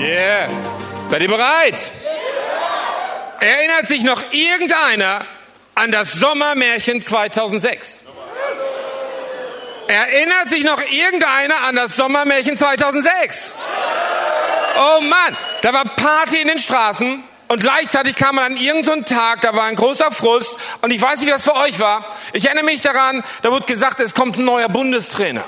Yeah. 0.00 0.48
Seid 1.10 1.22
ihr 1.22 1.28
bereit? 1.28 1.74
Erinnert 3.40 3.88
sich 3.88 4.02
noch 4.04 4.22
irgendeiner 4.32 5.20
an 5.74 5.90
das 5.90 6.12
Sommermärchen 6.12 7.02
2006? 7.02 8.00
Erinnert 9.88 10.50
sich 10.50 10.64
noch 10.64 10.80
irgendeiner 10.80 11.62
an 11.66 11.76
das 11.76 11.96
Sommermärchen 11.96 12.56
2006? 12.56 13.54
Oh 14.76 15.00
Mann, 15.00 15.36
da 15.62 15.72
war 15.72 15.84
Party 15.84 16.42
in 16.42 16.48
den 16.48 16.58
Straßen 16.58 17.24
und 17.48 17.60
gleichzeitig 17.60 18.14
kam 18.14 18.36
man 18.36 18.52
an 18.52 18.56
irgendeinen 18.56 19.04
Tag, 19.04 19.40
da 19.40 19.54
war 19.54 19.64
ein 19.64 19.76
großer 19.76 20.12
Frust 20.12 20.56
und 20.82 20.90
ich 20.90 21.00
weiß 21.00 21.20
nicht, 21.20 21.26
wie 21.26 21.32
das 21.32 21.44
für 21.44 21.56
euch 21.56 21.80
war. 21.80 22.04
Ich 22.32 22.44
erinnere 22.44 22.64
mich 22.64 22.82
daran, 22.82 23.24
da 23.42 23.50
wurde 23.50 23.66
gesagt, 23.66 23.98
es 24.00 24.14
kommt 24.14 24.36
ein 24.36 24.44
neuer 24.44 24.68
Bundestrainer. 24.68 25.44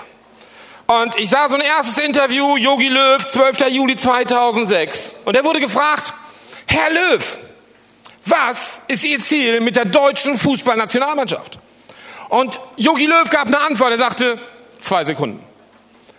Und 0.91 1.17
ich 1.21 1.31
sah 1.31 1.49
so 1.49 1.55
ein 1.55 1.61
erstes 1.61 1.99
Interview, 2.05 2.57
Yogi 2.57 2.89
Löw, 2.89 3.25
12. 3.25 3.61
Juli 3.69 3.95
2006. 3.95 5.15
Und 5.25 5.37
er 5.37 5.45
wurde 5.45 5.61
gefragt, 5.61 6.13
Herr 6.67 6.91
Löw, 6.91 7.39
was 8.27 8.81
ist 8.89 9.05
Ihr 9.05 9.21
Ziel 9.21 9.61
mit 9.61 9.77
der 9.77 9.85
deutschen 9.85 10.37
Fußballnationalmannschaft? 10.37 11.61
Und 12.29 12.59
Yogi 12.77 13.07
Löw 13.07 13.31
gab 13.31 13.47
eine 13.47 13.61
Antwort, 13.61 13.93
er 13.93 13.99
sagte, 13.99 14.41
zwei 14.81 15.05
Sekunden. 15.05 15.41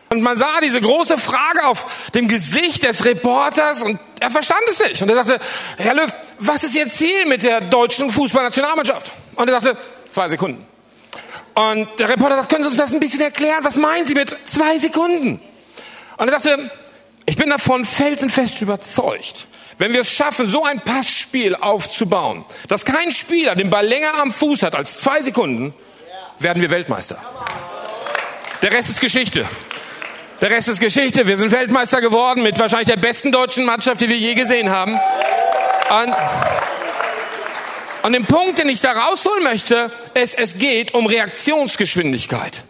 Und 0.07 0.21
man 0.21 0.37
sah 0.37 0.61
diese 0.63 0.79
große 0.79 1.17
Frage 1.17 1.65
auf 1.65 2.09
dem 2.15 2.29
Gesicht 2.29 2.85
des 2.85 3.03
Reporters 3.03 3.81
und 3.81 3.99
er 4.21 4.31
verstand 4.31 4.61
es 4.69 4.79
nicht. 4.79 5.01
Und 5.01 5.09
er 5.09 5.25
sagte, 5.25 5.39
Herr 5.79 5.95
Löw, 5.95 6.09
was 6.39 6.63
ist 6.63 6.75
Ihr 6.75 6.87
Ziel 6.87 7.25
mit 7.25 7.43
der 7.43 7.59
deutschen 7.59 8.09
Fußballnationalmannschaft? 8.09 9.11
Und 9.35 9.49
er 9.49 9.59
sagte, 9.59 9.77
zwei 10.09 10.29
Sekunden. 10.29 10.65
Und 11.53 11.87
der 11.99 12.09
Reporter 12.09 12.37
sagt, 12.37 12.49
können 12.49 12.63
Sie 12.63 12.69
uns 12.69 12.77
das 12.77 12.93
ein 12.93 12.99
bisschen 12.99 13.21
erklären? 13.21 13.63
Was 13.63 13.75
meinen 13.75 14.07
Sie 14.07 14.13
mit 14.13 14.35
zwei 14.45 14.77
Sekunden? 14.79 15.41
Und 16.17 16.29
er 16.29 16.39
sagte, 16.39 16.71
ich 17.25 17.35
bin 17.35 17.49
davon 17.49 17.85
felsenfest 17.85 18.61
überzeugt, 18.61 19.47
wenn 19.77 19.93
wir 19.93 20.01
es 20.01 20.11
schaffen, 20.11 20.47
so 20.47 20.63
ein 20.63 20.79
Passspiel 20.79 21.55
aufzubauen, 21.55 22.45
dass 22.67 22.85
kein 22.85 23.11
Spieler 23.11 23.55
den 23.55 23.69
Ball 23.69 23.85
länger 23.85 24.13
am 24.15 24.31
Fuß 24.31 24.63
hat 24.63 24.75
als 24.75 24.99
zwei 24.99 25.21
Sekunden, 25.21 25.73
werden 26.39 26.61
wir 26.61 26.69
Weltmeister. 26.69 27.21
Der 28.61 28.71
Rest 28.71 28.89
ist 28.89 29.01
Geschichte. 29.01 29.45
Der 30.41 30.49
Rest 30.49 30.69
ist 30.69 30.79
Geschichte. 30.79 31.27
Wir 31.27 31.37
sind 31.37 31.51
Weltmeister 31.51 32.01
geworden 32.01 32.43
mit 32.43 32.57
wahrscheinlich 32.57 32.87
der 32.87 32.97
besten 32.97 33.31
deutschen 33.31 33.65
Mannschaft, 33.65 34.01
die 34.01 34.09
wir 34.09 34.17
je 34.17 34.33
gesehen 34.33 34.69
haben. 34.69 34.93
Und 34.93 36.15
und 38.03 38.13
den 38.13 38.25
Punkt, 38.25 38.59
den 38.59 38.69
ich 38.69 38.81
da 38.81 38.91
rausholen 38.91 39.43
möchte, 39.43 39.91
ist, 40.13 40.37
es 40.37 40.57
geht 40.57 40.93
um 40.93 41.05
Reaktionsgeschwindigkeit. 41.05 42.63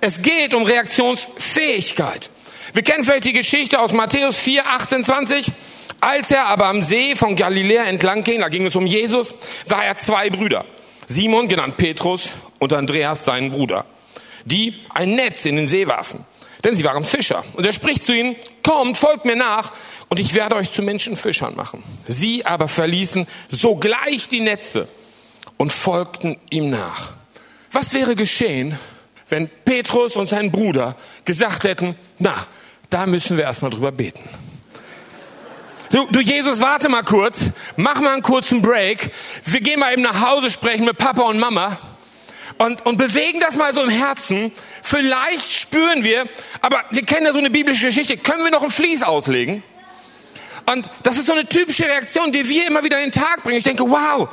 Es 0.00 0.22
geht 0.22 0.54
um 0.54 0.64
Reaktionsfähigkeit. 0.64 2.30
Wir 2.72 2.82
kennen 2.82 3.04
vielleicht 3.04 3.24
die 3.24 3.32
Geschichte 3.32 3.80
aus 3.80 3.92
Matthäus 3.92 4.36
4, 4.36 4.66
18, 4.66 5.04
20. 5.04 5.46
Als 6.00 6.30
er 6.30 6.46
aber 6.46 6.66
am 6.66 6.82
See 6.82 7.16
von 7.16 7.36
Galiläa 7.36 7.84
entlang 7.84 8.24
ging, 8.24 8.40
da 8.40 8.48
ging 8.48 8.66
es 8.66 8.76
um 8.76 8.86
Jesus, 8.86 9.34
sah 9.64 9.82
er 9.82 9.96
zwei 9.96 10.28
Brüder. 10.28 10.66
Simon, 11.06 11.48
genannt 11.48 11.76
Petrus, 11.76 12.30
und 12.58 12.72
Andreas, 12.72 13.24
seinen 13.24 13.50
Bruder, 13.50 13.84
die 14.44 14.74
ein 14.92 15.14
Netz 15.14 15.44
in 15.44 15.56
den 15.56 15.68
See 15.68 15.86
warfen. 15.86 16.24
Denn 16.64 16.74
sie 16.74 16.84
waren 16.84 17.04
Fischer. 17.04 17.44
Und 17.52 17.66
er 17.66 17.72
spricht 17.72 18.04
zu 18.04 18.12
ihnen, 18.12 18.36
kommt, 18.62 18.96
folgt 18.96 19.26
mir 19.26 19.36
nach 19.36 19.72
und 20.08 20.18
ich 20.18 20.34
werde 20.34 20.56
euch 20.56 20.72
zu 20.72 20.82
Menschenfischern 20.82 21.54
machen. 21.54 21.84
Sie 22.08 22.46
aber 22.46 22.68
verließen 22.68 23.26
sogleich 23.50 24.28
die 24.30 24.40
Netze 24.40 24.88
und 25.58 25.72
folgten 25.72 26.38
ihm 26.50 26.70
nach. 26.70 27.10
Was 27.70 27.92
wäre 27.92 28.14
geschehen, 28.14 28.78
wenn 29.28 29.50
Petrus 29.64 30.16
und 30.16 30.28
sein 30.28 30.50
Bruder 30.50 30.96
gesagt 31.24 31.64
hätten, 31.64 31.96
na, 32.18 32.46
da 32.88 33.06
müssen 33.06 33.36
wir 33.36 33.44
erstmal 33.44 33.70
drüber 33.70 33.92
beten. 33.92 34.22
Du, 35.90 36.06
du 36.10 36.20
Jesus, 36.20 36.60
warte 36.60 36.88
mal 36.88 37.02
kurz, 37.02 37.46
mach 37.76 38.00
mal 38.00 38.14
einen 38.14 38.22
kurzen 38.22 38.62
Break. 38.62 39.10
Wir 39.44 39.60
gehen 39.60 39.80
mal 39.80 39.92
eben 39.92 40.02
nach 40.02 40.26
Hause 40.26 40.50
sprechen 40.50 40.84
mit 40.84 40.98
Papa 40.98 41.22
und 41.22 41.38
Mama 41.38 41.78
und, 42.58 42.84
und 42.86 42.96
bewegen 42.96 43.40
das 43.40 43.56
mal 43.56 43.74
so 43.74 43.82
im 43.82 43.90
Herzen. 43.90 44.52
Vielleicht 44.82 45.52
spüren 45.52 46.04
wir, 46.04 46.26
aber 46.60 46.84
wir 46.90 47.04
kennen 47.04 47.26
ja 47.26 47.32
so 47.32 47.38
eine 47.38 47.50
biblische 47.50 47.86
Geschichte, 47.86 48.16
können 48.16 48.44
wir 48.44 48.50
noch 48.50 48.62
ein 48.62 48.70
Vlies 48.70 49.02
auslegen? 49.02 49.62
Und 50.66 50.88
das 51.02 51.18
ist 51.18 51.26
so 51.26 51.32
eine 51.32 51.46
typische 51.46 51.84
Reaktion, 51.84 52.32
die 52.32 52.48
wir 52.48 52.66
immer 52.66 52.84
wieder 52.84 52.98
in 53.02 53.10
den 53.10 53.20
Tag 53.20 53.42
bringen. 53.42 53.58
Ich 53.58 53.64
denke, 53.64 53.88
wow, 53.88 54.28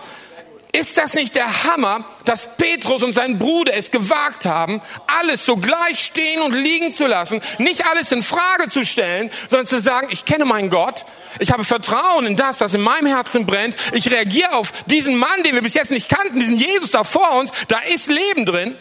ist 0.74 0.98
das 0.98 1.14
nicht 1.14 1.36
der 1.36 1.64
Hammer, 1.66 2.06
dass 2.26 2.56
Petrus 2.56 3.04
und 3.04 3.14
sein 3.14 3.40
Bruder 3.40 3.74
es 3.74 3.92
gewagt 3.92 4.46
haben, 4.46 4.82
alles 5.20 5.46
sogleich 5.46 6.00
stehen 6.00 6.42
und 6.42 6.54
liegen 6.54 6.94
zu 6.94 7.08
lassen, 7.08 7.42
nicht 7.58 7.86
alles 7.88 8.12
in 8.12 8.22
Frage 8.22 8.70
zu 8.70 8.86
stellen, 8.86 9.32
sondern 9.50 9.68
zu 9.68 9.80
sagen, 9.80 10.08
ich 10.12 10.26
kenne 10.26 10.46
meinen 10.46 10.70
Gott, 10.70 11.06
ich 11.40 11.52
habe 11.52 11.64
Vertrauen 11.64 12.26
in 12.26 12.36
das, 12.36 12.62
was 12.62 12.74
in 12.74 12.82
meinem 12.82 13.08
Herzen 13.08 13.46
brennt, 13.46 13.76
ich 13.94 14.10
reagiere 14.10 14.54
auf 14.54 14.72
diesen 14.86 15.18
Mann, 15.18 15.44
den 15.44 15.56
wir 15.56 15.62
bis 15.62 15.74
jetzt 15.74 15.92
nicht 15.92 16.10
kannten, 16.10 16.40
diesen 16.40 16.58
Jesus 16.58 16.92
da 16.92 17.04
vor 17.04 17.40
uns, 17.40 17.52
da 17.68 17.80
ist 17.80 18.08
Leben 18.08 18.46
drin. 18.46 18.76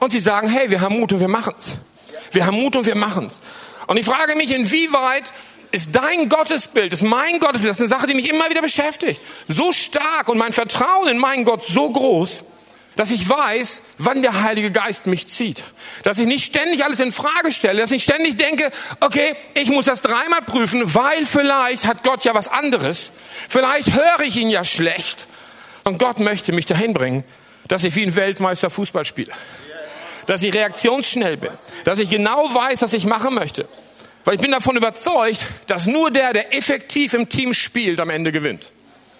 Und 0.00 0.12
sie 0.12 0.20
sagen, 0.20 0.48
hey, 0.48 0.70
wir 0.70 0.82
haben 0.82 0.98
Mut 0.98 1.12
und 1.12 1.20
wir 1.20 1.28
machen's. 1.28 1.76
Wir 2.32 2.44
haben 2.44 2.60
Mut 2.60 2.76
und 2.76 2.84
wir 2.84 2.94
machen's. 2.94 3.40
Und 3.86 3.96
ich 3.96 4.04
frage 4.04 4.36
mich, 4.36 4.50
inwieweit 4.50 5.32
ist 5.74 5.94
dein 5.96 6.28
Gottesbild, 6.28 6.92
ist 6.92 7.02
mein 7.02 7.40
Gottesbild, 7.40 7.70
das 7.70 7.78
ist 7.78 7.82
eine 7.82 7.88
Sache, 7.88 8.06
die 8.06 8.14
mich 8.14 8.30
immer 8.30 8.48
wieder 8.48 8.62
beschäftigt. 8.62 9.20
So 9.48 9.72
stark 9.72 10.28
und 10.28 10.38
mein 10.38 10.52
Vertrauen 10.52 11.08
in 11.08 11.18
meinen 11.18 11.44
Gott 11.44 11.64
so 11.64 11.90
groß, 11.90 12.44
dass 12.94 13.10
ich 13.10 13.28
weiß, 13.28 13.82
wann 13.98 14.22
der 14.22 14.42
Heilige 14.42 14.70
Geist 14.70 15.06
mich 15.06 15.26
zieht. 15.26 15.64
Dass 16.04 16.20
ich 16.20 16.26
nicht 16.26 16.44
ständig 16.44 16.84
alles 16.84 17.00
in 17.00 17.10
Frage 17.10 17.50
stelle, 17.50 17.80
dass 17.80 17.90
ich 17.90 18.04
ständig 18.04 18.36
denke, 18.36 18.70
okay, 19.00 19.34
ich 19.54 19.68
muss 19.68 19.86
das 19.86 20.00
dreimal 20.00 20.42
prüfen, 20.42 20.94
weil 20.94 21.26
vielleicht 21.26 21.86
hat 21.86 22.04
Gott 22.04 22.24
ja 22.24 22.34
was 22.34 22.46
anderes. 22.46 23.10
Vielleicht 23.48 23.92
höre 23.92 24.20
ich 24.22 24.36
ihn 24.36 24.50
ja 24.50 24.62
schlecht. 24.62 25.26
Und 25.82 25.98
Gott 25.98 26.20
möchte 26.20 26.52
mich 26.52 26.66
dahin 26.66 26.94
bringen, 26.94 27.24
dass 27.66 27.82
ich 27.82 27.96
wie 27.96 28.04
ein 28.04 28.14
Weltmeister 28.14 28.70
Fußball 28.70 29.04
spiele. 29.04 29.32
Dass 30.26 30.42
ich 30.44 30.54
reaktionsschnell 30.54 31.36
bin. 31.36 31.50
Dass 31.84 31.98
ich 31.98 32.08
genau 32.10 32.54
weiß, 32.54 32.82
was 32.82 32.92
ich 32.92 33.06
machen 33.06 33.34
möchte. 33.34 33.68
Weil 34.24 34.36
ich 34.36 34.40
bin 34.40 34.50
davon 34.50 34.76
überzeugt, 34.76 35.40
dass 35.66 35.86
nur 35.86 36.10
der, 36.10 36.32
der 36.32 36.54
effektiv 36.54 37.12
im 37.14 37.28
Team 37.28 37.52
spielt, 37.52 38.00
am 38.00 38.10
Ende 38.10 38.32
gewinnt. 38.32 38.72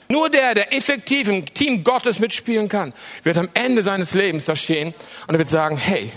Nur 0.09 0.31
der, 0.31 0.55
der 0.55 0.73
effektiv 0.75 1.29
im 1.29 1.53
Team 1.55 1.85
Gottes 1.85 2.19
mitspielen 2.19 2.69
kann, 2.69 2.93
wird 3.23 3.39
am 3.39 3.49
Ende 3.55 3.83
seines 3.83 4.15
Lebens 4.15 4.45
da 4.47 4.57
stehen 4.57 4.95
und 5.27 5.35
er 5.35 5.39
wird 5.39 5.51
sagen, 5.51 5.77
hey, 5.77 6.11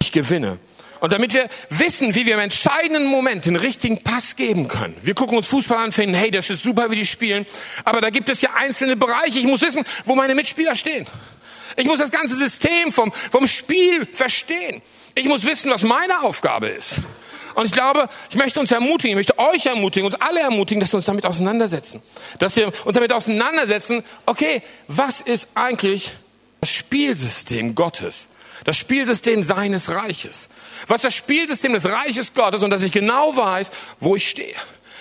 ich 0.00 0.12
gewinne. 0.12 0.58
Und 1.00 1.12
damit 1.12 1.34
wir 1.34 1.48
wissen, 1.68 2.14
wie 2.14 2.24
wir 2.24 2.34
im 2.34 2.40
entscheidenden 2.40 3.06
Moment 3.06 3.44
den 3.44 3.56
richtigen 3.56 4.02
Pass 4.02 4.36
geben 4.36 4.66
können. 4.66 4.96
Wir 5.02 5.14
gucken 5.14 5.36
uns 5.36 5.46
Fußball 5.46 5.78
an, 5.78 5.92
finden, 5.92 6.14
hey, 6.14 6.30
das 6.30 6.48
ist 6.48 6.62
super, 6.62 6.90
wie 6.90 6.96
die 6.96 7.06
spielen. 7.06 7.44
Aber 7.84 8.00
da 8.00 8.08
gibt 8.08 8.30
es 8.30 8.40
ja 8.40 8.50
einzelne 8.54 8.96
Bereiche. 8.96 9.38
Ich 9.38 9.44
muss 9.44 9.60
wissen, 9.60 9.84
wo 10.06 10.14
meine 10.14 10.34
Mitspieler 10.34 10.74
stehen. 10.74 11.06
Ich 11.76 11.86
muss 11.86 11.98
das 11.98 12.10
ganze 12.10 12.34
System 12.34 12.90
vom, 12.92 13.12
vom 13.12 13.46
Spiel 13.46 14.06
verstehen. 14.10 14.80
Ich 15.14 15.26
muss 15.26 15.44
wissen, 15.44 15.70
was 15.70 15.82
meine 15.82 16.22
Aufgabe 16.22 16.68
ist. 16.68 16.96
Und 17.56 17.64
ich 17.64 17.72
glaube, 17.72 18.06
ich 18.28 18.36
möchte 18.36 18.60
uns 18.60 18.70
ermutigen, 18.70 19.12
ich 19.12 19.26
möchte 19.26 19.38
euch 19.38 19.64
ermutigen, 19.64 20.04
uns 20.04 20.20
alle 20.20 20.40
ermutigen, 20.40 20.78
dass 20.78 20.92
wir 20.92 20.98
uns 20.98 21.06
damit 21.06 21.24
auseinandersetzen. 21.24 22.02
Dass 22.38 22.54
wir 22.54 22.66
uns 22.84 22.94
damit 22.94 23.12
auseinandersetzen, 23.12 24.04
okay, 24.26 24.62
was 24.88 25.22
ist 25.22 25.48
eigentlich 25.54 26.10
das 26.60 26.70
Spielsystem 26.70 27.74
Gottes? 27.74 28.26
Das 28.64 28.76
Spielsystem 28.76 29.42
seines 29.42 29.88
Reiches. 29.88 30.50
Was 30.86 30.96
ist 30.96 31.04
das 31.04 31.14
Spielsystem 31.14 31.72
des 31.72 31.86
Reiches 31.86 32.34
Gottes 32.34 32.62
und 32.62 32.68
dass 32.68 32.82
ich 32.82 32.92
genau 32.92 33.34
weiß, 33.34 33.70
wo 34.00 34.16
ich 34.16 34.28
stehe. 34.28 34.54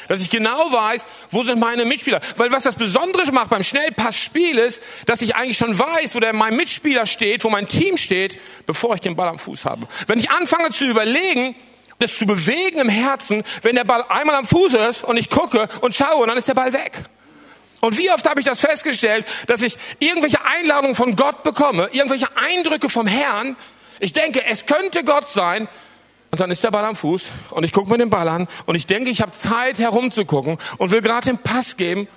Dass 0.08 0.22
ich 0.22 0.30
genau 0.30 0.72
weiß, 0.72 1.06
wo 1.32 1.44
sind 1.44 1.60
meine 1.60 1.84
Mitspieler. 1.84 2.22
Weil 2.38 2.54
was 2.54 2.64
das 2.64 2.78
Besondere 2.78 3.30
macht 3.34 3.50
beim 3.50 3.64
Schnellpassspiel 3.64 4.58
ist, 4.60 4.82
dass 5.08 5.22
ich 5.22 5.36
eigentlich 5.36 5.58
schon 5.58 5.78
weiß, 5.78 6.16
wo 6.16 6.22
der 6.22 6.32
mein 6.32 6.56
Mitspieler 6.56 7.06
steht, 7.06 7.44
wo 7.44 7.50
mein 7.50 7.68
Team 7.68 7.98
steht, 7.98 8.40
bevor 8.66 8.96
ich 8.96 9.02
den 9.02 9.18
Ball 9.18 9.28
am 9.28 9.40
Fuß 9.40 9.66
habe. 9.66 9.88
Wenn 10.08 10.20
ich 10.20 10.32
anfange 10.32 10.70
zu 10.70 10.86
überlegen, 10.86 11.54
das 12.00 12.18
zu 12.18 12.26
bewegen 12.26 12.80
im 12.80 12.90
Herzen, 12.90 13.44
wenn 13.62 13.76
der 13.76 13.84
Ball 13.84 14.04
einmal 14.10 14.36
am 14.36 14.46
Fuß 14.46 14.74
ist 14.74 15.04
und 15.04 15.18
ich 15.18 15.30
gucke 15.30 15.68
und 15.82 15.96
schaue 15.96 16.16
und 16.16 16.28
dann 16.28 16.38
ist 16.38 16.48
der 16.48 16.54
Ball 16.54 16.74
weg. 16.74 17.04
Und 17.82 17.98
wie 17.98 18.10
oft 18.10 18.28
habe 18.28 18.40
ich 18.40 18.46
das 18.46 18.60
festgestellt, 18.60 19.26
dass 19.48 19.62
ich 19.62 19.78
irgendwelche 20.00 20.40
Einladungen 20.44 20.96
von 20.96 21.16
Gott 21.16 21.44
bekomme, 21.44 21.90
irgendwelche 21.92 22.28
Eindrücke 22.36 22.90
vom 22.90 23.06
Herrn. 23.06 23.56
Ich 24.00 24.12
denke, 24.12 24.44
es 24.46 24.66
könnte 24.66 25.04
Gott 25.04 25.30
sein. 25.30 25.68
Und 26.32 26.40
dann 26.40 26.52
ist 26.52 26.64
der 26.64 26.72
Ball 26.72 26.84
am 26.84 26.98
Fuß 26.98 27.24
und 27.52 27.64
ich 27.64 27.72
gucke 27.72 27.90
mir 27.90 27.98
den 27.98 28.10
Ball 28.10 28.28
an 28.28 28.50
und 28.66 28.76
ich 28.76 28.88
denke, 28.88 29.10
ich 29.10 29.22
habe 29.22 29.32
Zeit 29.32 29.78
herumzugucken 29.78 30.58
und 30.78 30.92
will 30.92 31.02
gerade 31.02 31.30
den 31.30 31.38
Pass 31.38 31.78
geben 31.78 32.10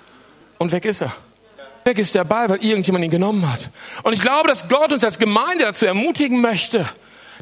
und 0.57 0.73
weg 0.73 0.83
ist 0.83 1.01
er. 1.01 1.13
Weg 1.85 1.99
ist 1.99 2.15
der 2.15 2.25
Ball, 2.25 2.49
weil 2.49 2.63
irgendjemand 2.63 3.05
ihn 3.05 3.11
genommen 3.11 3.49
hat. 3.49 3.69
Und 4.03 4.11
ich 4.11 4.21
glaube, 4.21 4.49
dass 4.49 4.67
Gott 4.67 4.91
uns 4.91 5.05
als 5.05 5.19
Gemeinde 5.19 5.63
dazu 5.63 5.85
ermutigen 5.85 6.41
möchte, 6.41 6.89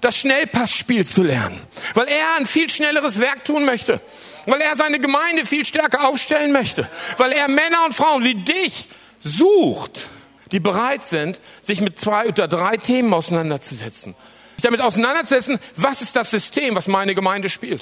das 0.02 0.18
Schnellpassspiel 0.18 1.06
zu 1.06 1.24
lernen, 1.24 1.60
weil 1.94 2.08
er 2.08 2.36
ein 2.38 2.46
viel 2.46 2.70
schnelleres 2.70 3.20
Werk 3.20 3.46
tun 3.46 3.66
möchte, 3.66 4.00
weil 4.46 4.62
er 4.62 4.76
seine 4.76 5.00
Gemeinde 5.00 5.46
viel 5.46 5.66
stärker 5.66 6.08
aufstellen 6.08 6.52
möchte, 6.52 6.90
weil 7.18 7.32
er 7.32 7.48
Männer 7.48 7.86
und 7.86 7.94
Frauen 7.94 8.24
wie 8.24 8.36
dich 8.36 8.88
sucht, 9.24 10.08
die 10.52 10.60
bereit 10.60 11.06
sind, 11.06 11.42
sich 11.62 11.82
mit 11.82 12.00
zwei 12.00 12.28
oder 12.28 12.48
drei 12.48 12.78
Themen 12.78 13.14
auseinanderzusetzen. 13.14 14.16
Sich 14.56 14.64
damit 14.64 14.82
auseinanderzusetzen, 14.82 15.60
was 15.76 16.02
ist 16.02 16.16
das 16.16 16.32
System, 16.32 16.76
was 16.76 16.88
meine 16.88 17.14
Gemeinde 17.16 17.50
spielt? 17.50 17.82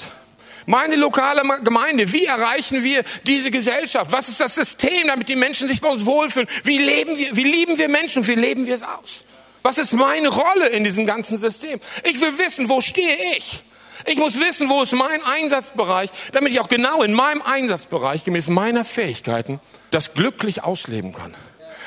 Meine 0.66 0.96
lokale 0.96 1.42
Gemeinde, 1.62 2.12
wie 2.12 2.24
erreichen 2.24 2.82
wir 2.82 3.04
diese 3.24 3.52
Gesellschaft? 3.52 4.10
Was 4.10 4.28
ist 4.28 4.40
das 4.40 4.56
System, 4.56 5.06
damit 5.06 5.28
die 5.28 5.36
Menschen 5.36 5.68
sich 5.68 5.80
bei 5.80 5.88
uns 5.88 6.04
wohlfühlen? 6.04 6.48
Wie 6.64 6.78
leben 6.78 7.16
wir, 7.16 7.36
wie 7.36 7.44
lieben 7.44 7.78
wir 7.78 7.88
Menschen? 7.88 8.26
Wie 8.26 8.34
leben 8.34 8.66
wir 8.66 8.74
es 8.74 8.82
aus? 8.82 9.22
Was 9.66 9.78
ist 9.78 9.94
meine 9.94 10.28
Rolle 10.28 10.68
in 10.68 10.84
diesem 10.84 11.06
ganzen 11.06 11.38
System? 11.38 11.80
Ich 12.04 12.20
will 12.20 12.38
wissen, 12.38 12.68
wo 12.68 12.80
stehe 12.80 13.16
ich? 13.36 13.64
Ich 14.06 14.16
muss 14.16 14.38
wissen, 14.38 14.68
wo 14.68 14.80
ist 14.84 14.92
mein 14.92 15.20
Einsatzbereich, 15.24 16.08
damit 16.30 16.52
ich 16.52 16.60
auch 16.60 16.68
genau 16.68 17.02
in 17.02 17.12
meinem 17.12 17.42
Einsatzbereich 17.42 18.22
gemäß 18.22 18.46
meiner 18.46 18.84
Fähigkeiten 18.84 19.58
das 19.90 20.14
glücklich 20.14 20.62
ausleben 20.62 21.12
kann. 21.12 21.34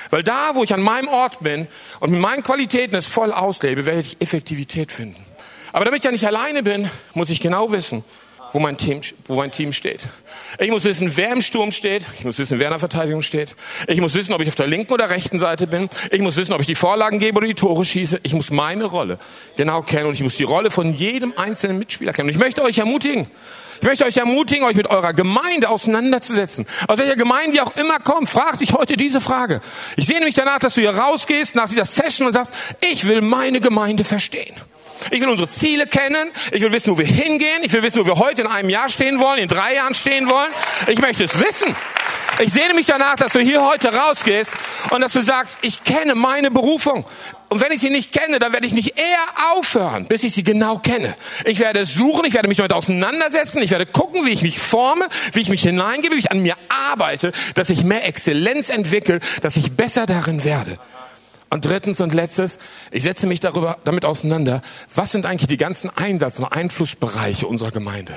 Weil 0.10 0.24
da, 0.24 0.56
wo 0.56 0.66
ich 0.66 0.74
an 0.74 0.82
meinem 0.82 1.08
Ort 1.08 1.40
bin 1.40 1.70
und 2.02 2.12
mit 2.12 2.20
meinen 2.20 2.44
Qualitäten 2.44 2.98
es 2.98 3.06
voll 3.06 3.32
auslebe, 3.32 3.86
werde 3.86 4.02
ich 4.02 4.18
Effektivität 4.20 4.92
finden. 4.92 5.26
Aber 5.72 5.86
damit 5.86 6.00
ich 6.00 6.04
ja 6.06 6.12
nicht 6.12 6.28
alleine 6.28 6.64
bin, 6.64 6.92
muss 7.14 7.30
ich 7.30 7.40
genau 7.40 7.72
wissen, 7.72 8.04
wo 8.52 8.60
mein 8.60 8.78
Team, 8.78 9.02
wo 9.26 9.36
mein 9.36 9.52
Team 9.52 9.74
steht. 9.74 10.08
Ich 10.60 10.70
muss 10.72 10.84
wissen, 10.84 11.12
wer 11.16 11.32
im 11.32 11.42
Sturm 11.42 11.72
steht. 11.72 12.04
Ich 12.18 12.26
muss 12.26 12.38
wissen, 12.40 12.60
wer 12.60 12.68
in 12.68 12.72
der 12.72 12.80
Verteidigung 12.80 13.22
steht. 13.22 13.56
Ich 13.88 14.02
muss 14.02 14.16
wissen, 14.16 14.34
ob 14.34 14.42
ich 14.42 14.48
auf 14.48 14.56
der 14.56 14.68
linken 14.68 14.94
oder 14.94 15.10
rechten 15.10 15.40
Seite 15.40 15.68
bin. 15.68 15.90
Ich 16.12 16.22
muss 16.22 16.36
wissen, 16.36 16.54
ob 16.54 16.62
ich 16.62 16.68
die 16.68 16.76
Vorlagen 16.76 17.20
gebe 17.20 17.38
oder 17.38 17.48
die 17.48 17.56
Tore 17.56 17.86
schieße. 17.86 18.20
Ich 18.24 18.34
muss 18.34 18.52
meine 18.52 18.86
Rolle 18.86 19.20
genau 19.56 19.82
kennen 19.82 20.08
und 20.08 20.14
ich 20.14 20.24
muss 20.24 20.38
die 20.38 20.44
Rolle 20.44 20.72
von 20.72 20.94
jedem 20.94 21.34
einzelnen 21.38 21.80
Mitspieler 21.80 22.14
kennen. 22.14 22.30
Und 22.30 22.36
ich 22.36 22.40
möchte 22.40 22.64
euch 22.64 22.78
ermutigen, 22.78 23.28
ich 23.82 23.88
möchte 23.88 24.06
euch 24.06 24.18
ermutigen, 24.18 24.66
euch 24.66 24.76
mit 24.76 24.88
eurer 24.88 25.14
Gemeinde 25.14 25.70
auseinanderzusetzen. 25.70 26.66
Aus 26.88 26.98
welcher 26.98 27.16
Gemeinde 27.16 27.56
ihr 27.56 27.64
auch 27.64 27.78
immer 27.78 28.00
kommt, 28.00 28.28
fragt 28.28 28.60
dich 28.60 28.74
heute 28.74 28.98
diese 28.98 29.22
Frage. 29.22 29.62
Ich 29.96 30.06
sehe 30.06 30.18
nämlich 30.18 30.36
danach, 30.36 30.60
dass 30.60 30.74
du 30.74 30.82
hier 30.82 30.96
rausgehst 30.96 31.56
nach 31.56 31.70
dieser 31.70 31.86
Session 31.86 32.28
und 32.28 32.34
sagst, 32.34 32.54
ich 32.92 33.08
will 33.08 33.22
meine 33.22 33.62
Gemeinde 33.62 34.04
verstehen. 34.04 34.54
Ich 35.12 35.22
will 35.22 35.30
unsere 35.30 35.50
Ziele 35.50 35.88
kennen. 35.88 36.32
Ich 36.52 36.62
will 36.62 36.72
wissen, 36.72 36.94
wo 36.94 36.98
wir 36.98 37.06
hingehen. 37.06 37.64
Ich 37.64 37.74
will 37.74 37.84
wissen, 37.84 38.02
wo 38.02 38.06
wir 38.06 38.18
heute 38.18 38.42
in 38.42 38.48
einem 38.48 38.70
Jahr 38.70 38.90
stehen 38.90 39.20
wollen, 39.20 39.40
in 39.40 39.48
drei 39.48 39.76
Jahren 39.76 39.94
stehen 39.94 40.28
wollen. 40.28 40.52
Ich 40.88 41.00
möchte 41.00 41.24
es 41.24 41.40
wissen. 41.40 41.76
Ich 42.42 42.54
sehne 42.54 42.74
mich 42.74 42.86
danach, 42.86 43.16
dass 43.18 43.34
du 43.34 43.40
hier 43.40 43.62
heute 43.62 43.94
rausgehst 43.94 44.54
und 44.92 45.02
dass 45.02 45.12
du 45.12 45.22
sagst, 45.22 45.60
ich 45.62 45.84
kenne 45.84 46.16
meine 46.16 46.52
Berufung. 46.52 47.06
Und 47.50 47.62
wenn 47.62 47.72
ich 47.72 47.82
sie 47.82 47.90
nicht 47.90 48.14
kenne, 48.14 48.40
dann 48.40 48.54
werde 48.54 48.66
ich 48.66 48.74
nicht 48.74 48.98
eher 48.98 49.54
aufhören, 49.56 50.06
bis 50.06 50.24
ich 50.24 50.34
sie 50.34 50.44
genau 50.44 50.78
kenne. 50.78 51.16
Ich 51.46 51.60
werde 51.60 51.86
suchen, 51.86 52.24
ich 52.26 52.36
werde 52.36 52.48
mich 52.48 52.58
damit 52.58 52.72
auseinandersetzen, 52.72 53.62
ich 53.62 53.72
werde 53.72 53.88
gucken, 53.88 54.26
wie 54.26 54.32
ich 54.32 54.44
mich 54.44 54.60
forme, 54.60 55.08
wie 55.34 55.42
ich 55.42 55.50
mich 55.50 55.64
hineingebe, 55.64 56.16
wie 56.16 56.20
ich 56.20 56.32
an 56.32 56.40
mir 56.40 56.56
arbeite, 56.92 57.34
dass 57.56 57.70
ich 57.70 57.84
mehr 57.84 58.08
Exzellenz 58.08 58.70
entwickle, 58.70 59.20
dass 59.42 59.58
ich 59.58 59.72
besser 59.74 60.06
darin 60.06 60.44
werde. 60.44 60.78
Und 61.52 61.66
drittens 61.66 62.00
und 62.00 62.14
letztes, 62.14 62.60
ich 62.92 63.02
setze 63.02 63.26
mich 63.26 63.40
darüber, 63.40 63.80
damit 63.84 64.06
auseinander, 64.06 64.62
was 64.94 65.12
sind 65.12 65.26
eigentlich 65.26 65.48
die 65.48 65.58
ganzen 65.58 65.90
Einsatz- 65.90 66.38
und 66.38 66.46
Einflussbereiche 66.46 67.48
unserer 67.48 67.72
Gemeinde? 67.72 68.16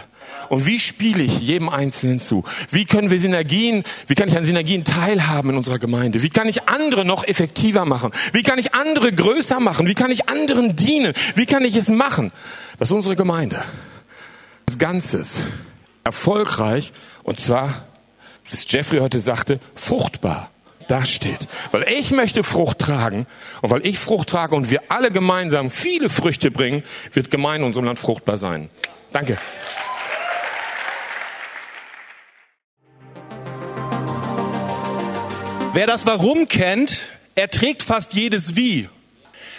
Und 0.50 0.66
wie 0.66 0.78
spiele 0.78 1.22
ich 1.22 1.40
jedem 1.40 1.70
Einzelnen 1.70 2.20
zu? 2.20 2.44
Wie 2.70 2.84
können 2.84 3.10
wir 3.10 3.18
Synergien, 3.18 3.84
wie 4.06 4.14
kann 4.14 4.28
ich 4.28 4.36
an 4.36 4.44
Synergien 4.44 4.84
teilhaben 4.84 5.48
in 5.48 5.56
unserer 5.56 5.78
Gemeinde? 5.78 6.22
Wie 6.22 6.28
kann 6.28 6.46
ich 6.46 6.68
andere 6.68 7.06
noch 7.06 7.26
effektiver 7.26 7.86
machen? 7.86 8.10
Wie 8.34 8.42
kann 8.42 8.58
ich 8.58 8.74
andere 8.74 9.10
größer 9.10 9.60
machen? 9.60 9.86
Wie 9.86 9.94
kann 9.94 10.10
ich 10.10 10.28
anderen 10.28 10.76
dienen? 10.76 11.14
Wie 11.34 11.46
kann 11.46 11.64
ich 11.64 11.76
es 11.76 11.88
machen, 11.88 12.32
dass 12.78 12.92
unsere 12.92 13.16
Gemeinde 13.16 13.62
als 14.66 14.78
Ganzes 14.78 15.42
erfolgreich 16.04 16.92
und 17.22 17.40
zwar, 17.40 17.86
wie 18.44 18.58
Jeffrey 18.68 18.98
heute 18.98 19.20
sagte, 19.20 19.58
fruchtbar 19.74 20.51
dasteht. 20.88 21.48
Weil 21.70 21.84
ich 21.88 22.10
möchte 22.10 22.44
Frucht 22.44 22.78
tragen 22.78 23.26
und 23.60 23.70
weil 23.70 23.86
ich 23.86 23.98
Frucht 23.98 24.28
trage 24.28 24.54
und 24.54 24.70
wir 24.70 24.82
alle 24.88 25.10
gemeinsam 25.10 25.70
viele 25.70 26.08
Früchte 26.08 26.50
bringen, 26.50 26.82
wird 27.12 27.30
Gemeinde 27.30 27.62
in 27.62 27.66
unserem 27.66 27.86
Land 27.86 27.98
fruchtbar 27.98 28.38
sein. 28.38 28.70
Danke. 29.12 29.38
Wer 35.74 35.86
das 35.86 36.04
Warum 36.04 36.48
kennt, 36.48 37.02
erträgt 37.34 37.82
fast 37.82 38.12
jedes 38.12 38.56
Wie. 38.56 38.88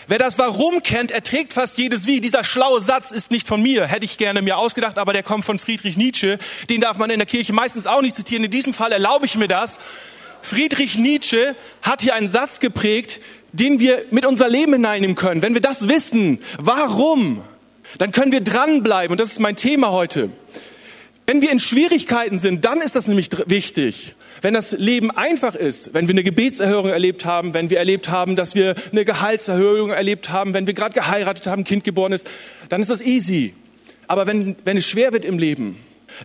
Wer 0.07 0.19
das 0.19 0.37
Warum 0.37 0.83
kennt, 0.83 1.11
erträgt 1.11 1.53
fast 1.53 1.77
jedes 1.77 2.05
Wie. 2.05 2.19
Dieser 2.21 2.43
schlaue 2.43 2.81
Satz 2.81 3.11
ist 3.11 3.31
nicht 3.31 3.47
von 3.47 3.61
mir, 3.61 3.87
hätte 3.87 4.05
ich 4.05 4.17
gerne 4.17 4.41
mir 4.41 4.57
ausgedacht, 4.57 4.97
aber 4.97 5.13
der 5.13 5.23
kommt 5.23 5.45
von 5.45 5.59
Friedrich 5.59 5.97
Nietzsche. 5.97 6.39
Den 6.69 6.81
darf 6.81 6.97
man 6.97 7.09
in 7.09 7.19
der 7.19 7.25
Kirche 7.25 7.53
meistens 7.53 7.87
auch 7.87 8.01
nicht 8.01 8.15
zitieren. 8.15 8.43
In 8.43 8.51
diesem 8.51 8.73
Fall 8.73 8.91
erlaube 8.91 9.25
ich 9.25 9.35
mir 9.35 9.47
das. 9.47 9.79
Friedrich 10.43 10.97
Nietzsche 10.97 11.55
hat 11.81 12.01
hier 12.01 12.15
einen 12.15 12.27
Satz 12.27 12.59
geprägt, 12.59 13.21
den 13.53 13.79
wir 13.79 14.03
mit 14.11 14.25
unser 14.25 14.49
Leben 14.49 14.73
hineinnehmen 14.73 15.15
können. 15.15 15.41
Wenn 15.41 15.53
wir 15.53 15.61
das 15.61 15.87
wissen, 15.87 16.39
warum, 16.59 17.41
dann 17.97 18.11
können 18.11 18.33
wir 18.33 18.41
dranbleiben. 18.41 19.13
Und 19.13 19.21
das 19.21 19.31
ist 19.31 19.39
mein 19.39 19.55
Thema 19.55 19.91
heute. 19.91 20.31
Wenn 21.25 21.41
wir 21.41 21.49
in 21.49 21.61
Schwierigkeiten 21.61 22.39
sind, 22.39 22.65
dann 22.65 22.81
ist 22.81 22.97
das 22.97 23.07
nämlich 23.07 23.29
wichtig. 23.45 24.15
Wenn 24.41 24.53
das 24.53 24.73
Leben 24.73 25.11
einfach 25.11 25.55
ist, 25.55 25.93
wenn 25.93 26.07
wir 26.07 26.13
eine 26.13 26.23
Gebetserhörung 26.23 26.89
erlebt 26.89 27.23
haben, 27.23 27.53
wenn 27.53 27.69
wir 27.69 27.77
erlebt 27.77 28.09
haben, 28.09 28.35
dass 28.35 28.53
wir 28.53 28.75
eine 28.91 29.05
Gehaltserhöhung 29.05 29.91
erlebt 29.91 30.29
haben, 30.29 30.53
wenn 30.53 30.67
wir 30.67 30.73
gerade 30.73 30.93
geheiratet 30.93 31.47
haben, 31.47 31.63
Kind 31.63 31.85
geboren 31.85 32.11
ist, 32.11 32.29
dann 32.67 32.81
ist 32.81 32.89
das 32.89 32.99
easy. 33.01 33.53
Aber 34.07 34.27
wenn, 34.27 34.57
wenn 34.65 34.75
es 34.75 34.85
schwer 34.85 35.13
wird 35.13 35.23
im 35.23 35.39
Leben, 35.39 35.77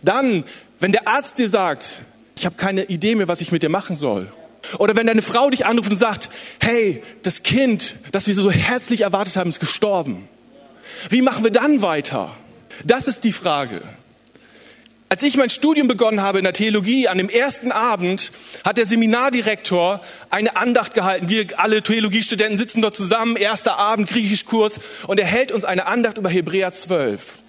dann, 0.03 0.43
wenn 0.81 0.91
der 0.91 1.07
Arzt 1.07 1.39
dir 1.39 1.47
sagt, 1.47 2.01
ich 2.39 2.45
habe 2.45 2.55
keine 2.55 2.85
Idee 2.85 3.15
mehr, 3.15 3.27
was 3.27 3.41
ich 3.41 3.51
mit 3.51 3.63
dir 3.63 3.69
machen 3.69 3.97
soll. 3.97 4.31
Oder 4.77 4.95
wenn 4.95 5.07
deine 5.07 5.21
Frau 5.21 5.49
dich 5.49 5.65
anruft 5.65 5.91
und 5.91 5.97
sagt, 5.97 6.29
hey, 6.59 7.03
das 7.23 7.43
Kind, 7.43 7.97
das 8.13 8.27
wir 8.27 8.33
so 8.33 8.49
herzlich 8.49 9.01
erwartet 9.01 9.35
haben, 9.35 9.49
ist 9.49 9.59
gestorben. 9.59 10.27
Wie 11.09 11.21
machen 11.21 11.43
wir 11.43 11.51
dann 11.51 11.81
weiter? 11.81 12.33
Das 12.85 13.09
ist 13.09 13.25
die 13.25 13.33
Frage. 13.33 13.81
Als 15.09 15.23
ich 15.23 15.35
mein 15.35 15.49
Studium 15.49 15.87
begonnen 15.87 16.21
habe 16.21 16.37
in 16.37 16.45
der 16.45 16.53
Theologie, 16.53 17.09
an 17.09 17.17
dem 17.17 17.29
ersten 17.29 17.73
Abend 17.73 18.31
hat 18.63 18.77
der 18.77 18.85
Seminardirektor 18.85 19.99
eine 20.29 20.55
Andacht 20.55 20.93
gehalten. 20.93 21.27
Wir 21.27 21.59
alle 21.59 21.81
Theologiestudenten 21.81 22.57
sitzen 22.57 22.81
dort 22.81 22.95
zusammen, 22.95 23.35
erster 23.35 23.77
Abend, 23.77 24.07
Griechischkurs, 24.07 24.79
und 25.07 25.19
er 25.19 25.25
hält 25.25 25.51
uns 25.51 25.65
eine 25.65 25.87
Andacht 25.87 26.17
über 26.17 26.29
Hebräer 26.29 26.71
12. 26.71 27.39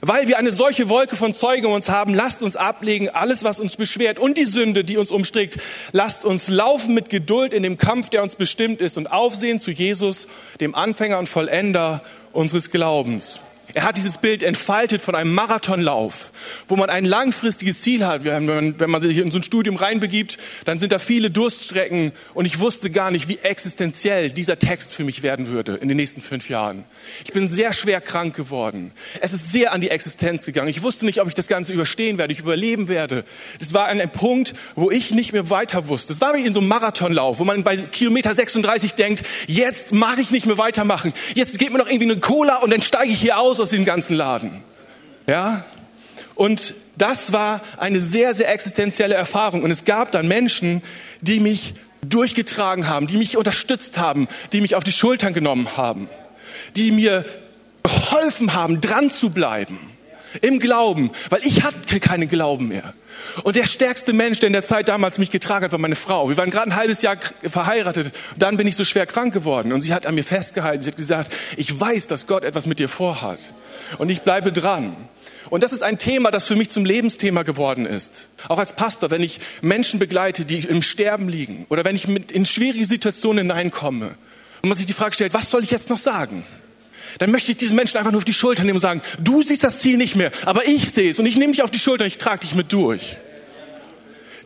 Weil 0.00 0.28
wir 0.28 0.38
eine 0.38 0.52
solche 0.52 0.88
Wolke 0.88 1.16
von 1.16 1.34
Zeugen 1.34 1.66
um 1.66 1.72
uns 1.72 1.88
haben, 1.88 2.14
lasst 2.14 2.42
uns 2.42 2.56
ablegen, 2.56 3.08
alles, 3.08 3.44
was 3.44 3.58
uns 3.60 3.76
beschwert 3.76 4.18
und 4.18 4.38
die 4.38 4.44
Sünde, 4.46 4.84
die 4.84 4.96
uns 4.96 5.10
umstrickt. 5.10 5.58
Lasst 5.92 6.24
uns 6.24 6.48
laufen 6.48 6.94
mit 6.94 7.08
Geduld 7.08 7.52
in 7.52 7.62
dem 7.62 7.78
Kampf, 7.78 8.08
der 8.08 8.22
uns 8.22 8.36
bestimmt 8.36 8.80
ist 8.80 8.96
und 8.96 9.08
aufsehen 9.08 9.60
zu 9.60 9.70
Jesus, 9.70 10.28
dem 10.60 10.74
Anfänger 10.74 11.18
und 11.18 11.28
Vollender 11.28 12.02
unseres 12.32 12.70
Glaubens. 12.70 13.40
Er 13.74 13.82
hat 13.82 13.98
dieses 13.98 14.16
Bild 14.16 14.42
entfaltet 14.42 15.02
von 15.02 15.14
einem 15.14 15.34
Marathonlauf, 15.34 16.32
wo 16.68 16.76
man 16.76 16.88
ein 16.88 17.04
langfristiges 17.04 17.82
Ziel 17.82 18.06
hat. 18.06 18.24
Wenn 18.24 18.46
man, 18.46 18.80
wenn 18.80 18.88
man 18.88 19.02
sich 19.02 19.18
in 19.18 19.30
so 19.30 19.38
ein 19.38 19.42
Studium 19.42 19.76
reinbegibt, 19.76 20.38
dann 20.64 20.78
sind 20.78 20.90
da 20.90 20.98
viele 20.98 21.30
Durststrecken 21.30 22.12
und 22.32 22.46
ich 22.46 22.60
wusste 22.60 22.90
gar 22.90 23.10
nicht, 23.10 23.28
wie 23.28 23.38
existenziell 23.38 24.30
dieser 24.30 24.58
Text 24.58 24.94
für 24.94 25.04
mich 25.04 25.22
werden 25.22 25.48
würde 25.48 25.74
in 25.74 25.88
den 25.88 25.98
nächsten 25.98 26.22
fünf 26.22 26.48
Jahren. 26.48 26.84
Ich 27.26 27.32
bin 27.32 27.50
sehr 27.50 27.74
schwer 27.74 28.00
krank 28.00 28.34
geworden. 28.34 28.92
Es 29.20 29.34
ist 29.34 29.52
sehr 29.52 29.72
an 29.72 29.82
die 29.82 29.90
Existenz 29.90 30.46
gegangen. 30.46 30.68
Ich 30.68 30.82
wusste 30.82 31.04
nicht, 31.04 31.20
ob 31.20 31.28
ich 31.28 31.34
das 31.34 31.46
Ganze 31.46 31.74
überstehen 31.74 32.16
werde, 32.16 32.32
ich 32.32 32.40
überleben 32.40 32.88
werde. 32.88 33.24
Das 33.60 33.74
war 33.74 33.86
einem 33.86 34.08
Punkt, 34.08 34.54
wo 34.76 34.90
ich 34.90 35.10
nicht 35.10 35.34
mehr 35.34 35.50
weiter 35.50 35.88
wusste. 35.88 36.14
Das 36.14 36.22
war 36.22 36.34
wie 36.34 36.46
in 36.46 36.54
so 36.54 36.60
einem 36.60 36.68
Marathonlauf, 36.68 37.38
wo 37.38 37.44
man 37.44 37.64
bei 37.64 37.76
Kilometer 37.76 38.32
36 38.32 38.94
denkt, 38.94 39.24
jetzt 39.46 39.92
mag 39.92 40.18
ich 40.18 40.30
nicht 40.30 40.46
mehr 40.46 40.56
weitermachen. 40.56 41.12
Jetzt 41.34 41.58
geht 41.58 41.70
mir 41.70 41.78
noch 41.78 41.88
irgendwie 41.88 42.10
eine 42.10 42.20
Cola 42.20 42.56
und 42.58 42.70
dann 42.70 42.80
steige 42.80 43.12
ich 43.12 43.20
hier 43.20 43.38
aus 43.38 43.57
raus 43.58 43.60
aus 43.60 43.70
diesem 43.70 43.84
ganzen 43.84 44.14
Laden. 44.14 44.62
Ja? 45.26 45.64
Und 46.34 46.74
das 46.96 47.32
war 47.32 47.60
eine 47.76 48.00
sehr, 48.00 48.34
sehr 48.34 48.50
existenzielle 48.50 49.14
Erfahrung. 49.14 49.62
Und 49.62 49.70
es 49.70 49.84
gab 49.84 50.12
dann 50.12 50.28
Menschen, 50.28 50.82
die 51.20 51.40
mich 51.40 51.74
durchgetragen 52.02 52.88
haben, 52.88 53.06
die 53.06 53.16
mich 53.16 53.36
unterstützt 53.36 53.98
haben, 53.98 54.28
die 54.52 54.60
mich 54.60 54.74
auf 54.76 54.84
die 54.84 54.92
Schultern 54.92 55.34
genommen 55.34 55.76
haben, 55.76 56.08
die 56.76 56.92
mir 56.92 57.24
geholfen 57.82 58.54
haben, 58.54 58.80
dran 58.80 59.10
zu 59.10 59.30
bleiben 59.30 59.78
im 60.42 60.58
Glauben, 60.58 61.10
weil 61.30 61.40
ich 61.42 61.64
hatte 61.64 62.00
keinen 62.00 62.28
Glauben 62.28 62.68
mehr. 62.68 62.94
Und 63.42 63.56
der 63.56 63.66
stärkste 63.66 64.12
Mensch, 64.12 64.40
der 64.40 64.48
in 64.48 64.52
der 64.52 64.64
Zeit 64.64 64.88
damals 64.88 65.18
mich 65.18 65.30
getragen 65.30 65.64
hat, 65.64 65.72
war 65.72 65.78
meine 65.78 65.94
Frau. 65.94 66.28
Wir 66.28 66.36
waren 66.36 66.50
gerade 66.50 66.70
ein 66.70 66.76
halbes 66.76 67.02
Jahr 67.02 67.16
verheiratet. 67.42 68.14
Dann 68.36 68.56
bin 68.56 68.66
ich 68.66 68.76
so 68.76 68.84
schwer 68.84 69.06
krank 69.06 69.32
geworden. 69.32 69.72
Und 69.72 69.80
sie 69.80 69.94
hat 69.94 70.06
an 70.06 70.14
mir 70.14 70.24
festgehalten. 70.24 70.82
Sie 70.82 70.90
hat 70.90 70.96
gesagt, 70.96 71.32
ich 71.56 71.78
weiß, 71.78 72.06
dass 72.06 72.26
Gott 72.26 72.44
etwas 72.44 72.66
mit 72.66 72.78
dir 72.78 72.88
vorhat. 72.88 73.38
Und 73.98 74.08
ich 74.08 74.22
bleibe 74.22 74.52
dran. 74.52 74.96
Und 75.50 75.62
das 75.62 75.72
ist 75.72 75.82
ein 75.82 75.98
Thema, 75.98 76.30
das 76.30 76.46
für 76.46 76.56
mich 76.56 76.70
zum 76.70 76.84
Lebensthema 76.84 77.42
geworden 77.42 77.86
ist. 77.86 78.28
Auch 78.48 78.58
als 78.58 78.74
Pastor, 78.74 79.10
wenn 79.10 79.22
ich 79.22 79.40
Menschen 79.62 79.98
begleite, 79.98 80.44
die 80.44 80.58
im 80.58 80.82
Sterben 80.82 81.28
liegen 81.28 81.66
oder 81.70 81.84
wenn 81.84 81.96
ich 81.96 82.06
mit 82.06 82.32
in 82.32 82.44
schwierige 82.44 82.84
Situationen 82.84 83.46
hineinkomme 83.46 84.14
und 84.62 84.68
man 84.68 84.76
sich 84.76 84.86
die 84.86 84.92
Frage 84.92 85.14
stellt, 85.14 85.34
was 85.34 85.50
soll 85.50 85.64
ich 85.64 85.70
jetzt 85.70 85.88
noch 85.88 85.98
sagen? 85.98 86.44
Dann 87.18 87.30
möchte 87.30 87.52
ich 87.52 87.58
diesen 87.58 87.76
Menschen 87.76 87.98
einfach 87.98 88.12
nur 88.12 88.18
auf 88.18 88.24
die 88.24 88.32
Schulter 88.32 88.62
nehmen 88.62 88.76
und 88.76 88.80
sagen, 88.80 89.02
du 89.20 89.42
siehst 89.42 89.64
das 89.64 89.80
Ziel 89.80 89.96
nicht 89.96 90.16
mehr, 90.16 90.30
aber 90.44 90.66
ich 90.66 90.90
sehe 90.90 91.10
es 91.10 91.18
und 91.18 91.26
ich 91.26 91.36
nehme 91.36 91.52
dich 91.52 91.62
auf 91.62 91.70
die 91.70 91.78
Schulter 91.78 92.04
und 92.04 92.08
ich 92.08 92.18
trage 92.18 92.40
dich 92.40 92.54
mit 92.54 92.72
durch. 92.72 93.16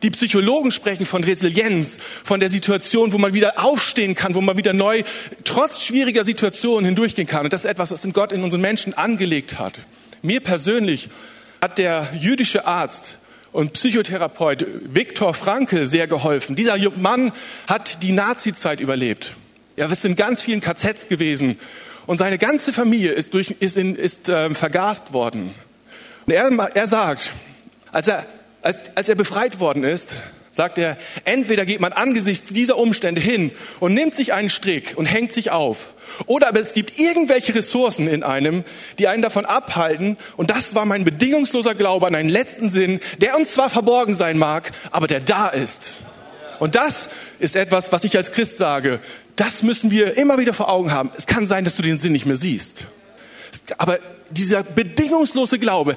Die 0.03 0.09
Psychologen 0.09 0.71
sprechen 0.71 1.05
von 1.05 1.23
Resilienz, 1.23 1.97
von 2.25 2.41
der 2.41 2.49
Situation, 2.49 3.13
wo 3.13 3.17
man 3.17 3.33
wieder 3.33 3.63
aufstehen 3.63 4.15
kann, 4.15 4.35
wo 4.35 4.41
man 4.41 4.57
wieder 4.57 4.73
neu, 4.73 5.03
trotz 5.45 5.85
schwieriger 5.85 6.25
Situationen 6.25 6.85
hindurchgehen 6.85 7.25
kann. 7.25 7.45
Und 7.45 7.53
das 7.53 7.63
ist 7.63 7.71
etwas, 7.71 7.91
was 7.91 8.05
Gott 8.11 8.33
in 8.33 8.43
unseren 8.43 8.59
Menschen 8.59 8.93
angelegt 8.93 9.59
hat. 9.59 9.75
Mir 10.21 10.41
persönlich 10.41 11.09
hat 11.61 11.77
der 11.77 12.09
jüdische 12.19 12.67
Arzt 12.67 13.17
und 13.53 13.71
Psychotherapeut 13.71 14.65
Viktor 14.93 15.33
Frankl 15.33 15.85
sehr 15.85 16.07
geholfen. 16.07 16.57
Dieser 16.57 16.77
Mann 16.97 17.31
hat 17.67 18.03
die 18.03 18.11
Nazizeit 18.11 18.81
überlebt. 18.81 19.35
Er 19.77 19.89
ist 19.89 20.03
in 20.03 20.17
ganz 20.17 20.41
vielen 20.41 20.59
KZs 20.59 21.07
gewesen 21.07 21.57
und 22.05 22.17
seine 22.17 22.37
ganze 22.37 22.73
Familie 22.73 23.11
ist, 23.11 23.33
durch, 23.33 23.55
ist, 23.59 23.77
in, 23.77 23.95
ist 23.95 24.29
äh, 24.29 24.53
vergast 24.53 25.13
worden. 25.13 25.53
Und 26.25 26.33
er, 26.33 26.49
er 26.73 26.87
sagt, 26.87 27.31
als 27.91 28.07
er, 28.07 28.25
als, 28.61 28.95
als 28.95 29.09
er 29.09 29.15
befreit 29.15 29.59
worden 29.59 29.83
ist, 29.83 30.11
sagt 30.51 30.77
er, 30.77 30.97
entweder 31.25 31.65
geht 31.65 31.79
man 31.79 31.93
angesichts 31.93 32.53
dieser 32.53 32.77
Umstände 32.77 33.19
hin 33.19 33.51
und 33.79 33.93
nimmt 33.93 34.15
sich 34.15 34.33
einen 34.33 34.49
Strick 34.49 34.93
und 34.95 35.05
hängt 35.05 35.31
sich 35.31 35.51
auf, 35.51 35.95
oder 36.27 36.47
aber 36.47 36.59
es 36.59 36.73
gibt 36.73 36.99
irgendwelche 36.99 37.55
Ressourcen 37.55 38.07
in 38.07 38.21
einem, 38.21 38.63
die 38.99 39.07
einen 39.07 39.23
davon 39.23 39.45
abhalten, 39.45 40.17
und 40.37 40.51
das 40.51 40.75
war 40.75 40.85
mein 40.85 41.05
bedingungsloser 41.05 41.73
Glaube 41.73 42.05
an 42.05 42.15
einen 42.15 42.29
letzten 42.29 42.69
Sinn, 42.69 42.99
der 43.19 43.35
uns 43.35 43.53
zwar 43.53 43.69
verborgen 43.69 44.13
sein 44.13 44.37
mag, 44.37 44.71
aber 44.91 45.07
der 45.07 45.21
da 45.21 45.49
ist. 45.49 45.97
Und 46.59 46.75
das 46.75 47.09
ist 47.39 47.55
etwas, 47.55 47.91
was 47.91 48.03
ich 48.03 48.15
als 48.17 48.31
Christ 48.31 48.57
sage, 48.57 48.99
das 49.35 49.63
müssen 49.63 49.91
wir 49.91 50.17
immer 50.17 50.37
wieder 50.37 50.53
vor 50.53 50.69
Augen 50.69 50.91
haben. 50.91 51.11
Es 51.17 51.25
kann 51.25 51.47
sein, 51.47 51.65
dass 51.65 51.75
du 51.75 51.81
den 51.81 51.97
Sinn 51.97 52.11
nicht 52.11 52.25
mehr 52.25 52.35
siehst. 52.35 52.85
Aber 53.77 53.99
dieser 54.29 54.63
bedingungslose 54.63 55.59
Glaube, 55.59 55.95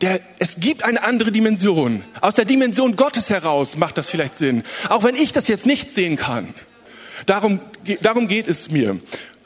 der, 0.00 0.20
es 0.38 0.60
gibt 0.60 0.84
eine 0.84 1.02
andere 1.02 1.32
Dimension. 1.32 2.04
Aus 2.20 2.34
der 2.34 2.44
Dimension 2.44 2.96
Gottes 2.96 3.30
heraus 3.30 3.76
macht 3.76 3.98
das 3.98 4.08
vielleicht 4.08 4.38
Sinn. 4.38 4.62
Auch 4.88 5.02
wenn 5.02 5.16
ich 5.16 5.32
das 5.32 5.48
jetzt 5.48 5.66
nicht 5.66 5.90
sehen 5.90 6.16
kann. 6.16 6.54
Darum, 7.26 7.60
darum 8.00 8.28
geht 8.28 8.46
es 8.46 8.70
mir. 8.70 8.98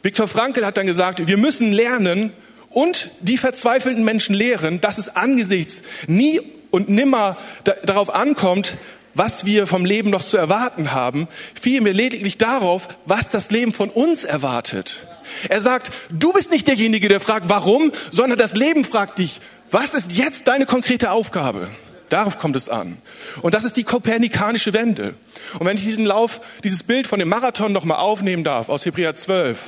Viktor 0.03 0.29
Frankl 0.29 0.67
hat 0.67 0.77
dann 0.77 0.87
gesagt, 0.87 1.27
wir 1.27 1.39
müssen 1.39 1.73
lernen 1.73 2.33
und 2.69 3.11
die 3.21 3.39
verzweifelten 3.39 4.05
Menschen 4.05 4.35
lehren, 4.35 4.81
dass 4.81 4.99
es 4.99 5.17
angesichts 5.17 5.83
nie 6.07 6.41
und 6.71 6.89
nimmer 6.89 7.37
darauf 7.85 8.15
ankommt, 8.15 8.77
was 9.15 9.45
wir 9.45 9.67
vom 9.67 9.85
Leben 9.85 10.11
noch 10.11 10.25
zu 10.25 10.37
erwarten 10.37 10.93
haben, 10.93 11.29
vielmehr 11.61 11.93
lediglich 11.93 12.39
darauf, 12.39 12.89
was 13.07 13.29
das 13.29 13.51
Leben 13.51 13.73
von 13.73 13.89
uns 13.89 14.25
erwartet. 14.25 15.07
Er 15.49 15.61
sagt, 15.61 15.91
du 16.11 16.33
bist 16.33 16.51
nicht 16.51 16.69
derjenige, 16.69 17.09
der 17.09 17.21
fragt, 17.21 17.49
warum, 17.49 17.93
sondern 18.11 18.39
das 18.39 18.55
Leben 18.55 18.85
fragt 18.85 19.19
dich, 19.19 19.41
was 19.71 19.95
ist 19.95 20.13
jetzt 20.13 20.49
deine 20.49 20.67
konkrete 20.67 21.11
Aufgabe? 21.11 21.69
Darauf 22.11 22.39
kommt 22.39 22.57
es 22.57 22.69
an. 22.69 22.99
Und 23.41 23.55
das 23.55 23.65
ist 23.65 23.79
die 23.79 23.85
kopernikanische 23.85 24.75
Wende. 24.75 25.15
Und 25.59 25.67
wenn 25.67 25.79
ich 25.79 25.85
diesen 25.85 26.05
Lauf, 26.05 26.43
dieses 26.63 26.83
Bild 26.83 27.07
von 27.07 27.19
dem 27.19 27.31
Marathon 27.31 27.73
nochmal 27.73 27.99
aufnehmen 27.99 28.45
darf, 28.45 28.69
aus 28.69 28.85
Hebräer 28.85 29.15
12, 29.15 29.59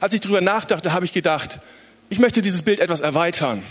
als 0.00 0.14
ich 0.14 0.22
darüber 0.22 0.40
nachdachte, 0.40 0.94
habe 0.94 1.04
ich 1.04 1.12
gedacht, 1.12 1.60
ich 2.08 2.18
möchte 2.18 2.40
dieses 2.40 2.62
Bild 2.62 2.80
etwas 2.80 3.00
erweitern. 3.00 3.62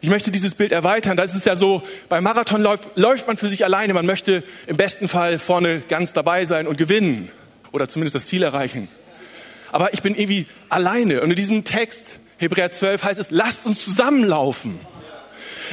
Ich 0.00 0.08
möchte 0.08 0.30
dieses 0.30 0.54
Bild 0.54 0.72
erweitern. 0.72 1.16
Da 1.16 1.24
ist 1.24 1.34
es 1.34 1.44
ja 1.44 1.56
so, 1.56 1.82
beim 2.08 2.22
Marathon 2.22 2.62
läuft, 2.62 2.96
läuft 2.96 3.26
man 3.26 3.36
für 3.36 3.48
sich 3.48 3.64
alleine. 3.64 3.94
Man 3.94 4.06
möchte 4.06 4.44
im 4.66 4.76
besten 4.76 5.08
Fall 5.08 5.38
vorne 5.38 5.80
ganz 5.80 6.12
dabei 6.12 6.44
sein 6.44 6.66
und 6.66 6.78
gewinnen. 6.78 7.30
Oder 7.72 7.88
zumindest 7.88 8.14
das 8.14 8.26
Ziel 8.26 8.42
erreichen. 8.42 8.88
Aber 9.72 9.92
ich 9.94 10.02
bin 10.02 10.14
irgendwie 10.14 10.46
alleine. 10.68 11.20
Und 11.22 11.30
in 11.30 11.36
diesem 11.36 11.64
Text 11.64 12.20
Hebräer 12.36 12.70
12 12.70 13.02
heißt 13.02 13.20
es, 13.20 13.30
lasst 13.30 13.66
uns 13.66 13.84
zusammenlaufen. 13.84 14.78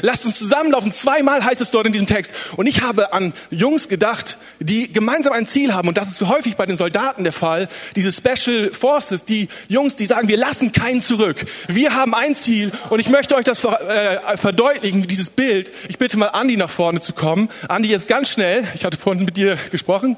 Lasst 0.02 0.26
uns 0.26 0.38
zusammenlaufen. 0.38 0.92
Zweimal 0.92 1.44
heißt 1.44 1.62
es 1.62 1.72
dort 1.72 1.88
in 1.88 1.94
diesem 1.94 2.08
Text. 2.08 2.34
Und 2.56 2.68
ich 2.68 2.82
habe 2.82 3.14
an 3.14 3.34
Jungs 3.50 3.88
gedacht, 3.88 4.38
die 4.60 4.92
gemeinsam 4.92 5.34
ein 5.34 5.48
Ziel 5.48 5.74
haben. 5.74 5.88
Und 5.88 5.98
das 5.98 6.10
ist 6.10 6.22
häufig 6.22 6.56
bei 6.56 6.66
den 6.66 6.78
Soldaten 6.78 7.24
der 7.24 7.34
Fall. 7.34 7.68
Diese 7.96 8.12
Special 8.12 8.72
Forces, 8.72 9.26
die 9.26 9.48
Jungs, 9.68 9.96
die 9.96 10.06
sagen, 10.06 10.28
wir 10.28 10.38
lassen 10.38 10.72
keinen 10.72 11.02
zurück. 11.02 11.46
Wir 11.68 11.96
haben 11.96 12.14
ein 12.14 12.36
Ziel. 12.36 12.72
Und 12.90 13.00
ich 13.00 13.10
möchte 13.10 13.36
euch 13.36 13.46
das 13.46 13.64
äh, 13.64 14.38
verdeutlichen, 14.38 15.08
dieses 15.08 15.30
Bild. 15.30 15.72
Ich 15.88 15.98
bitte 15.98 16.18
mal 16.18 16.28
Andi 16.28 16.58
nach 16.58 16.70
vorne 16.70 17.02
zu 17.02 17.14
kommen. 17.14 17.50
Andi, 17.68 17.90
jetzt 17.90 18.08
ganz 18.08 18.30
schnell. 18.30 18.64
Ich 18.76 18.86
hatte 18.86 18.98
vorhin 18.98 19.26
mit 19.26 19.38
dir 19.38 19.58
gesprochen. 19.72 20.18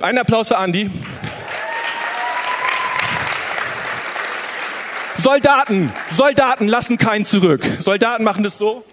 Ein 0.00 0.18
Applaus 0.18 0.48
für 0.48 0.58
Andi. 0.58 0.90
Soldaten, 5.22 5.92
Soldaten 6.10 6.66
lassen 6.66 6.98
keinen 6.98 7.24
zurück. 7.24 7.64
Soldaten 7.78 8.24
machen 8.24 8.42
das 8.42 8.58
so. 8.58 8.84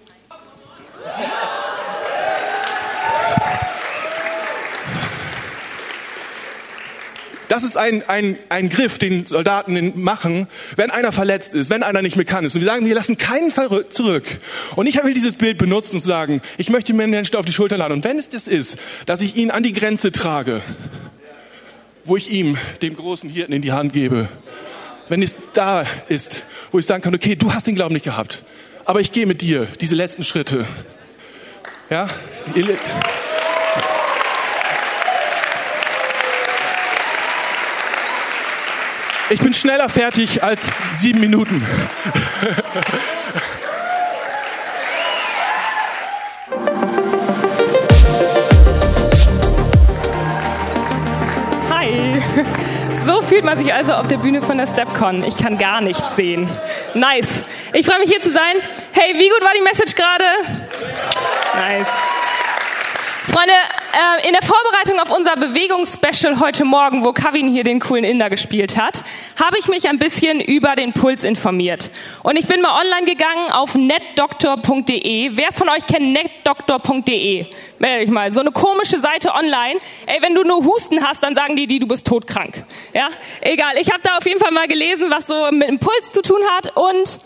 Das 7.50 7.64
ist 7.64 7.78
ein, 7.78 8.08
ein, 8.08 8.38
ein 8.50 8.70
Griff, 8.70 9.00
den 9.00 9.26
Soldaten 9.26 10.00
machen, 10.00 10.48
wenn 10.76 10.92
einer 10.92 11.12
verletzt 11.12 11.56
ist, 11.56 11.72
wenn 11.72 11.82
einer 11.82 12.04
nicht 12.04 12.16
mehr 12.16 12.24
kann 12.24 12.46
ist. 12.46 12.54
Und 12.54 12.62
wir 12.62 12.68
sagen, 12.68 12.86
wir 12.86 12.94
lassen 12.94 13.18
keinen 13.18 13.50
Fall 13.50 13.86
zurück. 13.90 14.24
Und 14.76 14.86
ich 14.86 15.04
will 15.04 15.16
dieses 15.16 15.34
Bild 15.34 15.58
benutzen 15.58 15.96
und 15.96 16.04
sagen, 16.04 16.42
ich 16.60 16.70
möchte 16.70 16.94
mir 16.94 17.08
Menschen 17.08 17.36
auf 17.38 17.46
die 17.46 17.52
Schulter 17.52 17.76
laden. 17.78 17.94
Und 17.94 18.04
wenn 18.04 18.20
es 18.20 18.30
das 18.30 18.48
ist, 18.48 18.78
dass 19.08 19.22
ich 19.22 19.36
ihn 19.36 19.50
an 19.50 19.64
die 19.64 19.74
Grenze 19.74 20.12
trage, 20.12 20.62
wo 22.06 22.18
ich 22.18 22.30
ihm, 22.30 22.56
dem 22.84 22.96
großen 22.96 23.28
Hirten, 23.28 23.54
in 23.54 23.64
die 23.64 23.72
Hand 23.72 23.94
gebe, 23.94 24.30
wenn 25.08 25.24
es 25.24 25.36
da 25.56 25.86
ist, 26.08 26.46
wo 26.72 26.78
ich 26.78 26.86
sagen 26.86 27.02
kann, 27.02 27.16
okay, 27.16 27.36
du 27.36 27.52
hast 27.52 27.66
den 27.66 27.74
Glauben 27.74 27.96
nicht 27.96 28.06
gehabt, 28.06 28.46
aber 28.86 29.02
ich 29.02 29.12
gehe 29.12 29.26
mit 29.26 29.42
dir 29.42 29.68
diese 29.82 29.96
letzten 29.96 30.24
Schritte. 30.24 30.66
Ja? 31.90 32.10
Ich 39.32 39.40
bin 39.40 39.54
schneller 39.54 39.90
fertig 39.90 40.44
als 40.44 40.64
sieben 40.94 41.20
Minuten. 41.20 41.66
So 53.10 53.24
fühlt 53.24 53.44
man 53.44 53.58
sich 53.58 53.74
also 53.74 53.94
auf 53.94 54.08
der 54.08 54.18
Bühne 54.18 54.40
von 54.40 54.60
der 54.60 54.68
StepCon. 54.68 55.24
Ich 55.24 55.36
kann 55.36 55.58
gar 55.58 55.82
nichts 55.82 56.16
sehen. 56.16 56.48
Nice. 56.94 57.42
Ich 57.74 57.84
freue 57.88 57.98
mich 58.00 58.10
hier 58.12 58.22
zu 58.22 58.30
sein. 58.30 58.54
Hey, 58.92 59.16
wie 59.16 59.28
gut 59.30 59.42
war 59.42 59.52
die 59.58 59.64
Message 59.64 59.96
gerade? 59.96 60.26
Nice. 61.56 61.88
Freunde, 63.34 63.54
äh, 63.94 64.28
in 64.28 64.34
der 64.34 64.42
Vorbereitung 64.42 65.00
auf 65.00 65.10
unser 65.10 65.36
Bewegungsspecial 65.36 66.40
heute 66.40 66.66
Morgen, 66.66 67.04
wo 67.04 67.12
Kevin 67.12 67.48
hier 67.50 67.64
den 67.64 67.80
coolen 67.80 68.04
Inder 68.04 68.30
gespielt 68.30 68.78
hat, 68.78 69.04
habe 69.40 69.58
ich 69.58 69.68
mich 69.68 69.90
ein 69.90 69.98
bisschen 69.98 70.40
über 70.42 70.76
den 70.76 70.94
Puls 70.94 71.24
informiert. 71.24 71.90
Und 72.24 72.38
ich 72.38 72.48
bin 72.48 72.62
mal 72.62 72.80
online 72.80 73.06
gegangen 73.06 73.52
auf 73.52 73.76
netdoktor.de. 73.76 75.32
Wer 75.34 75.52
von 75.54 75.70
euch 75.70 75.88
kennt 75.88 76.14
netdoktor.de? 76.14 77.48
Melde 77.80 78.06
dich 78.06 78.12
mal. 78.12 78.32
So 78.32 78.42
eine 78.42 78.52
komische 78.52 79.00
Seite 79.00 79.34
online. 79.34 79.80
Ey, 80.06 80.22
wenn 80.22 80.36
du 80.36 80.44
nur 80.44 80.64
Husten 80.66 81.04
hast, 81.04 81.24
dann 81.24 81.34
sagen 81.34 81.56
die, 81.56 81.66
die 81.66 81.80
du 81.80 81.88
bist 81.88 82.06
todkrank. 82.06 82.64
Ja, 82.94 83.08
egal. 83.42 83.78
Ich 83.80 83.92
habe 83.92 84.02
da 84.04 84.18
auf 84.18 84.26
jeden 84.26 84.40
Fall 84.40 84.52
mal 84.52 84.68
gelesen, 84.68 85.10
was 85.10 85.28
so 85.28 85.50
mit 85.52 85.68
dem 85.68 85.80
Puls 85.80 86.12
zu 86.12 86.22
tun 86.22 86.42
hat 86.58 86.76
und 86.76 87.20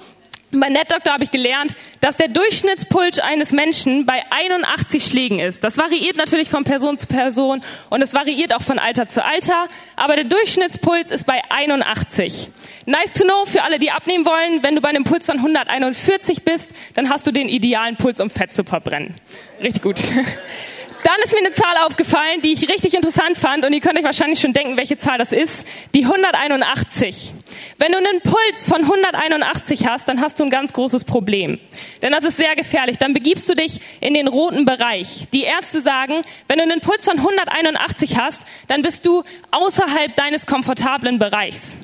bei 0.60 0.70
NetDoctor 0.70 1.14
habe 1.14 1.24
ich 1.24 1.32
gelernt, 1.32 1.76
dass 2.02 2.18
der 2.18 2.28
Durchschnittspuls 2.28 3.20
eines 3.20 3.52
Menschen 3.52 4.06
bei 4.06 4.24
81 4.30 5.06
Schlägen 5.06 5.40
ist. 5.40 5.64
Das 5.64 5.78
variiert 5.78 6.18
natürlich 6.18 6.50
von 6.50 6.64
Person 6.64 6.98
zu 6.98 7.08
Person 7.08 7.62
und 7.90 8.02
es 8.02 8.14
variiert 8.14 8.54
auch 8.54 8.62
von 8.62 8.80
Alter 8.80 9.08
zu 9.08 9.24
Alter, 9.24 9.68
aber 9.96 10.16
der 10.16 10.26
Durchschnittspuls 10.26 11.12
ist 11.12 11.26
bei 11.26 11.42
81. 11.50 12.50
Nice 12.86 13.14
to 13.14 13.24
know 13.24 13.46
für 13.46 13.64
alle, 13.64 13.80
die 13.80 13.92
abnehmen 13.92 14.26
wollen, 14.26 14.64
wenn 14.64 14.76
du 14.76 14.82
bei 14.82 14.90
einem 14.90 15.04
Puls 15.04 15.26
von 15.26 15.38
141 15.38 16.44
bist, 16.44 16.72
dann 16.96 17.10
hast 17.10 17.26
du 17.26 17.32
den 17.32 17.50
idealen 17.50 17.96
Puls, 17.96 18.20
um 18.20 18.30
Fett 18.30 18.54
zu 18.54 18.64
verbrennen. 18.64 19.16
Richtig 19.62 19.82
gut. 19.82 20.00
Dann 21.04 21.22
ist 21.24 21.34
mir 21.34 21.40
eine 21.40 21.54
Zahl 21.54 21.78
aufgefallen, 21.86 22.42
die 22.42 22.54
ich 22.54 22.70
richtig 22.70 22.94
interessant 22.94 23.38
fand 23.38 23.66
und 23.66 23.74
ihr 23.74 23.82
könnt 23.82 23.98
euch 23.98 24.06
wahrscheinlich 24.06 24.40
schon 24.40 24.54
denken, 24.54 24.78
welche 24.78 24.98
Zahl 24.98 25.18
das 25.18 25.34
ist. 25.34 25.66
Die 25.94 26.06
181. 26.06 27.34
Wenn 27.78 27.92
du 27.92 27.98
einen 27.98 28.22
Puls 28.22 28.66
von 28.66 28.82
181 28.82 29.86
hast, 29.86 30.08
dann 30.08 30.22
hast 30.22 30.40
du 30.40 30.46
ein 30.46 30.50
ganz 30.50 30.72
großes 30.72 31.04
Problem. 31.04 31.60
Denn 32.02 32.14
das 32.14 32.24
ist 32.24 32.38
sehr 32.38 32.56
gefährlich. 32.56 32.98
Dann 33.00 33.14
begibst 33.14 33.50
du 33.50 33.54
dich 33.54 33.82
in 34.00 34.14
den 34.14 34.28
roten 34.30 34.64
Bereich. 34.64 35.28
Die 35.34 35.44
Ärzte 35.44 35.82
sagen, 35.82 36.22
wenn 36.48 36.58
du 36.58 36.64
einen 36.64 36.80
Puls 36.80 37.04
von 37.04 37.18
181 37.18 38.18
hast, 38.18 38.42
dann 38.70 38.82
bist 38.82 39.06
du 39.06 39.24
außerhalb 39.52 40.16
deines 40.16 40.46
komfortablen 40.46 41.20
Bereichs 41.20 41.78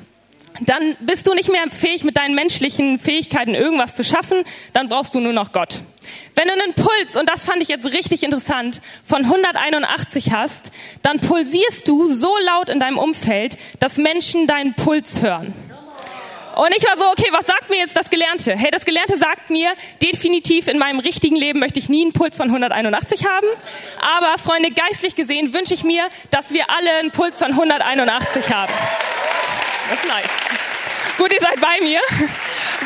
dann 0.60 0.96
bist 1.00 1.26
du 1.26 1.34
nicht 1.34 1.50
mehr 1.50 1.64
fähig, 1.70 2.04
mit 2.04 2.16
deinen 2.16 2.34
menschlichen 2.34 2.98
Fähigkeiten 2.98 3.54
irgendwas 3.54 3.96
zu 3.96 4.04
schaffen, 4.04 4.42
dann 4.72 4.88
brauchst 4.88 5.14
du 5.14 5.20
nur 5.20 5.32
noch 5.32 5.52
Gott. 5.52 5.82
Wenn 6.34 6.48
du 6.48 6.54
einen 6.54 6.74
Puls, 6.74 7.16
und 7.16 7.28
das 7.28 7.44
fand 7.44 7.62
ich 7.62 7.68
jetzt 7.68 7.86
richtig 7.86 8.22
interessant, 8.22 8.80
von 9.06 9.24
181 9.24 10.32
hast, 10.32 10.70
dann 11.02 11.20
pulsierst 11.20 11.86
du 11.88 12.12
so 12.12 12.34
laut 12.44 12.68
in 12.68 12.80
deinem 12.80 12.98
Umfeld, 12.98 13.56
dass 13.78 13.98
Menschen 13.98 14.46
deinen 14.46 14.74
Puls 14.74 15.22
hören. 15.22 15.52
Und 16.56 16.74
ich 16.76 16.84
war 16.84 16.96
so, 16.96 17.06
okay, 17.06 17.28
was 17.30 17.46
sagt 17.46 17.70
mir 17.70 17.78
jetzt 17.78 17.96
das 17.96 18.10
Gelernte? 18.10 18.56
Hey, 18.56 18.70
das 18.70 18.84
Gelernte 18.84 19.16
sagt 19.16 19.50
mir, 19.50 19.72
definitiv 20.02 20.68
in 20.68 20.78
meinem 20.78 20.98
richtigen 21.00 21.36
Leben 21.36 21.60
möchte 21.60 21.78
ich 21.78 21.88
nie 21.88 22.02
einen 22.02 22.12
Puls 22.12 22.36
von 22.36 22.48
181 22.48 23.26
haben. 23.26 23.46
Aber, 24.18 24.36
Freunde, 24.36 24.70
geistlich 24.70 25.14
gesehen 25.14 25.54
wünsche 25.54 25.74
ich 25.74 25.84
mir, 25.84 26.02
dass 26.30 26.52
wir 26.52 26.68
alle 26.70 26.98
einen 26.98 27.12
Puls 27.12 27.38
von 27.38 27.52
181 27.52 28.52
haben. 28.52 28.72
Das 29.90 29.98
ist 29.98 30.06
nice. 30.06 30.30
Gut, 31.18 31.32
ihr 31.32 31.40
seid 31.40 31.60
bei 31.60 31.84
mir. 31.84 32.00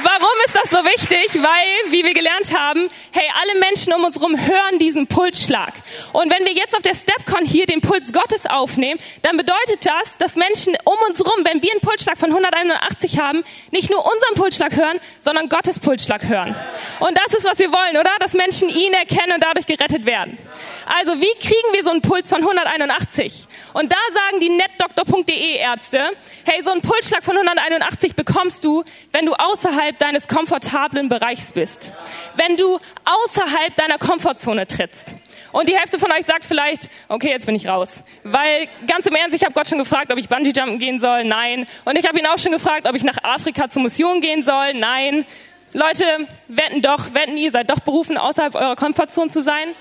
Warum 0.02 0.36
ist 0.46 0.56
das 0.56 0.70
so 0.70 0.78
wichtig? 0.78 1.34
Weil, 1.34 1.92
wie 1.92 2.02
wir 2.02 2.14
gelernt 2.14 2.58
haben, 2.58 2.88
hey, 3.12 3.30
alle 3.42 3.60
Menschen 3.60 3.92
um 3.92 4.04
uns 4.04 4.16
herum 4.16 4.40
hören 4.40 4.78
diesen 4.78 5.06
Pulsschlag. 5.06 5.74
Und 6.12 6.32
wenn 6.32 6.46
wir 6.46 6.52
jetzt 6.54 6.74
auf 6.74 6.82
der 6.82 6.94
StepCon 6.94 7.44
hier 7.44 7.66
den 7.66 7.82
Puls 7.82 8.12
Gottes 8.12 8.46
aufnehmen, 8.46 8.98
dann 9.20 9.36
bedeutet 9.36 9.84
das, 9.84 10.16
dass 10.16 10.34
Menschen 10.36 10.74
um 10.84 10.96
uns 11.06 11.18
herum, 11.18 11.44
wenn 11.44 11.62
wir 11.62 11.72
einen 11.72 11.80
Pulsschlag 11.82 12.16
von 12.16 12.30
181 12.30 13.20
haben, 13.20 13.44
nicht 13.70 13.90
nur 13.90 14.00
unseren 14.00 14.34
Pulsschlag 14.34 14.74
hören, 14.74 14.98
sondern 15.20 15.50
Gottes 15.50 15.78
Pulsschlag 15.78 16.24
hören. 16.24 16.56
Und 17.00 17.18
das 17.18 17.38
ist, 17.38 17.44
was 17.44 17.58
wir 17.58 17.70
wollen, 17.70 17.98
oder? 17.98 18.10
Dass 18.18 18.32
Menschen 18.32 18.70
ihn 18.70 18.94
erkennen 18.94 19.34
und 19.34 19.44
dadurch 19.44 19.66
gerettet 19.66 20.06
werden. 20.06 20.38
Also, 20.86 21.20
wie 21.20 21.34
kriegen 21.38 21.72
wir 21.72 21.82
so 21.82 21.90
einen 21.90 22.02
Puls 22.02 22.28
von 22.28 22.40
181? 22.40 23.46
Und 23.72 23.90
da 23.90 23.96
sagen 24.12 24.40
die 24.40 24.50
netdoktor.de 24.50 25.56
Ärzte, 25.56 26.10
hey, 26.44 26.62
so 26.62 26.70
einen 26.70 26.82
Pulsschlag 26.82 27.24
von 27.24 27.36
181 27.36 28.14
bekommst 28.14 28.64
du, 28.64 28.84
wenn 29.12 29.26
du 29.26 29.34
außerhalb 29.34 29.98
deines 29.98 30.28
komfortablen 30.28 31.08
Bereichs 31.08 31.52
bist. 31.52 31.92
Wenn 32.36 32.56
du 32.56 32.78
außerhalb 33.04 33.74
deiner 33.76 33.98
Komfortzone 33.98 34.66
trittst. 34.66 35.14
Und 35.52 35.68
die 35.68 35.76
Hälfte 35.76 35.98
von 35.98 36.10
euch 36.10 36.26
sagt 36.26 36.44
vielleicht, 36.44 36.90
okay, 37.08 37.30
jetzt 37.30 37.46
bin 37.46 37.54
ich 37.54 37.68
raus. 37.68 38.02
Weil 38.24 38.68
ganz 38.88 39.06
im 39.06 39.14
Ernst, 39.14 39.36
ich 39.36 39.44
habe 39.44 39.54
Gott 39.54 39.68
schon 39.68 39.78
gefragt, 39.78 40.12
ob 40.12 40.18
ich 40.18 40.28
Bungee-Jumpen 40.28 40.78
gehen 40.78 40.98
soll. 40.98 41.24
Nein. 41.24 41.66
Und 41.84 41.96
ich 41.96 42.06
habe 42.06 42.18
ihn 42.18 42.26
auch 42.26 42.38
schon 42.38 42.52
gefragt, 42.52 42.88
ob 42.88 42.94
ich 42.96 43.04
nach 43.04 43.18
Afrika 43.22 43.68
zur 43.68 43.82
Mission 43.82 44.20
gehen 44.20 44.42
soll. 44.42 44.74
Nein. 44.74 45.24
Leute, 45.72 46.04
wetten 46.46 46.82
doch, 46.82 47.14
wetten 47.14 47.36
ihr 47.36 47.50
seid 47.50 47.68
doch 47.68 47.80
berufen, 47.80 48.16
außerhalb 48.16 48.54
eurer 48.54 48.76
Komfortzone 48.76 49.28
zu 49.28 49.42
sein. 49.42 49.74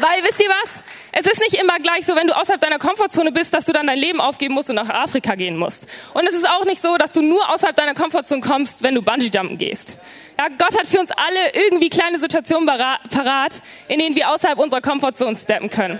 Weil, 0.00 0.22
wisst 0.24 0.42
ihr 0.42 0.48
was? 0.48 0.82
Es 1.12 1.26
ist 1.26 1.40
nicht 1.40 1.54
immer 1.54 1.78
gleich 1.78 2.04
so, 2.04 2.14
wenn 2.14 2.26
du 2.26 2.36
außerhalb 2.36 2.60
deiner 2.60 2.78
Komfortzone 2.78 3.32
bist, 3.32 3.54
dass 3.54 3.64
du 3.64 3.72
dann 3.72 3.86
dein 3.86 3.98
Leben 3.98 4.20
aufgeben 4.20 4.52
musst 4.52 4.68
und 4.68 4.76
nach 4.76 4.90
Afrika 4.90 5.34
gehen 5.34 5.56
musst. 5.56 5.86
Und 6.12 6.26
es 6.26 6.34
ist 6.34 6.46
auch 6.46 6.66
nicht 6.66 6.82
so, 6.82 6.98
dass 6.98 7.12
du 7.12 7.22
nur 7.22 7.48
außerhalb 7.48 7.74
deiner 7.74 7.94
Komfortzone 7.94 8.42
kommst, 8.42 8.82
wenn 8.82 8.94
du 8.94 9.00
Bungee-Jumpen 9.00 9.56
gehst. 9.56 9.98
Ja, 10.38 10.48
Gott 10.48 10.78
hat 10.78 10.86
für 10.86 11.00
uns 11.00 11.10
alle 11.12 11.54
irgendwie 11.54 11.88
kleine 11.88 12.18
Situationen 12.18 12.66
parat, 12.66 13.62
in 13.88 13.98
denen 13.98 14.14
wir 14.14 14.30
außerhalb 14.30 14.58
unserer 14.58 14.82
Komfortzone 14.82 15.36
steppen 15.36 15.70
können. 15.70 15.98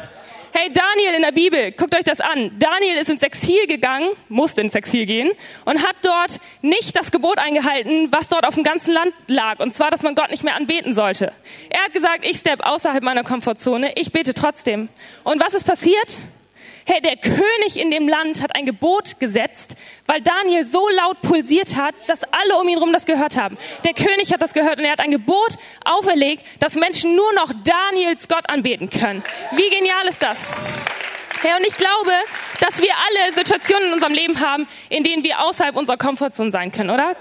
Hey, 0.53 0.73
Daniel 0.73 1.15
in 1.17 1.23
der 1.23 1.33
Bibel, 1.33 1.73
guckt 1.73 1.95
euch 1.95 2.05
das 2.05 2.21
an. 2.21 2.53
Daniel 2.59 2.97
ist 2.99 3.11
ins 3.11 3.23
Exil 3.23 3.67
gegangen, 3.67 4.09
musste 4.29 4.61
ins 4.61 4.75
Exil 4.75 5.05
gehen 5.05 5.31
und 5.65 5.87
hat 5.87 5.97
dort 6.03 6.41
nicht 6.63 6.97
das 6.97 7.11
Gebot 7.11 7.39
eingehalten, 7.39 8.09
was 8.13 8.29
dort 8.29 8.47
auf 8.47 8.55
dem 8.55 8.65
ganzen 8.65 8.95
Land 8.95 9.13
lag. 9.27 9.59
Und 9.59 9.75
zwar, 9.75 9.91
dass 9.91 10.03
man 10.03 10.15
Gott 10.15 10.31
nicht 10.31 10.45
mehr 10.45 10.55
anbeten 10.55 10.95
sollte. 10.95 11.33
Er 11.69 11.85
hat 11.85 11.93
gesagt, 11.93 12.25
ich 12.25 12.39
step 12.39 12.65
außerhalb 12.65 13.03
meiner 13.03 13.25
Komfortzone, 13.25 13.93
ich 13.97 14.13
bete 14.13 14.35
trotzdem. 14.35 14.89
Und 15.25 15.45
was 15.45 15.55
ist 15.55 15.67
passiert? 15.67 16.21
Hey, 16.89 17.01
der 17.01 17.17
König 17.17 17.77
in 17.81 17.91
dem 17.91 18.07
Land 18.07 18.41
hat 18.41 18.55
ein 18.55 18.65
Gebot 18.65 19.19
gesetzt, 19.19 19.75
weil 20.07 20.23
Daniel 20.23 20.65
so 20.65 20.89
laut 20.89 21.21
pulsiert 21.21 21.75
hat, 21.75 21.97
dass 22.07 22.23
alle 22.23 22.61
um 22.61 22.69
ihn 22.69 22.77
herum 22.77 22.93
das 22.93 23.07
gehört 23.07 23.37
haben. 23.37 23.59
Der 23.85 23.93
König 23.93 24.33
hat 24.33 24.41
das 24.41 24.55
gehört 24.55 24.79
und 24.79 24.85
er 24.85 24.93
hat 24.93 25.01
ein 25.01 25.11
Gebot 25.11 25.59
auferlegt, 25.85 26.45
dass 26.61 26.77
Menschen 26.77 27.17
nur 27.17 27.33
noch 27.33 27.53
Daniels 27.65 28.29
Gott 28.29 28.49
anbeten 28.49 28.89
können. 28.89 29.25
Wie 29.57 29.69
genial 29.69 30.07
ist 30.09 30.23
das? 30.23 30.53
Hey, 31.47 31.55
und 31.61 31.65
ich 31.65 31.77
glaube, 31.77 32.11
dass 32.59 32.83
wir 32.83 32.91
alle 32.91 33.33
Situationen 33.33 33.87
in 33.87 33.93
unserem 33.93 34.15
Leben 34.15 34.41
haben, 34.41 34.67
in 34.89 35.05
denen 35.05 35.23
wir 35.23 35.45
außerhalb 35.45 35.77
unserer 35.77 35.97
Komfortzone 35.97 36.51
sein 36.51 36.73
können, 36.73 36.91
oder? 36.91 37.15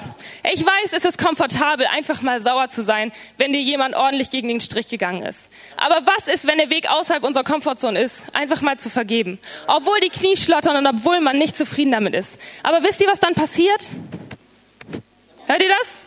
Ich 0.52 0.66
weiß, 0.66 0.94
es 0.94 1.06
ist 1.06 1.20
komfortabel, 1.20 1.86
einfach 1.86 2.24
mal 2.24 2.42
sauer 2.42 2.70
zu 2.70 2.82
sein, 2.82 3.12
wenn 3.38 3.54
dir 3.54 3.62
jemand 3.62 3.94
ordentlich 3.94 4.32
gegen 4.32 4.48
den 4.48 4.62
Strich 4.62 4.90
gegangen 4.90 5.22
ist. 5.22 5.50
Aber 5.78 6.02
was 6.08 6.28
ist, 6.28 6.48
wenn 6.48 6.58
der 6.58 6.72
Weg 6.72 6.90
außerhalb 6.90 7.24
unserer 7.24 7.44
Komfortzone 7.44 8.02
ist, 8.02 8.34
einfach 8.34 8.62
mal 8.62 8.80
zu 8.80 8.90
vergeben? 8.90 9.38
Obwohl 9.68 10.00
die 10.00 10.10
Knie 10.10 10.38
schlottern 10.38 10.76
und 10.78 10.88
obwohl 10.88 11.20
man 11.20 11.38
nicht 11.38 11.56
zufrieden 11.56 11.92
damit 11.92 12.16
ist. 12.16 12.40
Aber 12.64 12.82
wisst 12.82 13.02
ihr, 13.02 13.08
was 13.08 13.20
dann 13.20 13.36
passiert? 13.36 13.92
Hört 15.46 15.62
ihr 15.62 15.70
das? 15.70 16.05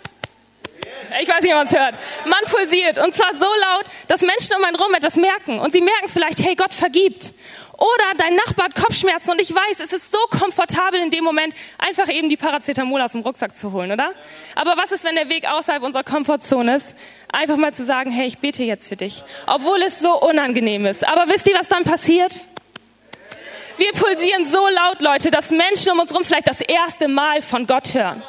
Ich 1.21 1.29
weiß 1.29 1.43
nicht, 1.43 1.53
ob 1.53 1.59
man 1.59 1.67
es 1.67 1.73
hört. 1.73 1.95
Man 2.27 2.41
pulsiert. 2.51 2.99
Und 2.99 3.15
zwar 3.15 3.35
so 3.35 3.47
laut, 3.47 3.85
dass 4.09 4.23
Menschen 4.23 4.57
um 4.57 4.65
einen 4.65 4.77
rum 4.77 4.95
etwas 4.95 5.17
merken. 5.17 5.59
Und 5.59 5.73
sie 5.73 5.81
merken 5.81 6.09
vielleicht, 6.09 6.41
hey, 6.45 6.55
Gott 6.55 6.75
vergibt. 6.75 7.33
Oder 7.79 8.17
dein 8.17 8.35
Nachbar 8.35 8.67
hat 8.67 8.75
Kopfschmerzen 8.75 9.31
und 9.31 9.41
ich 9.41 9.55
weiß, 9.55 9.79
es 9.79 9.93
ist 9.93 10.11
so 10.11 10.19
komfortabel 10.37 11.01
in 11.01 11.11
dem 11.11 11.23
Moment, 11.23 11.55
einfach 11.79 12.09
eben 12.09 12.29
die 12.29 12.37
Paracetamol 12.37 13.01
aus 13.01 13.13
dem 13.13 13.21
Rucksack 13.21 13.57
zu 13.57 13.73
holen, 13.73 13.93
oder? 13.93 14.11
Aber 14.57 14.77
was 14.77 14.91
ist, 14.91 15.05
wenn 15.05 15.15
der 15.15 15.29
Weg 15.29 15.49
außerhalb 15.49 15.85
unserer 15.85 16.03
Komfortzone 16.03 16.75
ist? 16.75 16.97
Einfach 17.33 17.57
mal 17.57 17.73
zu 17.73 17.85
sagen, 17.85 18.11
hey, 18.11 18.27
ich 18.27 18.39
bete 18.39 18.65
jetzt 18.65 18.89
für 18.89 18.97
dich. 18.97 19.23
Obwohl 19.47 19.81
es 19.83 20.01
so 20.01 20.21
unangenehm 20.21 20.87
ist. 20.87 21.07
Aber 21.07 21.33
wisst 21.33 21.49
ihr, 21.49 21.57
was 21.57 21.69
dann 21.69 21.85
passiert? 21.85 22.33
Wir 23.77 23.93
pulsieren 23.93 24.45
so 24.45 24.67
laut, 24.67 25.01
Leute, 25.01 25.31
dass 25.31 25.51
Menschen 25.51 25.93
um 25.93 26.01
uns 26.01 26.11
herum 26.11 26.25
vielleicht 26.25 26.49
das 26.49 26.61
erste 26.61 27.07
Mal 27.07 27.43
von 27.43 27.69
Gott 27.69 27.95
hören. 27.95 28.25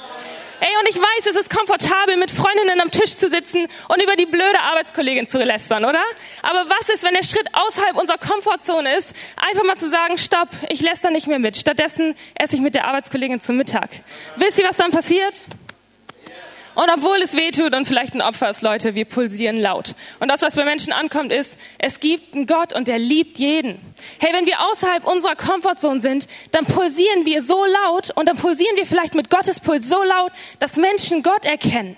Ey, 0.61 0.67
und 0.81 0.89
ich 0.89 0.97
weiß, 0.97 1.25
es 1.29 1.37
ist 1.37 1.49
komfortabel, 1.49 2.17
mit 2.17 2.31
Freundinnen 2.31 2.81
am 2.81 2.91
Tisch 2.91 3.15
zu 3.15 3.29
sitzen 3.29 3.67
und 3.87 4.03
über 4.03 4.17
die 4.17 4.25
blöde 4.25 4.59
Arbeitskollegin 4.59 5.27
zu 5.27 5.37
lästern, 5.37 5.85
oder? 5.85 6.01
Aber 6.41 6.69
was 6.69 6.89
ist, 6.89 7.03
wenn 7.03 7.13
der 7.13 7.23
Schritt 7.23 7.47
außerhalb 7.53 7.95
unserer 7.95 8.17
Komfortzone 8.17 8.93
ist, 8.97 9.13
einfach 9.37 9.63
mal 9.63 9.77
zu 9.77 9.87
sagen, 9.87 10.17
stopp, 10.17 10.49
ich 10.67 10.81
läster 10.81 11.11
nicht 11.11 11.27
mehr 11.27 11.39
mit. 11.39 11.55
Stattdessen 11.55 12.13
esse 12.35 12.55
ich 12.55 12.61
mit 12.61 12.75
der 12.75 12.87
Arbeitskollegin 12.87 13.39
zum 13.39 13.55
Mittag. 13.55 13.89
Wisst 14.35 14.59
ihr, 14.59 14.67
was 14.67 14.75
dann 14.75 14.91
passiert? 14.91 15.45
Und 16.81 16.89
obwohl 16.95 17.21
es 17.21 17.33
weh 17.33 17.51
tut 17.51 17.75
und 17.75 17.85
vielleicht 17.85 18.13
ein 18.13 18.21
Opfer 18.21 18.49
ist, 18.49 18.61
Leute, 18.61 18.95
wir 18.95 19.03
pulsieren 19.03 19.57
laut. 19.57 19.95
Und 20.21 20.29
das, 20.29 20.41
was 20.43 20.55
bei 20.55 20.63
Menschen 20.63 20.93
ankommt, 20.93 21.33
ist, 21.33 21.59
es 21.77 21.99
gibt 21.99 22.33
einen 22.33 22.45
Gott 22.47 22.71
und 22.71 22.87
der 22.87 22.97
liebt 22.97 23.37
jeden. 23.37 23.81
Hey, 24.17 24.31
wenn 24.31 24.45
wir 24.45 24.61
außerhalb 24.61 25.05
unserer 25.05 25.35
Komfortzone 25.35 25.99
sind, 25.99 26.29
dann 26.53 26.65
pulsieren 26.65 27.25
wir 27.25 27.43
so 27.43 27.65
laut 27.65 28.11
und 28.15 28.29
dann 28.29 28.37
pulsieren 28.37 28.77
wir 28.77 28.85
vielleicht 28.85 29.13
mit 29.13 29.29
Gottes 29.29 29.59
Puls 29.59 29.89
so 29.89 30.01
laut, 30.03 30.31
dass 30.59 30.77
Menschen 30.77 31.21
Gott 31.21 31.43
erkennen. 31.43 31.97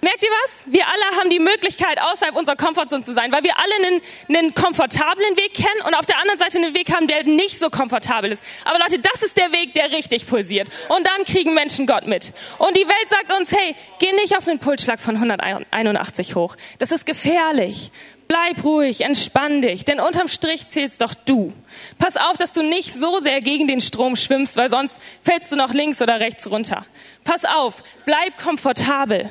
Merkt 0.00 0.22
ihr 0.22 0.30
was? 0.44 0.62
Wir 0.66 0.86
alle 0.86 1.18
haben 1.18 1.28
die 1.28 1.40
Möglichkeit, 1.40 2.00
außerhalb 2.00 2.36
unserer 2.36 2.54
Komfortzone 2.54 3.02
zu 3.02 3.12
sein, 3.12 3.32
weil 3.32 3.42
wir 3.42 3.58
alle 3.58 3.74
einen, 3.86 4.02
einen 4.28 4.54
komfortablen 4.54 5.36
Weg 5.36 5.54
kennen 5.54 5.82
und 5.86 5.94
auf 5.94 6.06
der 6.06 6.18
anderen 6.18 6.38
Seite 6.38 6.58
einen 6.58 6.74
Weg 6.74 6.94
haben, 6.94 7.08
der 7.08 7.24
nicht 7.24 7.58
so 7.58 7.68
komfortabel 7.68 8.30
ist. 8.30 8.44
Aber 8.64 8.78
Leute, 8.78 9.00
das 9.00 9.24
ist 9.24 9.36
der 9.36 9.50
Weg, 9.50 9.74
der 9.74 9.90
richtig 9.90 10.28
pulsiert. 10.28 10.68
Und 10.88 11.04
dann 11.04 11.24
kriegen 11.24 11.52
Menschen 11.52 11.88
Gott 11.88 12.06
mit. 12.06 12.32
Und 12.58 12.76
die 12.76 12.86
Welt 12.86 13.08
sagt 13.08 13.36
uns, 13.36 13.50
hey, 13.50 13.74
geh 13.98 14.12
nicht 14.12 14.36
auf 14.36 14.44
den 14.44 14.60
Pulsschlag 14.60 15.00
von 15.00 15.16
181 15.16 16.36
hoch. 16.36 16.54
Das 16.78 16.92
ist 16.92 17.04
gefährlich. 17.04 17.90
Bleib 18.28 18.62
ruhig, 18.62 19.00
entspann 19.00 19.62
dich, 19.62 19.86
denn 19.86 20.00
unterm 20.00 20.28
Strich 20.28 20.68
zählst 20.68 21.00
doch 21.00 21.14
du. 21.14 21.52
Pass 21.98 22.18
auf, 22.18 22.36
dass 22.36 22.52
du 22.52 22.62
nicht 22.62 22.92
so 22.92 23.20
sehr 23.20 23.40
gegen 23.40 23.66
den 23.66 23.80
Strom 23.80 24.16
schwimmst, 24.16 24.58
weil 24.58 24.68
sonst 24.68 24.98
fällst 25.22 25.50
du 25.50 25.56
noch 25.56 25.72
links 25.72 26.02
oder 26.02 26.20
rechts 26.20 26.48
runter. 26.48 26.84
Pass 27.24 27.46
auf, 27.46 27.82
bleib 28.04 28.36
komfortabel. 28.36 29.30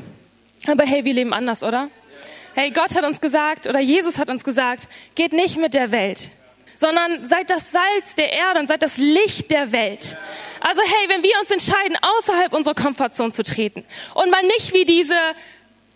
Aber 0.67 0.83
hey, 0.83 1.05
wir 1.05 1.13
leben 1.13 1.33
anders, 1.33 1.63
oder? 1.63 1.89
Hey, 2.53 2.71
Gott 2.71 2.93
hat 2.95 3.05
uns 3.05 3.21
gesagt, 3.21 3.67
oder 3.67 3.79
Jesus 3.79 4.17
hat 4.17 4.29
uns 4.29 4.43
gesagt, 4.43 4.89
geht 5.15 5.31
nicht 5.31 5.57
mit 5.57 5.73
der 5.73 5.91
Welt, 5.91 6.29
sondern 6.75 7.25
seid 7.25 7.49
das 7.49 7.71
Salz 7.71 8.15
der 8.17 8.33
Erde 8.33 8.59
und 8.59 8.67
seid 8.67 8.83
das 8.83 8.97
Licht 8.97 9.49
der 9.49 9.71
Welt. 9.71 10.17
Also 10.59 10.81
hey, 10.81 11.09
wenn 11.09 11.23
wir 11.23 11.31
uns 11.39 11.51
entscheiden, 11.51 11.97
außerhalb 12.01 12.53
unserer 12.53 12.73
Komfortzone 12.73 13.31
zu 13.31 13.43
treten 13.43 13.85
und 14.13 14.29
mal 14.29 14.41
nicht 14.43 14.73
wie 14.73 14.83
diese 14.83 15.15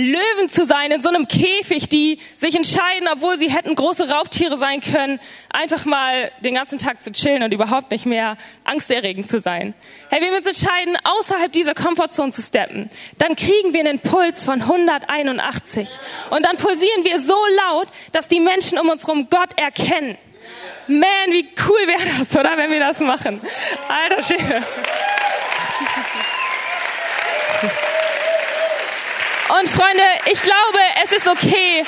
Löwen 0.01 0.49
zu 0.49 0.65
sein 0.65 0.91
in 0.91 1.01
so 1.01 1.09
einem 1.09 1.27
Käfig, 1.27 1.89
die 1.89 2.19
sich 2.35 2.55
entscheiden, 2.55 3.07
obwohl 3.11 3.37
sie 3.37 3.49
hätten 3.49 3.75
große 3.75 4.09
Raubtiere 4.09 4.57
sein 4.57 4.81
können, 4.81 5.19
einfach 5.49 5.85
mal 5.85 6.31
den 6.41 6.55
ganzen 6.55 6.79
Tag 6.79 7.03
zu 7.03 7.11
chillen 7.11 7.43
und 7.43 7.53
überhaupt 7.53 7.91
nicht 7.91 8.05
mehr 8.05 8.37
angsterregend 8.63 9.29
zu 9.29 9.39
sein. 9.39 9.73
Hey, 10.09 10.21
wenn 10.21 10.31
wir 10.31 10.37
uns 10.37 10.47
entscheiden, 10.47 10.97
außerhalb 11.03 11.51
dieser 11.51 11.73
Komfortzone 11.73 12.31
zu 12.31 12.41
steppen, 12.41 12.89
dann 13.17 13.35
kriegen 13.35 13.73
wir 13.73 13.81
einen 13.81 13.99
Puls 13.99 14.43
von 14.43 14.61
181. 14.61 15.89
Und 16.31 16.45
dann 16.45 16.57
pulsieren 16.57 17.03
wir 17.03 17.21
so 17.21 17.37
laut, 17.69 17.87
dass 18.11 18.27
die 18.27 18.39
Menschen 18.39 18.79
um 18.79 18.89
uns 18.89 19.05
herum 19.05 19.27
Gott 19.29 19.57
erkennen. 19.57 20.17
Man, 20.87 21.31
wie 21.31 21.47
cool 21.67 21.87
wäre 21.87 22.19
das, 22.19 22.35
oder, 22.37 22.57
wenn 22.57 22.71
wir 22.71 22.79
das 22.79 22.99
machen? 22.99 23.39
Alter 23.87 24.23
Schwede. 24.23 24.63
Und 29.59 29.67
Freunde, 29.67 30.03
ich 30.31 30.41
glaube, 30.41 30.79
es 31.03 31.11
ist 31.11 31.27
okay, 31.27 31.83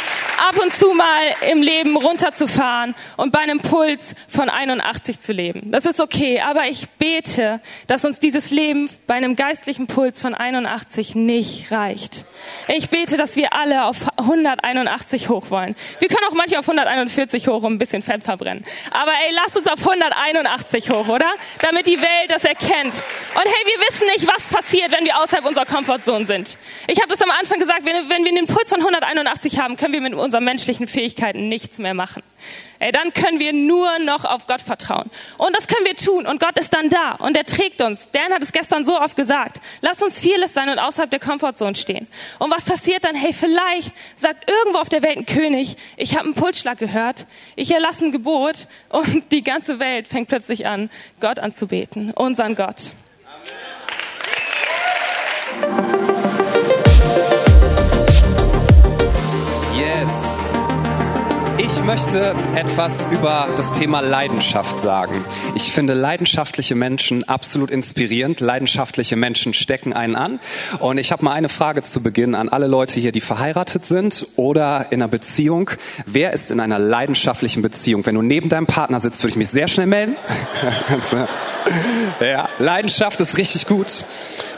ab 0.50 0.62
und 0.62 0.74
zu 0.74 0.94
mal 0.94 1.50
im 1.50 1.62
Leben 1.62 1.96
runterzufahren 1.96 2.94
und 3.16 3.32
bei 3.32 3.40
einem 3.40 3.62
Puls 3.62 4.16
von 4.28 4.50
81 4.50 5.22
zu 5.22 5.32
leben. 5.32 5.72
Das 5.72 5.86
ist 5.86 6.02
okay, 6.02 6.42
aber 6.42 6.68
ich 6.68 6.90
bete, 6.90 7.62
dass 7.88 8.04
uns 8.04 8.20
dieses 8.20 8.52
Leben 8.52 8.90
bei 9.08 9.14
einem 9.14 9.38
geistlichen 9.38 9.88
Puls 9.88 10.22
von 10.22 10.36
81 10.36 11.16
nicht 11.16 11.72
reicht. 11.72 12.26
Ich 12.68 12.90
bete, 12.90 13.18
dass 13.18 13.36
wir 13.36 13.54
alle 13.54 13.86
auf 13.86 13.98
181 14.18 15.30
hoch 15.30 15.50
wollen. 15.50 15.76
Wir 16.00 16.08
können 16.08 16.26
auch 16.30 16.34
manche 16.34 16.60
auf 16.60 16.68
141 16.68 17.48
hoch, 17.48 17.64
um 17.64 17.74
ein 17.74 17.78
bisschen 17.78 18.02
Fett 18.02 18.24
verbrennen. 18.24 18.66
Aber 18.92 19.12
ey, 19.12 19.34
lasst 19.34 19.58
uns 19.58 19.68
auf 19.68 19.80
181 19.80 20.90
hoch, 20.90 21.08
oder? 21.08 21.30
Damit 21.62 21.88
die 21.88 22.00
Welt 22.00 22.30
das 22.30 22.46
erkennt. 22.46 22.96
Und 22.96 23.44
hey, 23.44 23.66
wir 23.66 23.88
wissen 23.88 24.08
nicht, 24.08 24.28
was 24.28 24.46
passiert, 24.48 24.92
wenn 24.92 25.06
wir 25.06 25.18
außerhalb 25.20 25.46
unserer 25.46 25.66
Komfortzone 25.66 26.26
sind. 26.26 26.58
Ich 26.88 27.00
habe 27.00 27.10
das 27.10 27.22
am 27.22 27.32
Anfang 27.32 27.60
gesagt, 27.60 27.86
wenn, 27.86 28.10
wenn 28.10 28.24
wir 28.24 28.32
einen 28.32 28.48
Puls 28.48 28.70
von 28.70 28.80
181 28.80 29.60
haben, 29.60 29.78
können 29.78 29.94
wir 29.94 30.02
mit 30.02 30.14
unseren 30.14 30.44
menschlichen 30.44 30.88
Fähigkeiten 30.88 31.50
nichts 31.50 31.78
mehr 31.78 31.94
machen. 31.94 32.24
Ey, 32.84 32.92
dann 32.92 33.14
können 33.14 33.40
wir 33.40 33.54
nur 33.54 33.98
noch 34.00 34.26
auf 34.26 34.46
Gott 34.46 34.60
vertrauen. 34.60 35.10
Und 35.38 35.56
das 35.56 35.68
können 35.68 35.86
wir 35.86 35.96
tun. 35.96 36.28
Und 36.28 36.42
Gott 36.42 36.60
ist 36.60 36.74
dann 36.74 36.90
da. 36.90 37.14
Und 37.14 37.38
er 37.38 37.46
trägt 37.46 37.82
uns. 37.82 38.10
Dan 38.12 38.34
hat 38.34 38.44
es 38.44 38.52
gestern 38.52 38.84
so 38.84 39.00
oft 39.00 39.16
gesagt. 39.16 39.62
Lass 39.80 40.04
uns 40.04 40.20
fearless 40.20 40.54
sein 40.54 40.68
und 40.68 40.80
außerhalb 40.80 41.10
der 41.10 41.22
Comfortzone 41.22 41.76
stehen. 41.76 42.06
Und 42.40 42.52
was 42.52 42.66
passiert 42.66 43.06
dann? 43.06 43.16
Hey, 43.16 43.32
vielleicht 43.32 43.96
sagt 44.18 44.50
irgendwo 44.50 44.80
auf 44.80 44.90
der 44.90 45.02
Welt 45.02 45.16
ein 45.16 45.26
König, 45.26 45.78
ich 45.96 46.16
habe 46.16 46.26
einen 46.26 46.34
Pulsschlag 46.34 46.78
gehört, 46.78 47.26
ich 47.56 47.72
erlasse 47.72 48.04
ein 48.04 48.12
Gebot 48.12 48.68
und 48.90 49.32
die 49.32 49.46
ganze 49.46 49.80
Welt 49.80 50.10
fängt 50.10 50.28
plötzlich 50.28 50.68
an, 50.68 50.90
Gott 51.22 51.40
anzubeten. 51.40 52.12
Unseren 52.12 52.56
Gott. 52.56 52.92
Ich 61.84 61.88
möchte 61.88 62.34
etwas 62.56 63.06
über 63.12 63.50
das 63.58 63.74
Thema 63.74 64.00
Leidenschaft 64.00 64.80
sagen. 64.80 65.26
Ich 65.54 65.74
finde 65.74 65.94
leidenschaftliche 65.94 66.76
Menschen 66.76 67.28
absolut 67.28 67.70
inspirierend. 67.70 68.40
Leidenschaftliche 68.40 69.18
Menschen 69.18 69.54
stecken 69.54 69.92
einen 69.92 70.16
an. 70.16 70.40
Und 70.80 70.98
ich 70.98 71.12
habe 71.12 71.26
mal 71.26 71.34
eine 71.34 71.50
Frage 71.50 71.84
zu 71.84 72.02
Beginn 72.02 72.36
an 72.36 72.48
alle 72.48 72.68
Leute 72.68 73.02
hier, 73.02 73.12
die 73.12 73.20
verheiratet 73.20 73.86
sind 73.86 74.28
oder 74.38 74.88
in 74.92 75.02
einer 75.02 75.10
Beziehung. 75.10 75.72
Wer 76.06 76.32
ist 76.32 76.52
in 76.52 76.62
einer 76.62 76.80
leidenschaftlichen 76.80 77.62
Beziehung? 77.62 78.06
Wenn 78.06 78.16
du 78.16 78.22
neben 78.22 78.48
deinem 78.48 78.66
Partner 78.66 79.02
sitzt, 79.02 79.22
würde 79.22 79.32
ich 79.32 79.38
mich 79.38 79.50
sehr 79.50 79.68
schnell 79.68 79.88
melden. 79.88 80.16
ja, 82.22 82.48
Leidenschaft 82.60 83.20
ist 83.20 83.38
richtig 83.38 83.68
gut. 83.68 84.06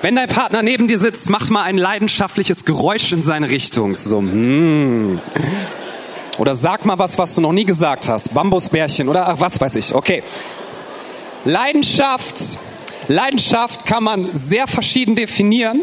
Wenn 0.04 0.16
dein 0.16 0.30
Partner 0.30 0.62
neben 0.62 0.88
dir 0.88 1.00
sitzt, 1.00 1.32
mach 1.32 1.50
mal 1.50 1.64
ein 1.64 1.80
leidenschaftliches 1.80 2.66
Geräusch 2.66 3.12
in 3.12 3.24
seine 3.24 3.50
Richtung. 3.50 3.96
So, 3.96 4.22
hmm. 4.22 5.20
Oder 6.38 6.54
sag 6.54 6.86
mal 6.86 7.00
was, 7.00 7.18
was 7.18 7.36
du 7.36 7.42
noch 7.42 7.54
nie 7.54 7.66
gesagt 7.66 8.08
hast. 8.08 8.34
Bambusbärchen 8.34 9.08
oder 9.08 9.28
ach, 9.28 9.40
was 9.40 9.60
weiß 9.60 9.76
ich. 9.76 9.94
Okay. 9.94 10.24
Leidenschaft. 11.46 12.58
Leidenschaft 13.08 13.86
kann 13.86 14.04
man 14.04 14.26
sehr 14.26 14.68
verschieden 14.68 15.16
definieren, 15.16 15.82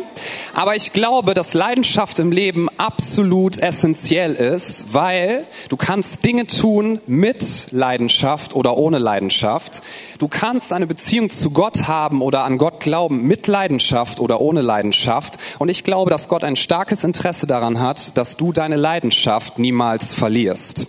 aber 0.54 0.74
ich 0.74 0.92
glaube, 0.92 1.34
dass 1.34 1.54
Leidenschaft 1.54 2.18
im 2.18 2.32
Leben 2.32 2.68
absolut 2.78 3.58
essentiell 3.58 4.34
ist, 4.34 4.92
weil 4.92 5.46
du 5.68 5.76
kannst 5.76 6.24
Dinge 6.24 6.48
tun 6.48 7.00
mit 7.06 7.68
Leidenschaft 7.70 8.56
oder 8.56 8.76
ohne 8.76 8.98
Leidenschaft. 8.98 9.82
Du 10.18 10.26
kannst 10.26 10.72
eine 10.72 10.88
Beziehung 10.88 11.30
zu 11.30 11.52
Gott 11.52 11.86
haben 11.86 12.22
oder 12.22 12.42
an 12.42 12.58
Gott 12.58 12.80
glauben 12.80 13.22
mit 13.22 13.46
Leidenschaft 13.46 14.18
oder 14.18 14.40
ohne 14.40 14.60
Leidenschaft. 14.60 15.36
Und 15.60 15.68
ich 15.68 15.84
glaube, 15.84 16.10
dass 16.10 16.28
Gott 16.28 16.42
ein 16.42 16.56
starkes 16.56 17.04
Interesse 17.04 17.46
daran 17.46 17.78
hat, 17.78 18.16
dass 18.18 18.36
du 18.36 18.52
deine 18.52 18.76
Leidenschaft 18.76 19.60
niemals 19.60 20.12
verlierst. 20.12 20.88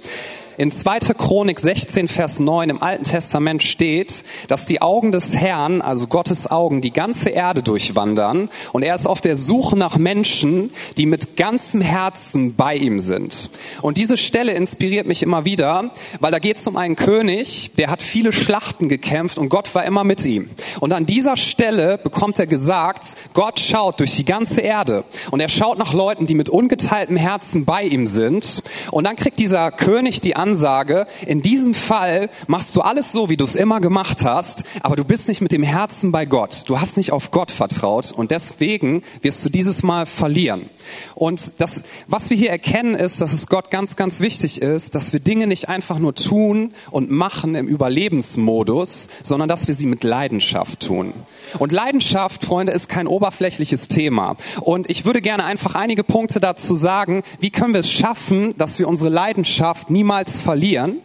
In 0.56 0.70
2. 0.70 1.00
Chronik 1.18 1.60
16, 1.60 2.08
Vers 2.08 2.40
9 2.40 2.70
im 2.70 2.84
Alten 2.84 3.06
Testament 3.06 3.64
steht, 3.64 4.24
dass 4.48 4.68
die 4.68 4.84
Augen 4.84 5.12
des 5.12 5.36
Herrn, 5.36 5.82
also 5.82 6.06
Gottes 6.06 6.52
Augen, 6.52 6.80
die 6.80 6.94
ganze 6.94 7.32
Erde 7.32 7.64
durchwandern 7.64 8.50
und 8.72 8.84
er 8.84 8.94
ist 8.94 9.08
auf 9.08 9.20
der 9.20 9.36
Suche 9.36 9.76
nach 9.76 9.98
Menschen, 9.98 10.70
die 10.98 11.08
mit 11.08 11.38
ganzem 11.38 11.82
Herzen 11.82 12.56
bei 12.56 12.76
ihm 12.76 13.00
sind. 13.00 13.50
Und 13.82 13.98
diese 13.98 14.16
Stelle 14.16 14.52
inspiriert 14.52 15.08
mich 15.08 15.24
immer 15.24 15.44
wieder, 15.44 15.90
weil 16.20 16.32
da 16.32 16.38
geht 16.38 16.58
es 16.58 16.68
um 16.68 16.78
einen 16.78 16.98
König, 16.98 17.72
der 17.80 17.90
hat 17.90 18.04
viele 18.04 18.32
Schlachten 18.32 18.90
gekämpft 18.90 19.40
und 19.40 19.50
Gott 19.50 19.74
war 19.74 19.86
immer 19.86 20.04
mit 20.04 20.24
ihm. 20.24 20.52
Und 20.80 20.94
an 20.94 21.08
dieser 21.08 21.36
Stelle 21.36 21.98
bekommt 21.98 22.38
er 22.38 22.46
gesagt, 22.46 23.16
Gott 23.34 23.60
schaut 23.60 24.00
durch 24.00 24.18
die 24.18 24.26
ganze 24.26 24.62
Erde 24.62 25.04
und 25.32 25.40
er 25.40 25.50
schaut 25.50 25.80
nach 25.80 25.94
Leuten, 25.94 26.28
die 26.28 26.36
mit 26.36 26.50
ungeteiltem 26.50 27.18
Herzen 27.18 27.66
bei 27.66 27.82
ihm 27.82 28.06
sind. 28.06 28.62
Und 28.92 29.06
dann 29.06 29.16
kriegt 29.16 29.40
dieser 29.40 29.72
König 29.72 30.22
die 30.22 30.36
Ansage, 30.44 31.08
in 31.26 31.42
diesem 31.42 31.74
Fall 31.74 32.30
machst 32.48 32.76
du 32.76 32.82
alles 32.82 33.14
so, 33.14 33.30
wie 33.30 33.38
du 33.38 33.46
es 33.46 33.56
immer 33.56 33.80
gemacht 33.80 34.26
hast, 34.26 34.64
aber 34.82 34.98
du 34.98 35.06
bist 35.06 35.30
nicht 35.30 35.40
mit 35.40 35.54
dem 35.54 35.64
Herzen 35.64 36.12
bei 36.12 36.26
Gott. 36.26 36.64
Du 36.66 36.82
hast 36.82 36.98
nicht 36.98 37.14
auf 37.14 37.32
Gott 37.32 37.50
vertraut 37.50 38.12
und 38.12 38.32
deswegen 38.32 39.04
wirst 39.22 39.46
du 39.46 39.50
dieses 39.50 39.84
Mal 39.84 40.06
verlieren. 40.06 40.70
Und 41.16 41.62
das, 41.62 41.84
was 42.08 42.30
wir 42.30 42.36
hier 42.36 42.50
erkennen, 42.50 42.96
ist, 42.96 43.22
dass 43.22 43.32
es 43.32 43.48
Gott 43.48 43.72
ganz, 43.72 43.96
ganz 43.96 44.20
wichtig 44.20 44.62
ist, 44.62 44.96
dass 44.96 45.14
wir 45.14 45.22
Dinge 45.22 45.48
nicht 45.48 45.70
einfach 45.70 45.98
nur 45.98 46.14
tun 46.14 46.74
und 46.92 47.10
machen 47.10 47.56
im 47.56 47.68
Überlebensmodus, 47.68 49.08
sondern 49.24 49.48
dass 49.48 49.70
wir 49.70 49.76
sie 49.76 49.86
mit 49.86 50.04
Leidenschaft 50.04 50.82
tun. 50.82 51.14
Und 51.58 51.72
Leidenschaft, 51.72 52.44
Freunde, 52.44 52.74
ist 52.74 52.90
kein 52.90 53.08
oberflächliches 53.08 53.88
Thema. 53.88 54.36
Und 54.60 54.90
ich 54.90 55.06
würde 55.06 55.22
gerne 55.22 55.46
einfach 55.46 55.76
einige 55.76 56.04
Punkte 56.04 56.42
dazu 56.42 56.76
sagen, 56.76 57.22
wie 57.40 57.50
können 57.50 57.74
wir 57.74 57.80
es 57.80 57.92
schaffen, 57.92 58.54
dass 58.58 58.80
wir 58.80 58.90
unsere 58.90 59.10
Leidenschaft 59.10 59.90
niemals 59.90 60.33
verlieren? 60.40 60.98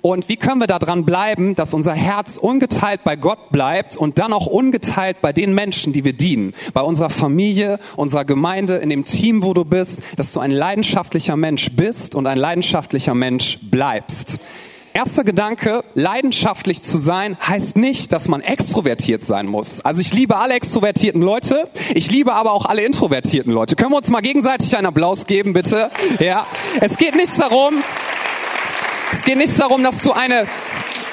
Und 0.00 0.28
wie 0.28 0.36
können 0.36 0.60
wir 0.60 0.66
daran 0.66 1.04
bleiben, 1.04 1.54
dass 1.54 1.74
unser 1.74 1.94
Herz 1.94 2.36
ungeteilt 2.36 3.04
bei 3.04 3.16
Gott 3.16 3.50
bleibt 3.50 3.96
und 3.96 4.18
dann 4.18 4.32
auch 4.32 4.46
ungeteilt 4.46 5.18
bei 5.22 5.32
den 5.32 5.54
Menschen, 5.54 5.92
die 5.92 6.04
wir 6.04 6.12
dienen, 6.12 6.54
bei 6.72 6.82
unserer 6.82 7.10
Familie, 7.10 7.78
unserer 7.96 8.24
Gemeinde, 8.24 8.76
in 8.76 8.90
dem 8.90 9.04
Team, 9.04 9.42
wo 9.42 9.54
du 9.54 9.64
bist, 9.64 10.00
dass 10.16 10.32
du 10.32 10.40
ein 10.40 10.50
leidenschaftlicher 10.50 11.36
Mensch 11.36 11.70
bist 11.72 12.14
und 12.14 12.26
ein 12.26 12.38
leidenschaftlicher 12.38 13.14
Mensch 13.14 13.58
bleibst. 13.62 14.38
Erster 14.94 15.24
Gedanke, 15.24 15.84
leidenschaftlich 15.94 16.82
zu 16.82 16.98
sein, 16.98 17.38
heißt 17.40 17.78
nicht, 17.78 18.12
dass 18.12 18.28
man 18.28 18.42
extrovertiert 18.42 19.24
sein 19.24 19.46
muss. 19.46 19.80
Also 19.80 20.02
ich 20.02 20.12
liebe 20.12 20.36
alle 20.36 20.52
extrovertierten 20.52 21.22
Leute, 21.22 21.66
ich 21.94 22.10
liebe 22.10 22.34
aber 22.34 22.52
auch 22.52 22.66
alle 22.66 22.84
introvertierten 22.84 23.50
Leute. 23.50 23.74
Können 23.74 23.92
wir 23.92 23.96
uns 23.96 24.10
mal 24.10 24.20
gegenseitig 24.20 24.76
einen 24.76 24.86
Applaus 24.86 25.26
geben, 25.26 25.54
bitte? 25.54 25.90
Ja. 26.20 26.46
Es 26.82 26.98
geht 26.98 27.16
nicht 27.16 27.32
darum, 27.40 27.81
es 29.12 29.24
geht 29.24 29.36
nicht 29.36 29.60
darum, 29.60 29.82
dass 29.82 30.02
du 30.02 30.12
eine 30.12 30.46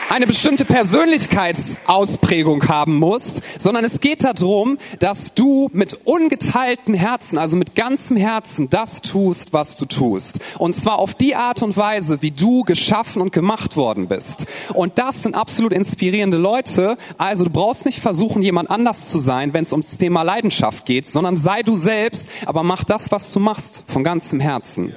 eine 0.10 0.26
bestimmte 0.26 0.66
Persönlichkeitsausprägung 0.66 2.68
haben 2.68 2.98
musst, 2.98 3.44
sondern 3.60 3.86
es 3.86 4.00
geht 4.00 4.24
darum, 4.24 4.80
dass 4.98 5.36
du 5.36 5.70
mit 5.72 6.00
ungeteilten 6.04 6.96
Herzen, 6.96 7.38
also 7.38 7.56
mit 7.56 7.76
ganzem 7.76 8.18
Herzen 8.18 8.72
das 8.72 9.02
tust, 9.02 9.54
was 9.54 9.76
du 9.76 9.86
tust. 9.86 10.40
Und 10.58 10.74
zwar 10.74 10.98
auf 10.98 11.14
die 11.14 11.36
Art 11.36 11.62
und 11.62 11.78
Weise, 11.78 12.24
wie 12.24 12.32
du 12.32 12.64
geschaffen 12.64 13.22
und 13.22 13.32
gemacht 13.32 13.78
worden 13.78 14.08
bist. 14.08 14.48
Und 14.74 14.98
das 14.98 15.22
sind 15.22 15.36
absolut 15.36 15.74
inspirierende 15.74 16.38
Leute. 16.38 16.98
Also 17.20 17.44
du 17.44 17.52
brauchst 17.52 17.86
nicht 17.86 18.00
versuchen, 18.00 18.42
jemand 18.42 18.72
anders 18.72 19.10
zu 19.10 19.20
sein, 19.20 19.54
wenn 19.54 19.62
es 19.62 19.74
ums 19.74 20.00
Thema 20.00 20.24
Leidenschaft 20.24 20.88
geht, 20.88 21.06
sondern 21.06 21.38
sei 21.38 21.62
du 21.62 21.76
selbst, 21.76 22.28
aber 22.48 22.64
mach 22.64 22.84
das, 22.84 23.12
was 23.12 23.32
du 23.32 23.40
machst, 23.40 23.84
von 23.86 24.04
ganzem 24.04 24.40
Herzen. 24.40 24.96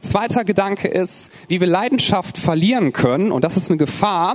Zweiter 0.00 0.44
Gedanke 0.44 0.88
ist, 0.88 1.30
wie 1.48 1.60
wir 1.60 1.66
Leidenschaft 1.66 2.38
verlieren 2.38 2.92
können, 2.92 3.32
und 3.32 3.44
das 3.44 3.56
ist 3.56 3.70
eine 3.70 3.78
Gefahr, 3.78 4.34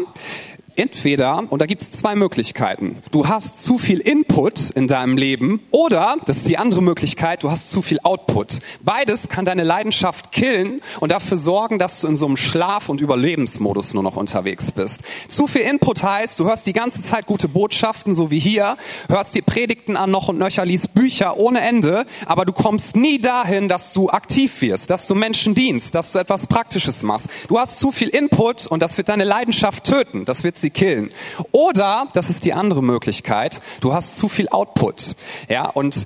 Entweder, 0.75 1.43
und 1.49 1.61
da 1.61 1.65
gibt 1.67 1.83
es 1.83 1.91
zwei 1.91 2.15
Möglichkeiten, 2.15 2.97
du 3.11 3.27
hast 3.27 3.63
zu 3.63 3.77
viel 3.77 3.99
Input 3.99 4.71
in 4.71 4.87
deinem 4.87 5.17
Leben 5.17 5.61
oder, 5.69 6.15
das 6.25 6.37
ist 6.37 6.47
die 6.47 6.57
andere 6.57 6.81
Möglichkeit, 6.81 7.43
du 7.43 7.51
hast 7.51 7.69
zu 7.69 7.81
viel 7.81 7.99
Output. 8.01 8.59
Beides 8.81 9.29
kann 9.29 9.45
deine 9.45 9.63
Leidenschaft 9.63 10.31
killen 10.31 10.81
und 10.99 11.11
dafür 11.11 11.37
sorgen, 11.37 11.77
dass 11.77 12.01
du 12.01 12.07
in 12.07 12.15
so 12.15 12.25
einem 12.25 12.37
Schlaf- 12.37 12.89
und 12.89 13.01
Überlebensmodus 13.01 13.93
nur 13.93 14.01
noch 14.01 14.15
unterwegs 14.15 14.71
bist. 14.71 15.01
Zu 15.27 15.45
viel 15.45 15.61
Input 15.61 16.01
heißt, 16.01 16.39
du 16.39 16.45
hörst 16.45 16.65
die 16.65 16.73
ganze 16.73 17.03
Zeit 17.03 17.27
gute 17.27 17.47
Botschaften, 17.47 18.15
so 18.15 18.31
wie 18.31 18.39
hier, 18.39 18.77
hörst 19.09 19.35
dir 19.35 19.43
Predigten 19.43 19.95
an 19.95 20.09
noch 20.09 20.27
und 20.29 20.39
nöcher, 20.39 20.65
liest 20.65 20.95
Bücher 20.95 21.37
ohne 21.37 21.61
Ende, 21.61 22.05
aber 22.25 22.45
du 22.45 22.53
kommst 22.53 22.95
nie 22.95 23.19
dahin, 23.19 23.69
dass 23.69 23.93
du 23.93 24.09
aktiv 24.09 24.61
wirst, 24.61 24.89
dass 24.89 25.05
du 25.05 25.13
Menschen 25.13 25.53
dienst, 25.53 25.93
dass 25.93 26.13
du 26.13 26.19
etwas 26.19 26.47
Praktisches 26.47 27.03
machst. 27.03 27.27
Du 27.47 27.59
hast 27.59 27.79
zu 27.79 27.91
viel 27.91 28.09
Input 28.09 28.65
und 28.65 28.81
das 28.81 28.97
wird 28.97 29.09
deine 29.09 29.23
Leidenschaft 29.23 29.83
töten. 29.83 30.25
Das 30.25 30.43
wird 30.43 30.62
sie 30.63 30.71
killen. 30.71 31.11
Oder, 31.51 32.07
das 32.13 32.29
ist 32.29 32.45
die 32.45 32.53
andere 32.53 32.81
Möglichkeit, 32.81 33.61
du 33.81 33.93
hast 33.93 34.17
zu 34.17 34.27
viel 34.27 34.49
Output. 34.49 35.15
Ja, 35.47 35.69
und 35.69 36.05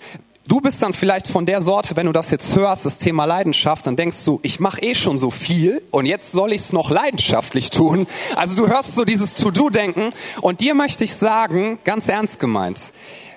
Du 0.49 0.61
bist 0.61 0.81
dann 0.81 0.93
vielleicht 0.93 1.27
von 1.27 1.45
der 1.45 1.59
Sorte, 1.59 1.97
wenn 1.97 2.05
du 2.05 2.13
das 2.13 2.31
jetzt 2.31 2.55
hörst, 2.55 2.85
das 2.85 2.99
Thema 2.99 3.25
Leidenschaft, 3.25 3.85
dann 3.85 3.97
denkst 3.97 4.23
du, 4.23 4.39
ich 4.43 4.61
mache 4.61 4.81
eh 4.81 4.95
schon 4.95 5.17
so 5.17 5.29
viel 5.29 5.81
und 5.91 6.05
jetzt 6.05 6.31
soll 6.31 6.53
ich 6.53 6.61
es 6.61 6.71
noch 6.71 6.89
leidenschaftlich 6.89 7.69
tun. 7.69 8.07
Also 8.37 8.55
du 8.55 8.69
hörst 8.71 8.95
so 8.95 9.03
dieses 9.03 9.33
To-Do-Denken 9.33 10.11
und 10.39 10.61
dir 10.61 10.73
möchte 10.73 11.03
ich 11.03 11.15
sagen, 11.15 11.79
ganz 11.83 12.07
ernst 12.07 12.39
gemeint, 12.39 12.79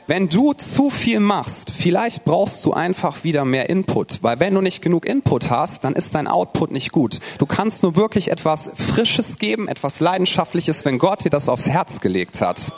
wenn 0.06 0.28
du 0.28 0.52
zu 0.52 0.90
viel 0.90 1.20
machst, 1.20 1.70
vielleicht 1.70 2.24
brauchst 2.24 2.64
du 2.64 2.72
einfach 2.72 3.24
wieder 3.24 3.44
mehr 3.44 3.70
Input, 3.70 4.18
weil 4.22 4.40
wenn 4.40 4.54
du 4.54 4.60
nicht 4.60 4.82
genug 4.82 5.06
Input 5.06 5.50
hast, 5.50 5.84
dann 5.84 5.94
ist 5.94 6.14
dein 6.14 6.26
Output 6.26 6.70
nicht 6.70 6.92
gut. 6.92 7.20
Du 7.38 7.46
kannst 7.46 7.82
nur 7.82 7.96
wirklich 7.96 8.30
etwas 8.30 8.70
Frisches 8.74 9.36
geben, 9.36 9.68
etwas 9.68 10.00
Leidenschaftliches, 10.00 10.84
wenn 10.84 10.98
Gott 10.98 11.24
dir 11.24 11.30
das 11.30 11.48
aufs 11.48 11.68
Herz 11.68 12.00
gelegt 12.00 12.40
hat. 12.40 12.72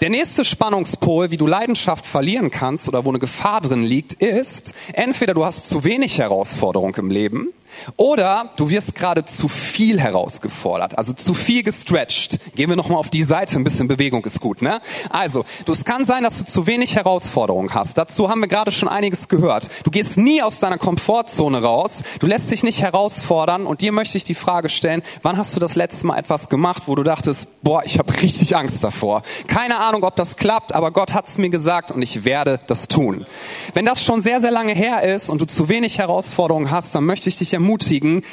Der 0.00 0.10
nächste 0.10 0.44
Spannungspol, 0.44 1.30
wie 1.30 1.36
du 1.36 1.46
Leidenschaft 1.46 2.04
verlieren 2.04 2.50
kannst 2.50 2.88
oder 2.88 3.04
wo 3.04 3.08
eine 3.08 3.18
Gefahr 3.18 3.60
drin 3.60 3.84
liegt, 3.84 4.14
ist, 4.14 4.74
entweder 4.92 5.34
du 5.34 5.44
hast 5.44 5.68
zu 5.68 5.84
wenig 5.84 6.18
Herausforderung 6.18 6.94
im 6.96 7.10
Leben 7.10 7.48
Oder 7.96 8.50
du 8.56 8.70
wirst 8.70 8.94
gerade 8.94 9.24
zu 9.24 9.48
viel 9.48 10.00
herausgefordert, 10.00 10.98
also 10.98 11.12
zu 11.12 11.34
viel 11.34 11.62
gestretched. 11.62 12.38
Gehen 12.54 12.68
wir 12.68 12.76
nochmal 12.76 12.98
auf 12.98 13.10
die 13.10 13.22
Seite, 13.22 13.56
ein 13.56 13.64
bisschen 13.64 13.88
Bewegung 13.88 14.24
ist 14.24 14.40
gut, 14.40 14.62
ne? 14.62 14.80
Also, 15.10 15.44
du, 15.64 15.72
es 15.72 15.84
kann 15.84 16.04
sein, 16.04 16.22
dass 16.22 16.38
du 16.38 16.44
zu 16.44 16.66
wenig 16.66 16.96
Herausforderungen 16.96 17.74
hast. 17.74 17.98
Dazu 17.98 18.28
haben 18.28 18.40
wir 18.40 18.48
gerade 18.48 18.72
schon 18.72 18.88
einiges 18.88 19.28
gehört. 19.28 19.68
Du 19.84 19.90
gehst 19.90 20.16
nie 20.16 20.42
aus 20.42 20.60
deiner 20.60 20.78
Komfortzone 20.78 21.62
raus, 21.62 22.02
du 22.20 22.26
lässt 22.26 22.50
dich 22.50 22.62
nicht 22.62 22.80
herausfordern 22.80 23.66
und 23.66 23.80
dir 23.80 23.92
möchte 23.92 24.16
ich 24.18 24.24
die 24.24 24.34
Frage 24.34 24.68
stellen, 24.68 25.02
wann 25.22 25.36
hast 25.36 25.54
du 25.54 25.60
das 25.60 25.74
letzte 25.74 26.06
Mal 26.06 26.18
etwas 26.18 26.48
gemacht, 26.48 26.84
wo 26.86 26.94
du 26.94 27.02
dachtest, 27.02 27.48
boah, 27.62 27.82
ich 27.84 27.98
habe 27.98 28.12
richtig 28.22 28.56
Angst 28.56 28.82
davor. 28.82 29.22
Keine 29.46 29.78
Ahnung, 29.78 30.04
ob 30.04 30.16
das 30.16 30.36
klappt, 30.36 30.74
aber 30.74 30.90
Gott 30.90 31.14
hat 31.14 31.28
es 31.28 31.38
mir 31.38 31.50
gesagt 31.50 31.90
und 31.90 32.02
ich 32.02 32.24
werde 32.24 32.60
das 32.66 32.88
tun. 32.88 33.26
Wenn 33.72 33.84
das 33.84 34.02
schon 34.02 34.22
sehr, 34.22 34.40
sehr 34.40 34.50
lange 34.50 34.74
her 34.74 35.02
ist 35.02 35.28
und 35.30 35.40
du 35.40 35.46
zu 35.46 35.68
wenig 35.68 35.98
Herausforderungen 35.98 36.70
hast, 36.70 36.94
dann 36.94 37.04
möchte 37.04 37.28
ich 37.28 37.38
dich 37.38 37.52
ermutigen, 37.52 37.63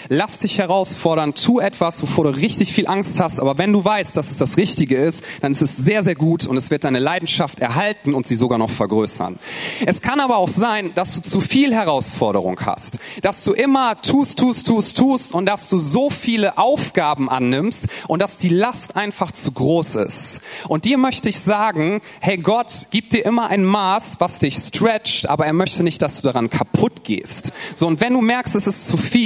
lass 0.10 0.38
dich 0.40 0.58
herausfordern, 0.58 1.34
tu 1.36 1.60
etwas, 1.60 2.02
wovor 2.02 2.26
du 2.26 2.30
richtig 2.32 2.74
viel 2.74 2.88
Angst 2.88 3.20
hast, 3.20 3.40
aber 3.40 3.58
wenn 3.58 3.74
du 3.74 3.84
weißt, 3.84 4.16
dass 4.16 4.32
es 4.32 4.38
das 4.38 4.58
Richtige 4.58 4.98
ist, 4.98 5.24
dann 5.42 5.52
ist 5.52 5.62
es 5.62 5.78
sehr, 5.78 6.04
sehr 6.04 6.16
gut 6.16 6.46
und 6.48 6.58
es 6.58 6.72
wird 6.72 6.84
deine 6.84 7.00
Leidenschaft 7.00 7.60
erhalten 7.60 8.14
und 8.14 8.28
sie 8.28 8.36
sogar 8.36 8.58
noch 8.58 8.70
vergrößern. 8.70 9.40
Es 9.86 10.02
kann 10.02 10.20
aber 10.20 10.38
auch 10.38 10.50
sein, 10.50 10.92
dass 10.96 11.16
du 11.16 11.22
zu 11.22 11.42
viel 11.42 11.74
Herausforderung 11.74 12.60
hast, 12.66 13.00
dass 13.22 13.44
du 13.44 13.54
immer 13.54 14.02
tust, 14.02 14.40
tust, 14.40 14.68
tust, 14.68 14.98
tust 14.98 15.34
und 15.34 15.46
dass 15.46 15.70
du 15.70 15.78
so 15.78 16.10
viele 16.10 16.58
Aufgaben 16.58 17.30
annimmst 17.30 17.88
und 18.08 18.22
dass 18.22 18.38
die 18.38 18.50
Last 18.50 18.96
einfach 18.96 19.32
zu 19.32 19.52
groß 19.52 19.96
ist. 19.96 20.42
Und 20.68 20.86
dir 20.86 20.98
möchte 20.98 21.30
ich 21.30 21.40
sagen, 21.40 22.02
hey 22.20 22.38
Gott 22.38 22.88
gibt 22.92 23.14
dir 23.14 23.26
immer 23.26 23.50
ein 23.50 23.64
Maß, 23.64 24.18
was 24.20 24.40
dich 24.40 24.58
stretcht, 24.58 25.30
aber 25.30 25.46
er 25.46 25.54
möchte 25.54 25.84
nicht, 25.84 26.02
dass 26.02 26.22
du 26.22 26.28
daran 26.28 26.50
kaputt 26.50 27.04
gehst. 27.04 27.52
So, 27.76 27.88
und 27.88 28.02
wenn 28.02 28.14
du 28.14 28.22
merkst, 28.22 28.56
es 28.56 28.68
ist 28.68 28.88
zu 28.88 28.98
viel, 28.98 29.21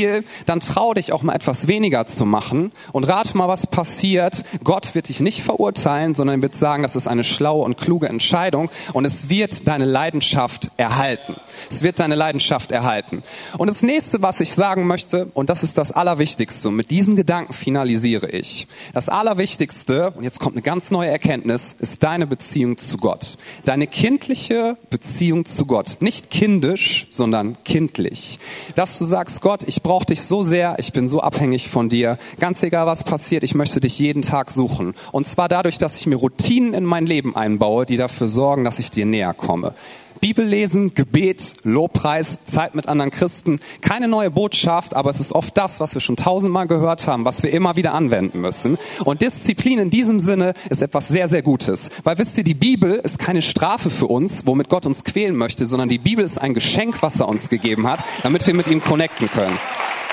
dann 0.46 0.60
trau 0.60 0.94
dich 0.94 1.12
auch 1.12 1.24
mal 1.24 1.34
etwas 1.34 1.68
weniger 1.68 2.06
zu 2.06 2.26
machen 2.26 2.72
und 2.92 3.06
rate 3.06 3.38
mal, 3.38 3.48
was 3.48 3.68
passiert. 3.68 4.44
Gott 4.64 4.96
wird 4.96 5.10
dich 5.10 5.20
nicht 5.20 5.44
verurteilen, 5.44 6.16
sondern 6.16 6.42
wird 6.42 6.56
sagen, 6.56 6.84
das 6.84 6.96
ist 6.96 7.08
eine 7.08 7.24
schlaue 7.24 7.64
und 7.64 7.78
kluge 7.78 8.08
Entscheidung 8.08 8.70
und 8.94 9.06
es 9.06 9.30
wird 9.30 9.68
deine 9.68 9.86
Leidenschaft 9.86 10.72
erhalten. 10.78 11.36
Es 11.70 11.84
wird 11.84 12.00
deine 12.00 12.16
Leidenschaft 12.16 12.72
erhalten. 12.72 13.24
Und 13.58 13.70
das 13.70 13.82
nächste, 13.82 14.22
was 14.22 14.40
ich 14.40 14.54
sagen 14.54 14.88
möchte, 14.88 15.30
und 15.34 15.50
das 15.50 15.64
ist 15.64 15.78
das 15.78 15.92
Allerwichtigste, 15.92 16.70
und 16.70 16.76
mit 16.76 16.92
diesem 16.92 17.16
Gedanken 17.16 17.54
finalisiere 17.54 18.30
ich. 18.30 18.68
Das 18.94 19.10
Allerwichtigste, 19.10 20.12
und 20.12 20.24
jetzt 20.24 20.40
kommt 20.40 20.56
eine 20.56 20.62
ganz 20.62 20.92
neue 20.92 21.10
Erkenntnis, 21.10 21.76
ist 21.80 22.04
deine 22.04 22.28
Beziehung 22.28 22.78
zu 22.78 22.98
Gott. 22.98 23.38
Deine 23.64 23.88
kindliche 23.88 24.78
Beziehung 24.90 25.46
zu 25.46 25.66
Gott. 25.66 25.98
Nicht 26.00 26.30
kindisch, 26.30 27.08
sondern 27.10 27.58
kindlich. 27.64 28.40
Dass 28.76 28.98
du 28.98 29.06
sagst, 29.06 29.42
Gott, 29.42 29.64
ich 29.66 29.82
brauche 29.86 30.08
dich 30.08 30.24
so 30.24 30.42
sehr, 30.42 30.78
ich 30.80 30.94
bin 30.94 31.08
so 31.08 31.22
abhängig 31.22 31.70
von 31.70 31.90
dir. 31.90 32.18
Ganz 32.40 32.64
egal, 32.64 32.88
was 32.88 33.04
passiert, 33.04 33.44
ich 33.44 33.54
möchte 33.54 33.80
dich 33.80 34.00
jeden 34.00 34.24
Tag 34.24 34.50
suchen. 34.50 34.96
Und 35.12 35.28
zwar 35.28 35.48
dadurch, 35.48 35.78
dass 35.78 35.96
ich 35.96 36.08
mir 36.08 36.16
Routinen 36.16 36.74
in 36.74 36.86
mein 36.86 37.06
Leben 37.06 37.36
einbaue, 37.36 37.86
die 37.86 37.96
dafür 37.96 38.28
sorgen, 38.28 38.64
dass 38.64 38.80
ich 38.80 38.90
dir 38.90 39.06
näher 39.06 39.36
komme. 39.36 39.76
Bibel 40.26 40.44
lesen, 40.44 40.96
Gebet, 40.96 41.54
Lobpreis, 41.62 42.40
Zeit 42.46 42.74
mit 42.74 42.90
anderen 42.90 43.12
Christen. 43.12 43.60
Keine 43.82 44.08
neue 44.08 44.32
Botschaft, 44.32 44.96
aber 44.96 45.12
es 45.12 45.20
ist 45.20 45.32
oft 45.32 45.56
das, 45.56 45.80
was 45.80 45.94
wir 45.94 46.02
schon 46.02 46.16
tausendmal 46.16 46.66
gehört 46.66 47.06
haben, 47.06 47.26
was 47.26 47.44
wir 47.44 47.54
immer 47.54 47.76
wieder 47.76 47.94
anwenden 47.94 48.42
müssen. 48.42 48.80
Und 49.04 49.22
Disziplin 49.22 49.78
in 49.78 49.92
diesem 49.92 50.18
Sinne 50.20 50.56
ist 50.72 50.82
etwas 50.82 51.10
sehr, 51.10 51.28
sehr 51.28 51.44
Gutes. 51.44 51.92
Weil 52.04 52.18
wisst 52.18 52.40
ihr, 52.40 52.44
die 52.44 52.56
Bibel 52.56 52.94
ist 53.04 53.20
keine 53.20 53.44
Strafe 53.44 53.92
für 53.92 54.08
uns, 54.08 54.48
womit 54.48 54.68
Gott 54.68 54.88
uns 54.88 55.04
quälen 55.04 55.36
möchte, 55.36 55.68
sondern 55.68 55.90
die 55.90 56.00
Bibel 56.00 56.26
ist 56.26 56.40
ein 56.40 56.56
Geschenk, 56.56 57.04
was 57.04 57.20
er 57.20 57.28
uns 57.28 57.48
gegeben 57.48 57.88
hat, 57.88 58.04
damit 58.24 58.48
wir 58.48 58.56
mit 58.56 58.68
ihm 58.68 58.82
connecten 58.82 59.30
können. 59.30 59.60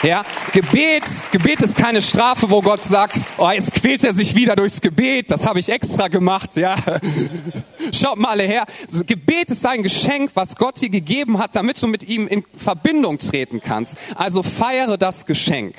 Ja, 0.03 0.25
Gebet, 0.53 1.05
Gebet 1.31 1.63
ist 1.63 1.77
keine 1.77 2.03
Strafe, 2.03 2.51
wo 2.51 2.61
Gott 2.61 2.83
sagt, 2.83 3.21
oh, 3.39 3.49
jetzt 3.49 3.73
quält 3.73 4.03
er 4.03 4.13
sich 4.13 4.35
wieder 4.35 4.57
durchs 4.57 4.81
Gebet, 4.81 5.31
das 5.31 5.47
habe 5.47 5.61
ich 5.61 5.69
extra 5.69 6.09
gemacht, 6.09 6.57
ja. 6.57 6.75
Schaut 7.93 8.19
mal 8.19 8.31
alle 8.31 8.45
her. 8.45 8.67
Gebet 9.07 9.51
ist 9.51 9.65
ein 9.67 9.83
Geschenk, 9.83 10.33
was 10.35 10.57
Gott 10.57 10.81
dir 10.81 10.91
gegeben 10.91 11.39
hat, 11.39 11.57
damit 11.57 11.83
du 11.83 11.87
mit 11.87 12.05
ihm 12.05 12.29
in 12.29 12.45
Verbindung 12.57 13.19
treten 13.19 13.61
kannst. 13.61 13.97
Also 14.15 14.43
feiere 14.43 14.97
das 14.99 15.27
Geschenk. 15.27 15.75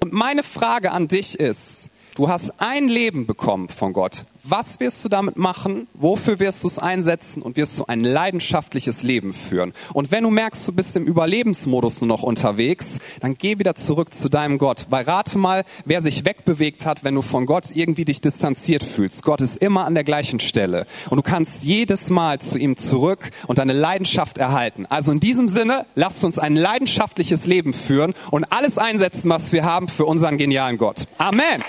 Und 0.00 0.12
meine 0.12 0.42
Frage 0.42 0.92
an 0.92 1.08
dich 1.08 1.38
ist, 1.40 1.90
du 2.14 2.28
hast 2.28 2.60
ein 2.60 2.88
Leben 2.88 3.26
bekommen 3.26 3.68
von 3.68 3.92
Gott. 3.92 4.24
Was 4.46 4.78
wirst 4.78 5.02
du 5.02 5.08
damit 5.08 5.38
machen? 5.38 5.88
Wofür 5.94 6.38
wirst 6.38 6.64
du 6.64 6.68
es 6.68 6.78
einsetzen? 6.78 7.40
Und 7.40 7.56
wirst 7.56 7.78
du 7.78 7.86
ein 7.86 8.00
leidenschaftliches 8.00 9.02
Leben 9.02 9.32
führen? 9.32 9.72
Und 9.94 10.10
wenn 10.10 10.22
du 10.22 10.28
merkst, 10.28 10.68
du 10.68 10.72
bist 10.72 10.94
im 10.96 11.06
Überlebensmodus 11.06 12.02
nur 12.02 12.08
noch 12.08 12.22
unterwegs, 12.22 12.98
dann 13.20 13.38
geh 13.38 13.58
wieder 13.58 13.74
zurück 13.74 14.12
zu 14.12 14.28
deinem 14.28 14.58
Gott. 14.58 14.84
Weil 14.90 15.04
rate 15.04 15.38
mal, 15.38 15.64
wer 15.86 16.02
sich 16.02 16.26
wegbewegt 16.26 16.84
hat, 16.84 17.04
wenn 17.04 17.14
du 17.14 17.22
von 17.22 17.46
Gott 17.46 17.70
irgendwie 17.72 18.04
dich 18.04 18.20
distanziert 18.20 18.84
fühlst. 18.84 19.22
Gott 19.22 19.40
ist 19.40 19.56
immer 19.56 19.86
an 19.86 19.94
der 19.94 20.04
gleichen 20.04 20.40
Stelle. 20.40 20.86
Und 21.08 21.16
du 21.16 21.22
kannst 21.22 21.62
jedes 21.62 22.10
Mal 22.10 22.38
zu 22.38 22.58
ihm 22.58 22.76
zurück 22.76 23.30
und 23.46 23.58
deine 23.58 23.72
Leidenschaft 23.72 24.36
erhalten. 24.36 24.84
Also 24.90 25.10
in 25.10 25.20
diesem 25.20 25.48
Sinne, 25.48 25.86
lasst 25.94 26.22
uns 26.22 26.38
ein 26.38 26.54
leidenschaftliches 26.54 27.46
Leben 27.46 27.72
führen 27.72 28.12
und 28.30 28.44
alles 28.52 28.76
einsetzen, 28.76 29.30
was 29.30 29.52
wir 29.54 29.64
haben 29.64 29.88
für 29.88 30.04
unseren 30.04 30.36
genialen 30.36 30.76
Gott. 30.76 31.06
Amen. 31.16 31.64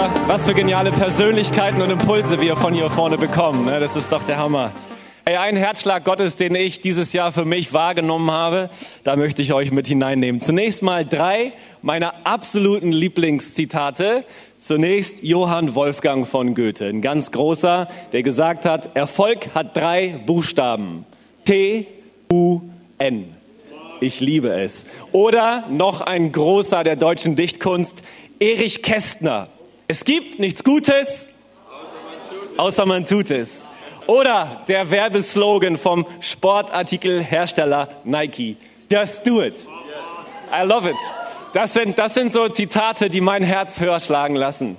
Für, 0.00 0.28
was 0.28 0.46
für 0.46 0.54
geniale 0.54 0.92
Persönlichkeiten 0.92 1.82
und 1.82 1.90
Impulse 1.90 2.40
wir 2.40 2.56
von 2.56 2.72
hier 2.72 2.88
vorne 2.88 3.18
bekommen. 3.18 3.66
Ne? 3.66 3.80
Das 3.80 3.96
ist 3.96 4.10
doch 4.12 4.22
der 4.22 4.38
Hammer. 4.38 4.72
Ey, 5.26 5.36
ein 5.36 5.56
Herzschlag 5.56 6.04
Gottes, 6.04 6.36
den 6.36 6.54
ich 6.54 6.80
dieses 6.80 7.12
Jahr 7.12 7.32
für 7.32 7.44
mich 7.44 7.74
wahrgenommen 7.74 8.30
habe, 8.30 8.70
da 9.04 9.16
möchte 9.16 9.42
ich 9.42 9.52
euch 9.52 9.72
mit 9.72 9.86
hineinnehmen. 9.86 10.40
Zunächst 10.40 10.82
mal 10.82 11.04
drei 11.04 11.52
meiner 11.82 12.14
absoluten 12.24 12.92
Lieblingszitate. 12.92 14.24
Zunächst 14.58 15.22
Johann 15.22 15.74
Wolfgang 15.74 16.26
von 16.26 16.54
Goethe, 16.54 16.86
ein 16.86 17.02
ganz 17.02 17.30
großer, 17.30 17.88
der 18.12 18.22
gesagt 18.22 18.64
hat, 18.64 18.96
Erfolg 18.96 19.54
hat 19.54 19.76
drei 19.76 20.20
Buchstaben. 20.24 21.04
T, 21.44 21.86
U, 22.32 22.60
N. 22.98 23.34
Ich 24.00 24.20
liebe 24.20 24.48
es. 24.48 24.86
Oder 25.12 25.64
noch 25.68 26.00
ein 26.00 26.32
großer 26.32 26.84
der 26.84 26.96
deutschen 26.96 27.36
Dichtkunst, 27.36 28.02
Erich 28.38 28.82
Kästner. 28.82 29.48
Es 29.90 30.04
gibt 30.04 30.38
nichts 30.38 30.62
Gutes, 30.62 31.26
außer 32.56 32.86
man 32.86 33.04
tut 33.04 33.28
es. 33.32 33.66
Oder 34.06 34.62
der 34.68 34.92
Werbeslogan 34.92 35.78
vom 35.78 36.06
Sportartikelhersteller 36.20 37.88
Nike. 38.04 38.56
Just 38.88 39.26
do 39.26 39.42
it. 39.42 39.66
I 40.52 40.64
love 40.64 40.88
it. 40.88 40.96
Das 41.54 41.72
sind, 41.72 41.98
das 41.98 42.14
sind 42.14 42.30
so 42.30 42.48
Zitate, 42.48 43.10
die 43.10 43.20
mein 43.20 43.42
Herz 43.42 43.80
höher 43.80 43.98
schlagen 43.98 44.36
lassen. 44.36 44.76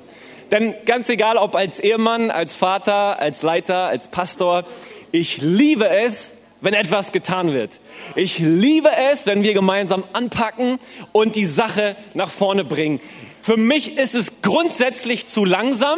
Denn 0.49 0.75
ganz 0.85 1.09
egal, 1.09 1.35
ob 1.35 1.57
als 1.57 1.81
Ehemann, 1.81 2.31
als 2.31 2.55
Vater, 2.55 3.19
als 3.19 3.41
Leiter, 3.41 3.87
als 3.87 4.07
Pastor, 4.07 4.63
ich 5.11 5.39
liebe 5.41 5.89
es, 5.89 6.35
wenn 6.61 6.73
etwas 6.73 7.11
getan 7.11 7.53
wird. 7.53 7.79
Ich 8.15 8.39
liebe 8.39 8.89
es, 9.11 9.25
wenn 9.25 9.43
wir 9.43 9.53
gemeinsam 9.53 10.03
anpacken 10.13 10.79
und 11.11 11.35
die 11.35 11.45
Sache 11.45 11.95
nach 12.13 12.29
vorne 12.29 12.63
bringen. 12.63 12.99
Für 13.41 13.57
mich 13.57 13.97
ist 13.97 14.13
es 14.13 14.41
grundsätzlich 14.41 15.27
zu 15.27 15.43
langsam. 15.43 15.97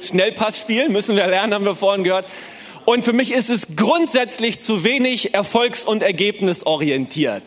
Schnellpass 0.00 0.58
spielen 0.58 0.92
müssen 0.92 1.16
wir 1.16 1.26
lernen, 1.26 1.54
haben 1.54 1.64
wir 1.64 1.76
vorhin 1.76 2.04
gehört. 2.04 2.26
Und 2.86 3.04
für 3.04 3.12
mich 3.12 3.32
ist 3.32 3.48
es 3.48 3.76
grundsätzlich 3.76 4.60
zu 4.60 4.84
wenig 4.84 5.34
erfolgs- 5.34 5.84
und 5.84 6.02
ergebnisorientiert. 6.02 7.42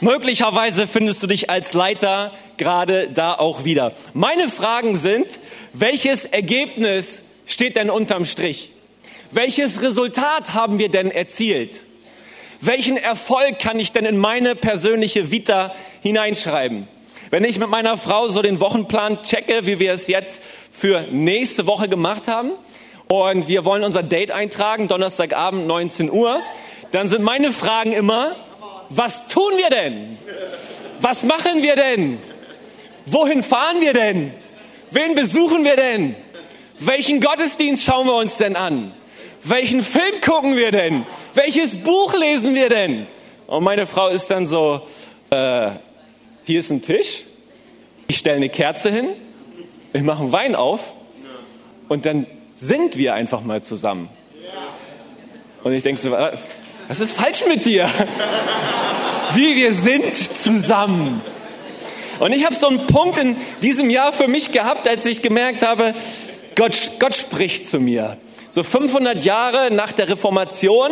Möglicherweise 0.00 0.88
findest 0.88 1.22
du 1.22 1.28
dich 1.28 1.48
als 1.48 1.74
Leiter 1.74 2.32
gerade 2.56 3.08
da 3.08 3.34
auch 3.34 3.64
wieder. 3.64 3.92
Meine 4.14 4.48
Fragen 4.48 4.96
sind, 4.96 5.26
welches 5.72 6.24
Ergebnis 6.24 7.22
steht 7.46 7.76
denn 7.76 7.88
unterm 7.88 8.24
Strich? 8.24 8.71
Welches 9.34 9.80
Resultat 9.80 10.52
haben 10.52 10.78
wir 10.78 10.90
denn 10.90 11.10
erzielt? 11.10 11.84
Welchen 12.60 12.98
Erfolg 12.98 13.58
kann 13.58 13.80
ich 13.80 13.90
denn 13.90 14.04
in 14.04 14.18
meine 14.18 14.54
persönliche 14.54 15.30
Vita 15.30 15.74
hineinschreiben? 16.02 16.86
Wenn 17.30 17.42
ich 17.44 17.58
mit 17.58 17.70
meiner 17.70 17.96
Frau 17.96 18.28
so 18.28 18.42
den 18.42 18.60
Wochenplan 18.60 19.22
checke, 19.22 19.66
wie 19.66 19.78
wir 19.78 19.94
es 19.94 20.06
jetzt 20.06 20.42
für 20.70 21.06
nächste 21.10 21.66
Woche 21.66 21.88
gemacht 21.88 22.28
haben, 22.28 22.50
und 23.08 23.48
wir 23.48 23.64
wollen 23.64 23.84
unser 23.84 24.02
Date 24.02 24.32
eintragen, 24.32 24.88
Donnerstagabend 24.88 25.66
19 25.66 26.10
Uhr, 26.10 26.42
dann 26.90 27.08
sind 27.08 27.22
meine 27.22 27.52
Fragen 27.52 27.94
immer, 27.94 28.36
was 28.90 29.26
tun 29.28 29.52
wir 29.56 29.70
denn? 29.70 30.18
Was 31.00 31.22
machen 31.22 31.62
wir 31.62 31.74
denn? 31.74 32.18
Wohin 33.06 33.42
fahren 33.42 33.80
wir 33.80 33.94
denn? 33.94 34.34
Wen 34.90 35.14
besuchen 35.14 35.64
wir 35.64 35.76
denn? 35.76 36.16
Welchen 36.80 37.22
Gottesdienst 37.22 37.82
schauen 37.82 38.06
wir 38.06 38.16
uns 38.16 38.36
denn 38.36 38.56
an? 38.56 38.92
Welchen 39.44 39.82
Film 39.82 40.20
gucken 40.20 40.56
wir 40.56 40.70
denn? 40.70 41.04
Welches 41.34 41.76
Buch 41.76 42.14
lesen 42.16 42.54
wir 42.54 42.68
denn? 42.68 43.06
Und 43.48 43.64
meine 43.64 43.86
Frau 43.86 44.08
ist 44.08 44.30
dann 44.30 44.46
so, 44.46 44.82
äh, 45.30 45.70
hier 46.44 46.60
ist 46.60 46.70
ein 46.70 46.82
Tisch, 46.82 47.24
ich 48.06 48.18
stelle 48.18 48.36
eine 48.36 48.48
Kerze 48.48 48.90
hin, 48.90 49.08
ich 49.92 50.02
mache 50.02 50.22
einen 50.22 50.32
Wein 50.32 50.54
auf 50.54 50.94
und 51.88 52.06
dann 52.06 52.26
sind 52.54 52.96
wir 52.96 53.14
einfach 53.14 53.42
mal 53.42 53.62
zusammen. 53.62 54.08
Und 55.64 55.72
ich 55.72 55.82
denke 55.82 56.00
so, 56.00 56.12
was 56.12 57.00
ist 57.00 57.12
falsch 57.12 57.44
mit 57.48 57.66
dir? 57.66 57.88
Wie 59.34 59.56
wir 59.56 59.72
sind 59.72 60.14
zusammen. 60.14 61.20
Und 62.20 62.32
ich 62.32 62.44
habe 62.44 62.54
so 62.54 62.68
einen 62.68 62.86
Punkt 62.86 63.18
in 63.18 63.36
diesem 63.62 63.90
Jahr 63.90 64.12
für 64.12 64.28
mich 64.28 64.52
gehabt, 64.52 64.86
als 64.86 65.04
ich 65.06 65.22
gemerkt 65.22 65.62
habe, 65.62 65.94
Gott, 66.54 66.92
Gott 67.00 67.16
spricht 67.16 67.66
zu 67.66 67.80
mir. 67.80 68.18
So 68.54 68.62
500 68.62 69.24
Jahre 69.24 69.70
nach 69.70 69.92
der 69.92 70.10
Reformation, 70.10 70.90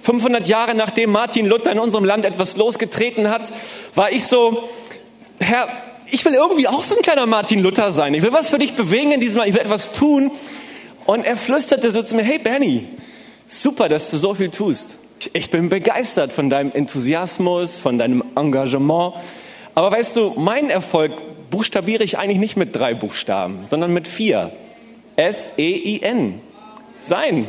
500 0.00 0.46
Jahre 0.46 0.74
nachdem 0.74 1.12
Martin 1.12 1.44
Luther 1.44 1.70
in 1.70 1.78
unserem 1.78 2.06
Land 2.06 2.24
etwas 2.24 2.56
losgetreten 2.56 3.28
hat, 3.28 3.52
war 3.94 4.10
ich 4.10 4.24
so, 4.24 4.66
Herr, 5.38 5.68
ich 6.10 6.24
will 6.24 6.32
irgendwie 6.32 6.68
auch 6.68 6.82
so 6.82 6.96
ein 6.96 7.02
kleiner 7.02 7.26
Martin 7.26 7.62
Luther 7.62 7.92
sein. 7.92 8.14
Ich 8.14 8.22
will 8.22 8.32
was 8.32 8.48
für 8.48 8.58
dich 8.58 8.76
bewegen 8.76 9.12
in 9.12 9.20
diesem 9.20 9.36
Land. 9.36 9.50
Ich 9.50 9.54
will 9.54 9.60
etwas 9.60 9.92
tun. 9.92 10.30
Und 11.04 11.26
er 11.26 11.36
flüsterte 11.36 11.90
so 11.90 12.02
zu 12.02 12.14
mir, 12.14 12.22
hey 12.22 12.38
Benny, 12.38 12.86
super, 13.46 13.90
dass 13.90 14.10
du 14.10 14.16
so 14.16 14.32
viel 14.32 14.48
tust. 14.48 14.96
Ich 15.34 15.50
bin 15.50 15.68
begeistert 15.68 16.32
von 16.32 16.48
deinem 16.48 16.72
Enthusiasmus, 16.72 17.76
von 17.76 17.98
deinem 17.98 18.24
Engagement. 18.36 19.16
Aber 19.74 19.92
weißt 19.92 20.16
du, 20.16 20.32
mein 20.38 20.70
Erfolg 20.70 21.12
buchstabiere 21.50 22.04
ich 22.04 22.16
eigentlich 22.16 22.38
nicht 22.38 22.56
mit 22.56 22.74
drei 22.74 22.94
Buchstaben, 22.94 23.66
sondern 23.66 23.92
mit 23.92 24.08
vier. 24.08 24.50
S-E-I-N. 25.16 26.40
Sein. 27.02 27.48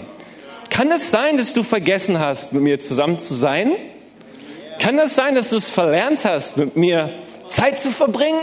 Kann 0.70 0.92
es 0.92 1.12
sein, 1.12 1.38
dass 1.38 1.54
du 1.54 1.62
vergessen 1.62 2.20
hast, 2.20 2.54
mit 2.54 2.64
mir 2.64 2.80
zusammen 2.80 3.20
zu 3.20 3.34
sein? 3.34 3.74
Kann 4.80 4.98
es 4.98 5.14
sein, 5.16 5.36
dass 5.36 5.52
du 5.52 5.58
es 5.58 5.70
verlernt 5.70 6.26
hast, 6.26 6.58
mit 6.58 6.76
mir 6.76 7.12
Zeit 7.48 7.80
zu 7.80 7.92
verbringen? 7.92 8.42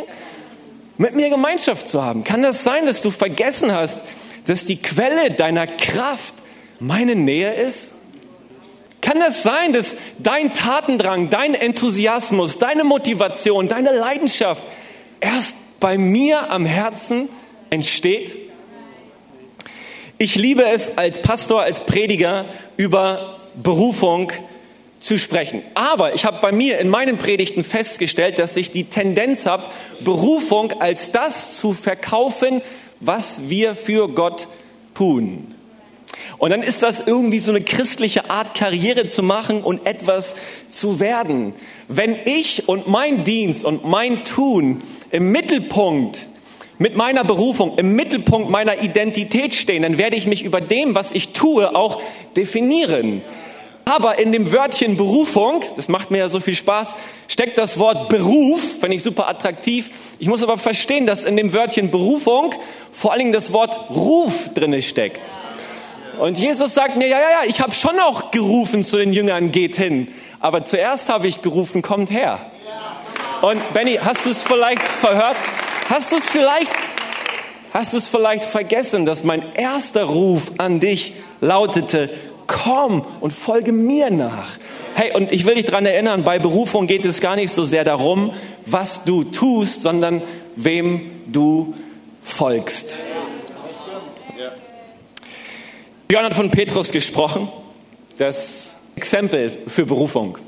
Mit 0.97 1.15
mir 1.15 1.31
Gemeinschaft 1.31 1.89
zu 1.89 2.05
haben? 2.05 2.25
Kann 2.25 2.45
es 2.45 2.63
sein, 2.63 2.87
dass 2.87 3.03
du 3.03 3.11
vergessen 3.11 3.73
hast, 3.73 4.01
dass 4.47 4.65
die 4.65 4.77
Quelle 4.77 5.33
deiner 5.33 5.67
Kraft 5.67 6.35
meine 6.79 7.17
Nähe 7.17 7.55
ist? 7.55 7.95
Kann 9.01 9.21
es 9.23 9.43
sein, 9.43 9.73
dass 9.73 9.97
dein 10.19 10.55
Tatendrang, 10.55 11.31
dein 11.31 11.55
Enthusiasmus, 11.55 12.59
deine 12.59 12.85
Motivation, 12.85 13.67
deine 13.67 13.93
Leidenschaft 13.93 14.63
erst 15.21 15.57
bei 15.81 15.99
mir 15.99 16.51
am 16.51 16.67
Herzen 16.67 17.29
entsteht? 17.71 18.40
Ich 20.23 20.35
liebe 20.35 20.67
es 20.67 20.99
als 20.99 21.23
Pastor, 21.23 21.63
als 21.63 21.87
Prediger 21.87 22.45
über 22.77 23.39
Berufung 23.55 24.31
zu 24.99 25.17
sprechen. 25.17 25.63
Aber 25.73 26.15
ich 26.15 26.27
habe 26.27 26.41
bei 26.43 26.53
mir 26.53 26.79
in 26.79 26.91
meinen 26.91 27.17
Predigten 27.17 27.65
festgestellt, 27.65 28.39
dass 28.39 28.59
ich 28.59 28.71
die 28.71 28.85
Tendenz 28.85 29.47
habe, 29.47 29.65
Berufung 30.05 30.79
als 30.79 31.11
das 31.11 31.57
zu 31.57 31.73
verkaufen, 31.73 32.61
was 33.01 33.49
wir 33.49 33.75
für 33.75 34.09
Gott 34.09 34.47
tun. 34.93 35.55
Und 36.37 36.51
dann 36.51 36.63
ist 36.63 36.83
das 36.83 37.03
irgendwie 37.07 37.39
so 37.39 37.53
eine 37.53 37.63
christliche 37.63 38.29
Art, 38.29 38.53
Karriere 38.55 39.07
zu 39.07 39.23
machen 39.23 39.63
und 39.63 39.87
etwas 39.87 40.35
zu 40.69 41.01
werden. 41.01 41.55
Wenn 41.89 42.15
ich 42.27 42.69
und 42.69 42.89
mein 42.89 43.25
Dienst 43.25 43.65
und 43.65 43.87
mein 43.87 44.23
Tun 44.25 44.83
im 45.11 45.33
Mittelpunkt 45.33 46.29
mit 46.81 46.97
meiner 46.97 47.25
Berufung, 47.25 47.77
im 47.77 47.95
Mittelpunkt 47.95 48.49
meiner 48.49 48.83
Identität 48.83 49.53
stehen, 49.53 49.83
dann 49.83 49.99
werde 49.99 50.17
ich 50.17 50.27
mich 50.27 50.43
über 50.43 50.63
dem, 50.63 50.95
was 50.95 51.13
ich 51.13 51.29
tue, 51.29 51.77
auch 51.77 52.01
definieren. 52.37 53.21
Aber 53.85 54.19
in 54.19 54.33
dem 54.33 54.51
Wörtchen 54.51 54.97
Berufung, 54.97 55.63
das 55.77 55.89
macht 55.89 56.11
mir 56.11 56.19
ja 56.19 56.29
so 56.31 56.41
viel 56.41 56.55
Spaß, 56.55 56.97
steckt 57.29 57.59
das 57.59 57.79
Wort 57.79 58.09
Beruf, 58.09 58.63
finde 58.81 58.97
ich 58.97 59.03
super 59.03 59.29
attraktiv. 59.29 59.91
Ich 60.19 60.27
muss 60.27 60.43
aber 60.43 60.57
verstehen, 60.57 61.07
dass 61.07 61.25
in 61.25 61.37
dem 61.37 61.53
Wörtchen 61.53 61.91
Berufung 61.91 62.55
vor 62.93 63.13
allen 63.13 63.21
Dingen 63.21 63.33
das 63.33 63.53
Wort 63.53 63.91
Ruf 63.91 64.49
drinne 64.55 64.81
steckt. 64.81 65.21
Und 66.19 66.39
Jesus 66.39 66.73
sagt 66.73 66.97
mir, 66.97 67.09
ja, 67.09 67.19
ja, 67.19 67.31
ja, 67.31 67.41
ich 67.47 67.61
habe 67.61 67.75
schon 67.75 68.01
auch 68.01 68.31
gerufen 68.31 68.85
zu 68.85 68.97
den 68.97 69.13
Jüngern, 69.13 69.53
geht 69.53 69.77
hin. 69.77 70.09
Aber 70.41 70.63
zuerst 70.63 71.11
habe 71.11 71.29
ich 71.29 71.43
gerufen, 71.43 71.83
kommt 71.83 72.11
her. 72.11 72.39
Und 73.43 73.75
Benny, 73.75 73.99
hast 74.03 74.25
du 74.25 74.31
es 74.31 74.43
vielleicht 74.43 74.83
verhört? 74.83 75.37
Hast 75.91 76.13
du 76.13 76.17
es 76.19 76.29
vielleicht, 76.29 76.71
hast 77.75 77.95
du 77.95 77.97
es 77.97 78.07
vielleicht 78.07 78.45
vergessen, 78.45 79.07
dass 79.07 79.25
mein 79.25 79.43
erster 79.57 80.05
Ruf 80.05 80.53
an 80.59 80.79
dich 80.79 81.15
lautete, 81.41 82.09
komm 82.47 83.05
und 83.19 83.33
folge 83.33 83.73
mir 83.73 84.09
nach. 84.09 84.51
Hey, 84.95 85.13
und 85.17 85.33
ich 85.33 85.47
will 85.47 85.57
dich 85.57 85.65
daran 85.65 85.87
erinnern, 85.87 86.23
bei 86.23 86.39
Berufung 86.39 86.87
geht 86.87 87.05
es 87.05 87.21
gar 87.21 87.35
nicht 87.35 87.51
so 87.51 87.65
sehr 87.65 87.83
darum, 87.83 88.33
was 88.67 89.03
du 89.03 89.25
tust, 89.25 89.83
sondern 89.83 90.23
wem 90.55 91.11
du 91.27 91.75
folgst. 92.23 92.97
Björn 96.07 96.25
hat 96.25 96.35
von 96.35 96.53
Petrus 96.53 96.93
gesprochen, 96.93 97.49
das 98.17 98.77
Exempel 98.95 99.59
für 99.67 99.87
Berufung. 99.87 100.39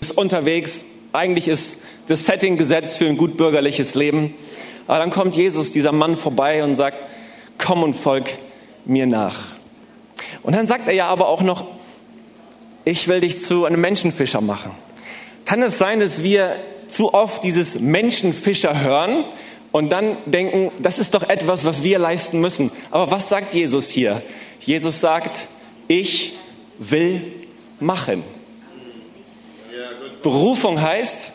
Ist 0.00 0.16
unterwegs, 0.16 0.84
eigentlich 1.12 1.48
ist 1.48 1.78
das 2.06 2.24
Setting 2.24 2.56
gesetzt 2.56 2.98
für 2.98 3.06
ein 3.06 3.16
gut 3.16 3.36
bürgerliches 3.36 3.96
Leben. 3.96 4.34
Aber 4.90 4.98
dann 4.98 5.10
kommt 5.10 5.36
Jesus, 5.36 5.70
dieser 5.70 5.92
Mann, 5.92 6.16
vorbei 6.16 6.64
und 6.64 6.74
sagt, 6.74 6.98
komm 7.58 7.84
und 7.84 7.94
folg 7.94 8.28
mir 8.84 9.06
nach. 9.06 9.36
Und 10.42 10.56
dann 10.56 10.66
sagt 10.66 10.88
er 10.88 10.94
ja 10.94 11.06
aber 11.06 11.28
auch 11.28 11.42
noch, 11.42 11.64
ich 12.84 13.06
will 13.06 13.20
dich 13.20 13.38
zu 13.38 13.66
einem 13.66 13.80
Menschenfischer 13.80 14.40
machen. 14.40 14.72
Kann 15.44 15.62
es 15.62 15.78
sein, 15.78 16.00
dass 16.00 16.24
wir 16.24 16.56
zu 16.88 17.14
oft 17.14 17.44
dieses 17.44 17.78
Menschenfischer 17.78 18.82
hören 18.82 19.22
und 19.70 19.90
dann 19.90 20.16
denken, 20.26 20.72
das 20.80 20.98
ist 20.98 21.14
doch 21.14 21.28
etwas, 21.28 21.64
was 21.64 21.84
wir 21.84 22.00
leisten 22.00 22.40
müssen. 22.40 22.72
Aber 22.90 23.12
was 23.12 23.28
sagt 23.28 23.54
Jesus 23.54 23.90
hier? 23.90 24.20
Jesus 24.58 25.00
sagt, 25.00 25.46
ich 25.86 26.36
will 26.80 27.22
machen. 27.78 28.24
Berufung 30.20 30.82
heißt, 30.82 31.30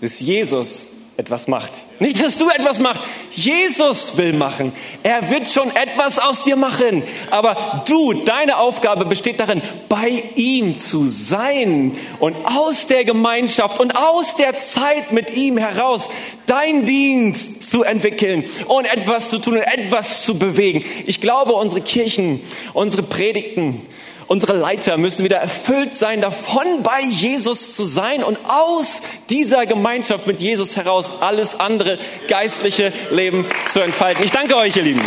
dass 0.00 0.20
Jesus 0.20 0.86
etwas 1.16 1.46
macht. 1.46 1.72
Nicht, 2.00 2.22
dass 2.22 2.38
du 2.38 2.48
etwas 2.48 2.80
machst. 2.80 3.02
Jesus 3.30 4.16
will 4.16 4.32
machen. 4.32 4.72
Er 5.04 5.30
wird 5.30 5.50
schon 5.50 5.74
etwas 5.76 6.18
aus 6.18 6.42
dir 6.42 6.56
machen. 6.56 7.04
Aber 7.30 7.84
du, 7.86 8.12
deine 8.24 8.58
Aufgabe 8.58 9.04
besteht 9.04 9.38
darin, 9.38 9.62
bei 9.88 10.24
ihm 10.34 10.78
zu 10.78 11.06
sein 11.06 11.96
und 12.18 12.34
aus 12.44 12.88
der 12.88 13.04
Gemeinschaft 13.04 13.78
und 13.78 13.96
aus 13.96 14.36
der 14.36 14.58
Zeit 14.58 15.12
mit 15.12 15.30
ihm 15.36 15.56
heraus 15.56 16.08
dein 16.46 16.84
Dienst 16.84 17.70
zu 17.70 17.84
entwickeln 17.84 18.44
und 18.66 18.84
etwas 18.86 19.30
zu 19.30 19.38
tun 19.38 19.54
und 19.54 19.62
etwas 19.62 20.24
zu 20.24 20.36
bewegen. 20.36 20.84
Ich 21.06 21.20
glaube, 21.20 21.52
unsere 21.52 21.80
Kirchen, 21.80 22.40
unsere 22.72 23.04
Predigten, 23.04 23.86
Unsere 24.26 24.54
Leiter 24.54 24.96
müssen 24.96 25.22
wieder 25.24 25.36
erfüllt 25.36 25.96
sein, 25.96 26.22
davon 26.22 26.82
bei 26.82 27.02
Jesus 27.02 27.74
zu 27.74 27.84
sein 27.84 28.24
und 28.24 28.38
aus 28.48 29.02
dieser 29.28 29.66
Gemeinschaft 29.66 30.26
mit 30.26 30.40
Jesus 30.40 30.76
heraus 30.76 31.12
alles 31.20 31.60
andere 31.60 31.98
geistliche 32.26 32.92
Leben 33.10 33.44
zu 33.68 33.80
entfalten. 33.80 34.24
Ich 34.24 34.30
danke 34.30 34.56
euch, 34.56 34.76
ihr 34.76 34.82
Lieben. 34.82 35.02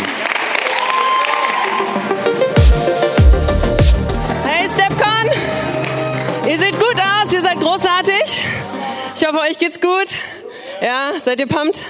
Hey 4.44 4.68
Stepcon, 4.72 6.48
ihr 6.48 6.58
seht 6.58 6.78
gut 6.78 6.96
aus, 6.96 7.32
ihr 7.32 7.42
seid 7.42 7.60
großartig. 7.60 8.42
Ich 9.16 9.26
hoffe, 9.26 9.40
euch 9.40 9.58
geht's 9.58 9.80
gut. 9.80 10.08
Ja, 10.80 11.10
seid 11.24 11.40
ihr 11.40 11.48
pumped? 11.48 11.80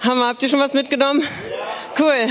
Hammer, 0.00 0.26
habt 0.26 0.42
ihr 0.42 0.48
schon 0.48 0.58
was 0.58 0.74
mitgenommen? 0.74 1.22
Cool. 1.96 2.28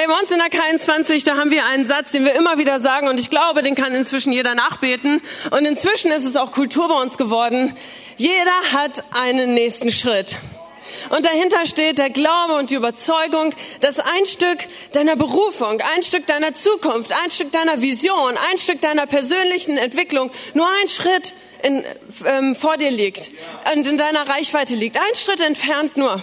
Hey, 0.00 0.06
bei 0.06 0.18
uns 0.18 0.30
in 0.30 0.38
der 0.38 0.46
K21, 0.46 1.26
da 1.26 1.36
haben 1.36 1.50
wir 1.50 1.66
einen 1.66 1.84
Satz, 1.84 2.10
den 2.10 2.24
wir 2.24 2.34
immer 2.34 2.56
wieder 2.56 2.80
sagen 2.80 3.06
und 3.06 3.20
ich 3.20 3.28
glaube, 3.28 3.62
den 3.62 3.74
kann 3.74 3.94
inzwischen 3.94 4.32
jeder 4.32 4.54
nachbeten. 4.54 5.20
Und 5.50 5.66
inzwischen 5.66 6.10
ist 6.10 6.24
es 6.24 6.36
auch 6.36 6.52
Kultur 6.52 6.88
bei 6.88 6.94
uns 6.94 7.18
geworden. 7.18 7.76
Jeder 8.16 8.62
hat 8.72 9.04
einen 9.10 9.52
nächsten 9.52 9.90
Schritt. 9.90 10.38
Und 11.10 11.26
dahinter 11.26 11.66
steht 11.66 11.98
der 11.98 12.08
Glaube 12.08 12.54
und 12.54 12.70
die 12.70 12.76
Überzeugung, 12.76 13.54
dass 13.82 13.98
ein 13.98 14.24
Stück 14.24 14.60
deiner 14.92 15.16
Berufung, 15.16 15.82
ein 15.94 16.02
Stück 16.02 16.26
deiner 16.26 16.54
Zukunft, 16.54 17.12
ein 17.12 17.30
Stück 17.30 17.52
deiner 17.52 17.82
Vision, 17.82 18.38
ein 18.50 18.56
Stück 18.56 18.80
deiner 18.80 19.06
persönlichen 19.06 19.76
Entwicklung 19.76 20.30
nur 20.54 20.66
ein 20.80 20.88
Schritt 20.88 21.34
in, 21.62 21.84
ähm, 22.24 22.54
vor 22.54 22.78
dir 22.78 22.90
liegt 22.90 23.30
und 23.76 23.86
in 23.86 23.98
deiner 23.98 24.26
Reichweite 24.26 24.74
liegt. 24.76 24.96
Ein 24.96 25.14
Schritt 25.14 25.42
entfernt 25.42 25.98
nur. 25.98 26.22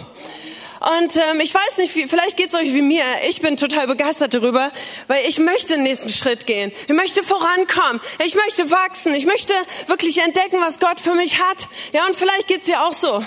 Und 0.79 1.15
ähm, 1.15 1.39
ich 1.39 1.53
weiß 1.53 1.77
nicht, 1.77 1.91
vielleicht 1.91 2.37
geht's 2.37 2.53
euch 2.53 2.73
wie 2.73 2.81
mir. 2.81 3.03
Ich 3.27 3.41
bin 3.41 3.57
total 3.57 3.87
begeistert 3.87 4.33
darüber, 4.33 4.71
weil 5.07 5.25
ich 5.27 5.39
möchte 5.39 5.73
den 5.73 5.83
nächsten 5.83 6.09
Schritt 6.09 6.45
gehen. 6.45 6.71
Ich 6.87 6.93
möchte 6.93 7.23
vorankommen. 7.23 8.01
Ich 8.23 8.35
möchte 8.35 8.69
wachsen. 8.69 9.13
Ich 9.15 9.25
möchte 9.25 9.53
wirklich 9.87 10.21
entdecken, 10.21 10.57
was 10.61 10.79
Gott 10.79 10.99
für 11.01 11.15
mich 11.15 11.39
hat. 11.39 11.67
Ja, 11.93 12.05
und 12.05 12.15
vielleicht 12.15 12.47
geht's 12.47 12.65
dir 12.65 12.83
auch 12.83 12.93
so. 12.93 13.23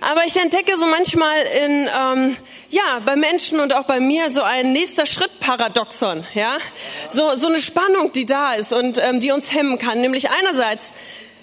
Aber 0.00 0.24
ich 0.26 0.36
entdecke 0.36 0.76
so 0.76 0.86
manchmal 0.86 1.36
in 1.64 1.88
ähm, 1.98 2.36
ja 2.70 3.00
bei 3.04 3.16
Menschen 3.16 3.60
und 3.60 3.74
auch 3.74 3.84
bei 3.84 4.00
mir 4.00 4.30
so 4.30 4.42
ein 4.42 4.72
nächster 4.72 5.06
Schritt 5.06 5.40
Paradoxon, 5.40 6.26
ja, 6.34 6.58
so 7.08 7.34
so 7.34 7.46
eine 7.46 7.58
Spannung, 7.58 8.12
die 8.12 8.26
da 8.26 8.54
ist 8.54 8.72
und 8.72 8.98
ähm, 8.98 9.20
die 9.20 9.30
uns 9.30 9.52
hemmen 9.52 9.78
kann. 9.78 10.00
Nämlich 10.00 10.30
einerseits 10.30 10.92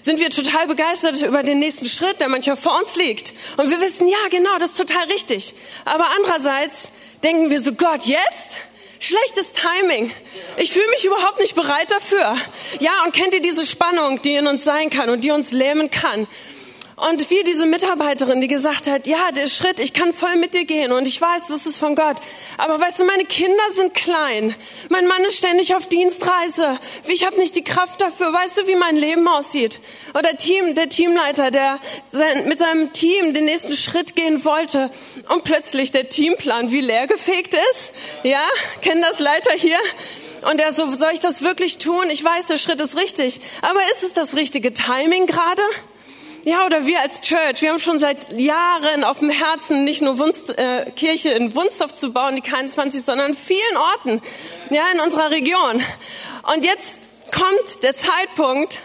sind 0.04 0.20
wir 0.20 0.28
total 0.28 0.66
begeistert 0.66 1.20
über 1.22 1.42
den 1.42 1.58
nächsten 1.58 1.86
Schritt, 1.86 2.20
der 2.20 2.28
manchmal 2.28 2.58
vor 2.58 2.78
uns 2.78 2.94
liegt. 2.94 3.32
Und 3.56 3.70
wir 3.70 3.80
wissen, 3.80 4.06
ja, 4.06 4.28
genau, 4.30 4.58
das 4.58 4.72
ist 4.72 4.76
total 4.76 5.04
richtig. 5.04 5.54
Aber 5.86 6.06
andererseits 6.16 6.90
denken 7.22 7.48
wir 7.48 7.60
so, 7.60 7.72
Gott, 7.72 8.02
jetzt? 8.04 8.50
Schlechtes 9.00 9.52
Timing. 9.52 10.12
Ich 10.58 10.72
fühle 10.72 10.88
mich 10.90 11.06
überhaupt 11.06 11.40
nicht 11.40 11.54
bereit 11.54 11.90
dafür. 11.90 12.36
Ja, 12.80 13.02
und 13.04 13.14
kennt 13.14 13.34
ihr 13.34 13.40
diese 13.40 13.66
Spannung, 13.66 14.20
die 14.20 14.34
in 14.34 14.46
uns 14.46 14.64
sein 14.64 14.90
kann 14.90 15.08
und 15.08 15.24
die 15.24 15.30
uns 15.30 15.52
lähmen 15.52 15.90
kann? 15.90 16.26
Und 16.96 17.28
wie 17.28 17.42
diese 17.42 17.66
Mitarbeiterin, 17.66 18.40
die 18.40 18.46
gesagt 18.46 18.86
hat, 18.86 19.08
ja, 19.08 19.32
der 19.32 19.48
Schritt, 19.48 19.80
ich 19.80 19.92
kann 19.92 20.12
voll 20.12 20.36
mit 20.36 20.54
dir 20.54 20.64
gehen 20.64 20.92
und 20.92 21.08
ich 21.08 21.20
weiß, 21.20 21.48
das 21.48 21.66
ist 21.66 21.76
von 21.78 21.96
Gott. 21.96 22.16
Aber 22.56 22.78
weißt 22.78 23.00
du, 23.00 23.04
meine 23.04 23.24
Kinder 23.24 23.62
sind 23.74 23.94
klein. 23.94 24.54
Mein 24.90 25.08
Mann 25.08 25.24
ist 25.24 25.36
ständig 25.36 25.74
auf 25.74 25.86
Dienstreise. 25.88 26.78
Ich 27.08 27.26
habe 27.26 27.36
nicht 27.36 27.56
die 27.56 27.64
Kraft 27.64 28.00
dafür. 28.00 28.32
Weißt 28.32 28.58
du, 28.58 28.66
wie 28.68 28.76
mein 28.76 28.94
Leben 28.94 29.26
aussieht? 29.26 29.80
Oder 30.16 30.36
Team, 30.36 30.76
der 30.76 30.88
Teamleiter, 30.88 31.50
der 31.50 31.80
sein, 32.12 32.46
mit 32.46 32.60
seinem 32.60 32.92
Team 32.92 33.34
den 33.34 33.46
nächsten 33.46 33.72
Schritt 33.72 34.14
gehen 34.14 34.44
wollte 34.44 34.88
und 35.30 35.42
plötzlich 35.42 35.90
der 35.90 36.08
Teamplan 36.08 36.70
wie 36.70 36.80
leergefegt 36.80 37.54
ist. 37.72 37.92
Ja, 38.22 38.46
kennen 38.82 39.02
das 39.02 39.18
Leiter 39.18 39.52
hier? 39.56 39.78
Und 40.48 40.60
er 40.60 40.72
so, 40.72 40.88
soll 40.92 41.10
ich 41.12 41.20
das 41.20 41.42
wirklich 41.42 41.78
tun? 41.78 42.08
Ich 42.10 42.22
weiß, 42.22 42.46
der 42.46 42.58
Schritt 42.58 42.80
ist 42.80 42.96
richtig. 42.96 43.40
Aber 43.62 43.80
ist 43.90 44.04
es 44.04 44.12
das 44.12 44.36
richtige 44.36 44.72
Timing 44.72 45.26
gerade? 45.26 45.62
Ja, 46.46 46.66
oder 46.66 46.84
wir 46.84 47.00
als 47.00 47.22
Church, 47.22 47.62
wir 47.62 47.70
haben 47.70 47.78
schon 47.78 47.98
seit 47.98 48.30
Jahren 48.38 49.02
auf 49.02 49.20
dem 49.20 49.30
Herzen, 49.30 49.84
nicht 49.84 50.02
nur 50.02 50.18
Wunst, 50.18 50.50
äh, 50.58 50.90
Kirche 50.94 51.30
in 51.30 51.54
Wunstorf 51.54 51.94
zu 51.94 52.12
bauen, 52.12 52.36
die 52.36 52.42
21, 52.42 53.02
sondern 53.02 53.30
an 53.30 53.36
vielen 53.36 53.76
Orten, 53.78 54.20
ja, 54.68 54.82
in 54.92 55.00
unserer 55.00 55.30
Region. 55.30 55.82
Und 56.54 56.66
jetzt 56.66 57.00
kommt 57.32 57.82
der 57.82 57.96
Zeitpunkt, 57.96 58.80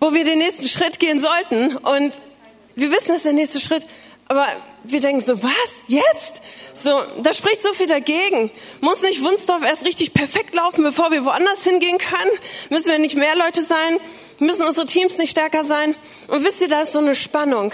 wo 0.00 0.12
wir 0.12 0.24
den 0.24 0.40
nächsten 0.40 0.68
Schritt 0.68 1.00
gehen 1.00 1.18
sollten. 1.18 1.78
Und 1.78 2.20
wir 2.74 2.90
wissen, 2.90 3.08
das 3.08 3.16
ist 3.18 3.24
der 3.24 3.32
nächste 3.32 3.60
Schritt. 3.60 3.86
Aber 4.28 4.46
wir 4.84 5.00
denken 5.00 5.22
so, 5.22 5.42
was? 5.42 5.72
Jetzt? 5.88 6.42
So, 6.74 7.02
da 7.22 7.32
spricht 7.32 7.62
so 7.62 7.72
viel 7.72 7.86
dagegen. 7.86 8.50
Muss 8.82 9.00
nicht 9.00 9.22
Wunsdorf 9.22 9.62
erst 9.62 9.86
richtig 9.86 10.12
perfekt 10.12 10.54
laufen, 10.54 10.84
bevor 10.84 11.10
wir 11.10 11.24
woanders 11.24 11.64
hingehen 11.64 11.96
können? 11.96 12.32
Müssen 12.68 12.90
wir 12.90 12.98
nicht 12.98 13.16
mehr 13.16 13.34
Leute 13.34 13.62
sein? 13.62 13.98
Müssen 14.42 14.64
unsere 14.64 14.86
Teams 14.86 15.18
nicht 15.18 15.30
stärker 15.30 15.62
sein? 15.62 15.94
Und 16.26 16.44
wisst 16.44 16.60
ihr, 16.60 16.68
da 16.68 16.80
ist 16.80 16.92
so 16.92 16.98
eine 16.98 17.14
Spannung. 17.14 17.72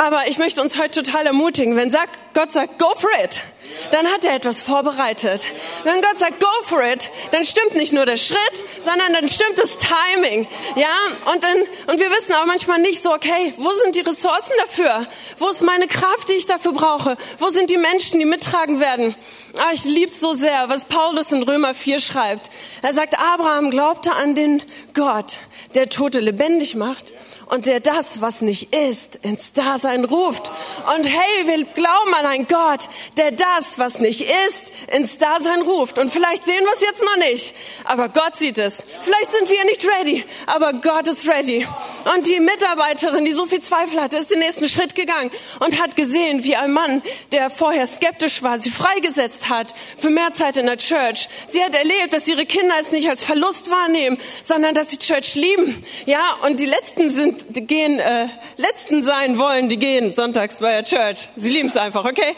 Aber 0.00 0.28
ich 0.28 0.38
möchte 0.38 0.62
uns 0.62 0.78
heute 0.78 1.02
total 1.02 1.26
ermutigen, 1.26 1.76
wenn 1.76 1.90
sagt, 1.90 2.18
Gott 2.32 2.52
sagt, 2.52 2.78
go 2.78 2.86
for 2.96 3.10
it, 3.22 3.42
dann 3.90 4.06
hat 4.06 4.24
er 4.24 4.34
etwas 4.34 4.62
vorbereitet. 4.62 5.42
Wenn 5.84 6.00
Gott 6.00 6.18
sagt, 6.18 6.40
go 6.40 6.46
for 6.64 6.82
it, 6.82 7.10
dann 7.32 7.44
stimmt 7.44 7.74
nicht 7.74 7.92
nur 7.92 8.06
der 8.06 8.16
Schritt, 8.16 8.64
sondern 8.82 9.12
dann 9.12 9.28
stimmt 9.28 9.58
das 9.58 9.76
Timing. 9.76 10.48
Ja, 10.76 10.88
und 11.30 11.44
dann, 11.44 11.58
und 11.88 12.00
wir 12.00 12.10
wissen 12.12 12.32
auch 12.32 12.46
manchmal 12.46 12.78
nicht 12.78 13.02
so, 13.02 13.12
okay, 13.12 13.52
wo 13.58 13.70
sind 13.72 13.94
die 13.94 14.00
Ressourcen 14.00 14.52
dafür? 14.64 15.06
Wo 15.38 15.50
ist 15.50 15.60
meine 15.60 15.86
Kraft, 15.86 16.30
die 16.30 16.34
ich 16.34 16.46
dafür 16.46 16.72
brauche? 16.72 17.18
Wo 17.38 17.50
sind 17.50 17.68
die 17.68 17.76
Menschen, 17.76 18.20
die 18.20 18.24
mittragen 18.24 18.80
werden? 18.80 19.14
Ah, 19.58 19.72
ich 19.74 19.84
lieb's 19.84 20.18
so 20.18 20.32
sehr, 20.32 20.70
was 20.70 20.86
Paulus 20.86 21.30
in 21.30 21.42
Römer 21.42 21.74
4 21.74 22.00
schreibt. 22.00 22.48
Er 22.80 22.94
sagt, 22.94 23.18
Abraham 23.18 23.70
glaubte 23.70 24.14
an 24.14 24.34
den 24.34 24.62
Gott, 24.94 25.40
der 25.74 25.90
Tote 25.90 26.20
lebendig 26.20 26.74
macht 26.74 27.12
und 27.50 27.66
der 27.66 27.80
das, 27.80 28.20
was 28.20 28.40
nicht 28.40 28.74
ist, 28.74 29.16
ins 29.22 29.52
Dasein 29.52 30.04
ruft. 30.04 30.50
Und 30.96 31.08
hey, 31.08 31.46
wir 31.46 31.64
glauben 31.64 32.14
an 32.14 32.26
einen 32.26 32.46
Gott, 32.46 32.88
der 33.16 33.32
das, 33.32 33.78
was 33.78 33.98
nicht 33.98 34.22
ist, 34.22 34.70
ins 34.92 35.18
Dasein 35.18 35.62
ruft. 35.62 35.98
Und 35.98 36.12
vielleicht 36.12 36.44
sehen 36.44 36.64
wir 36.64 36.72
es 36.72 36.80
jetzt 36.80 37.02
noch 37.02 37.16
nicht, 37.16 37.54
aber 37.84 38.08
Gott 38.08 38.36
sieht 38.36 38.58
es. 38.58 38.84
Vielleicht 39.00 39.32
sind 39.32 39.50
wir 39.50 39.64
nicht 39.64 39.84
ready, 39.84 40.24
aber 40.46 40.74
Gott 40.74 41.08
ist 41.08 41.26
ready. 41.28 41.66
Und 42.14 42.26
die 42.28 42.40
Mitarbeiterin, 42.40 43.24
die 43.24 43.32
so 43.32 43.46
viel 43.46 43.60
Zweifel 43.60 44.00
hatte, 44.00 44.16
ist 44.16 44.30
den 44.30 44.38
nächsten 44.38 44.68
Schritt 44.68 44.94
gegangen 44.94 45.30
und 45.58 45.80
hat 45.80 45.96
gesehen, 45.96 46.44
wie 46.44 46.56
ein 46.56 46.72
Mann, 46.72 47.02
der 47.32 47.50
vorher 47.50 47.86
skeptisch 47.86 48.42
war, 48.42 48.58
sie 48.58 48.70
freigesetzt 48.70 49.48
hat 49.48 49.74
für 49.98 50.10
mehr 50.10 50.32
Zeit 50.32 50.56
in 50.56 50.66
der 50.66 50.78
Church. 50.78 51.28
Sie 51.48 51.62
hat 51.62 51.74
erlebt, 51.74 52.12
dass 52.12 52.28
ihre 52.28 52.46
Kinder 52.46 52.74
es 52.80 52.92
nicht 52.92 53.08
als 53.08 53.22
Verlust 53.22 53.70
wahrnehmen, 53.70 54.18
sondern 54.42 54.74
dass 54.74 54.90
sie 54.90 54.98
Church 54.98 55.34
lieben. 55.34 55.84
Ja, 56.06 56.36
und 56.42 56.60
die 56.60 56.66
letzten 56.66 57.10
sind 57.10 57.39
die 57.48 57.66
gehen, 57.66 57.98
äh, 57.98 58.26
letzten 58.56 59.02
sein 59.02 59.38
wollen, 59.38 59.68
die 59.68 59.78
gehen 59.78 60.12
sonntags 60.12 60.58
bei 60.58 60.80
der 60.80 60.84
Church. 60.84 61.28
Sie 61.36 61.50
lieben 61.50 61.68
es 61.68 61.76
einfach, 61.76 62.04
okay? 62.04 62.34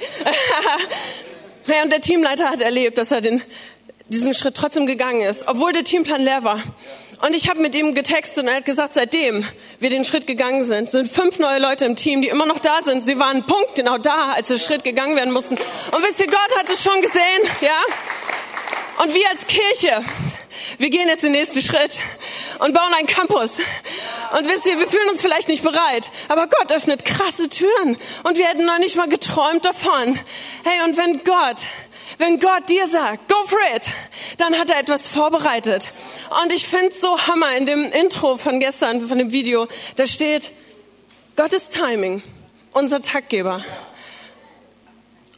ja, 1.66 1.82
und 1.82 1.92
der 1.92 2.00
Teamleiter 2.00 2.50
hat 2.50 2.60
erlebt, 2.60 2.98
dass 2.98 3.10
er 3.10 3.20
den, 3.20 3.42
diesen 4.08 4.34
Schritt 4.34 4.54
trotzdem 4.54 4.86
gegangen 4.86 5.22
ist, 5.22 5.48
obwohl 5.48 5.72
der 5.72 5.84
Teamplan 5.84 6.22
leer 6.22 6.44
war. 6.44 6.62
Und 7.24 7.36
ich 7.36 7.48
habe 7.48 7.60
mit 7.60 7.74
ihm 7.76 7.94
getextet 7.94 8.42
und 8.42 8.48
er 8.48 8.56
hat 8.56 8.64
gesagt, 8.64 8.94
seitdem 8.94 9.44
wir 9.78 9.90
den 9.90 10.04
Schritt 10.04 10.26
gegangen 10.26 10.64
sind, 10.64 10.90
sind 10.90 11.06
fünf 11.06 11.38
neue 11.38 11.60
Leute 11.60 11.84
im 11.84 11.94
Team, 11.94 12.20
die 12.20 12.26
immer 12.26 12.46
noch 12.46 12.58
da 12.58 12.82
sind. 12.82 13.04
Sie 13.04 13.16
waren 13.16 13.44
Punkt 13.46 13.76
genau 13.76 13.96
da, 13.96 14.32
als 14.32 14.48
der 14.48 14.58
Schritt 14.58 14.82
gegangen 14.82 15.14
werden 15.14 15.32
mussten. 15.32 15.54
Und 15.54 16.02
wisst 16.02 16.18
ihr, 16.20 16.26
Gott 16.26 16.56
hat 16.58 16.68
es 16.68 16.82
schon 16.82 17.00
gesehen, 17.00 17.48
ja? 17.60 17.80
Und 18.98 19.14
wir 19.14 19.28
als 19.30 19.46
Kirche, 19.46 20.04
wir 20.78 20.90
gehen 20.90 21.08
jetzt 21.08 21.22
den 21.22 21.32
nächsten 21.32 21.62
Schritt 21.62 22.00
und 22.58 22.74
bauen 22.74 22.92
einen 22.94 23.06
Campus. 23.06 23.52
Und 24.36 24.46
wisst 24.46 24.66
ihr, 24.66 24.78
wir 24.78 24.86
fühlen 24.86 25.08
uns 25.08 25.20
vielleicht 25.20 25.48
nicht 25.48 25.62
bereit, 25.62 26.10
aber 26.28 26.46
Gott 26.46 26.72
öffnet 26.72 27.04
krasse 27.04 27.48
Türen 27.48 27.96
und 28.24 28.38
wir 28.38 28.46
hätten 28.46 28.64
noch 28.64 28.78
nicht 28.78 28.96
mal 28.96 29.08
geträumt 29.08 29.64
davon. 29.64 30.18
Hey, 30.64 30.88
und 30.88 30.96
wenn 30.96 31.22
Gott, 31.24 31.62
wenn 32.18 32.38
Gott 32.40 32.68
dir 32.68 32.86
sagt, 32.86 33.28
go 33.28 33.36
for 33.46 33.58
it, 33.74 33.86
dann 34.38 34.58
hat 34.58 34.70
er 34.70 34.78
etwas 34.78 35.08
vorbereitet. 35.08 35.92
Und 36.42 36.52
ich 36.52 36.66
finde 36.66 36.92
so 36.92 37.18
Hammer 37.26 37.56
in 37.56 37.66
dem 37.66 37.84
Intro 37.92 38.36
von 38.36 38.60
gestern, 38.60 39.06
von 39.08 39.18
dem 39.18 39.32
Video, 39.32 39.66
da 39.96 40.06
steht, 40.06 40.52
Gottes 41.36 41.70
Timing, 41.70 42.22
unser 42.72 43.00
Taktgeber. 43.00 43.64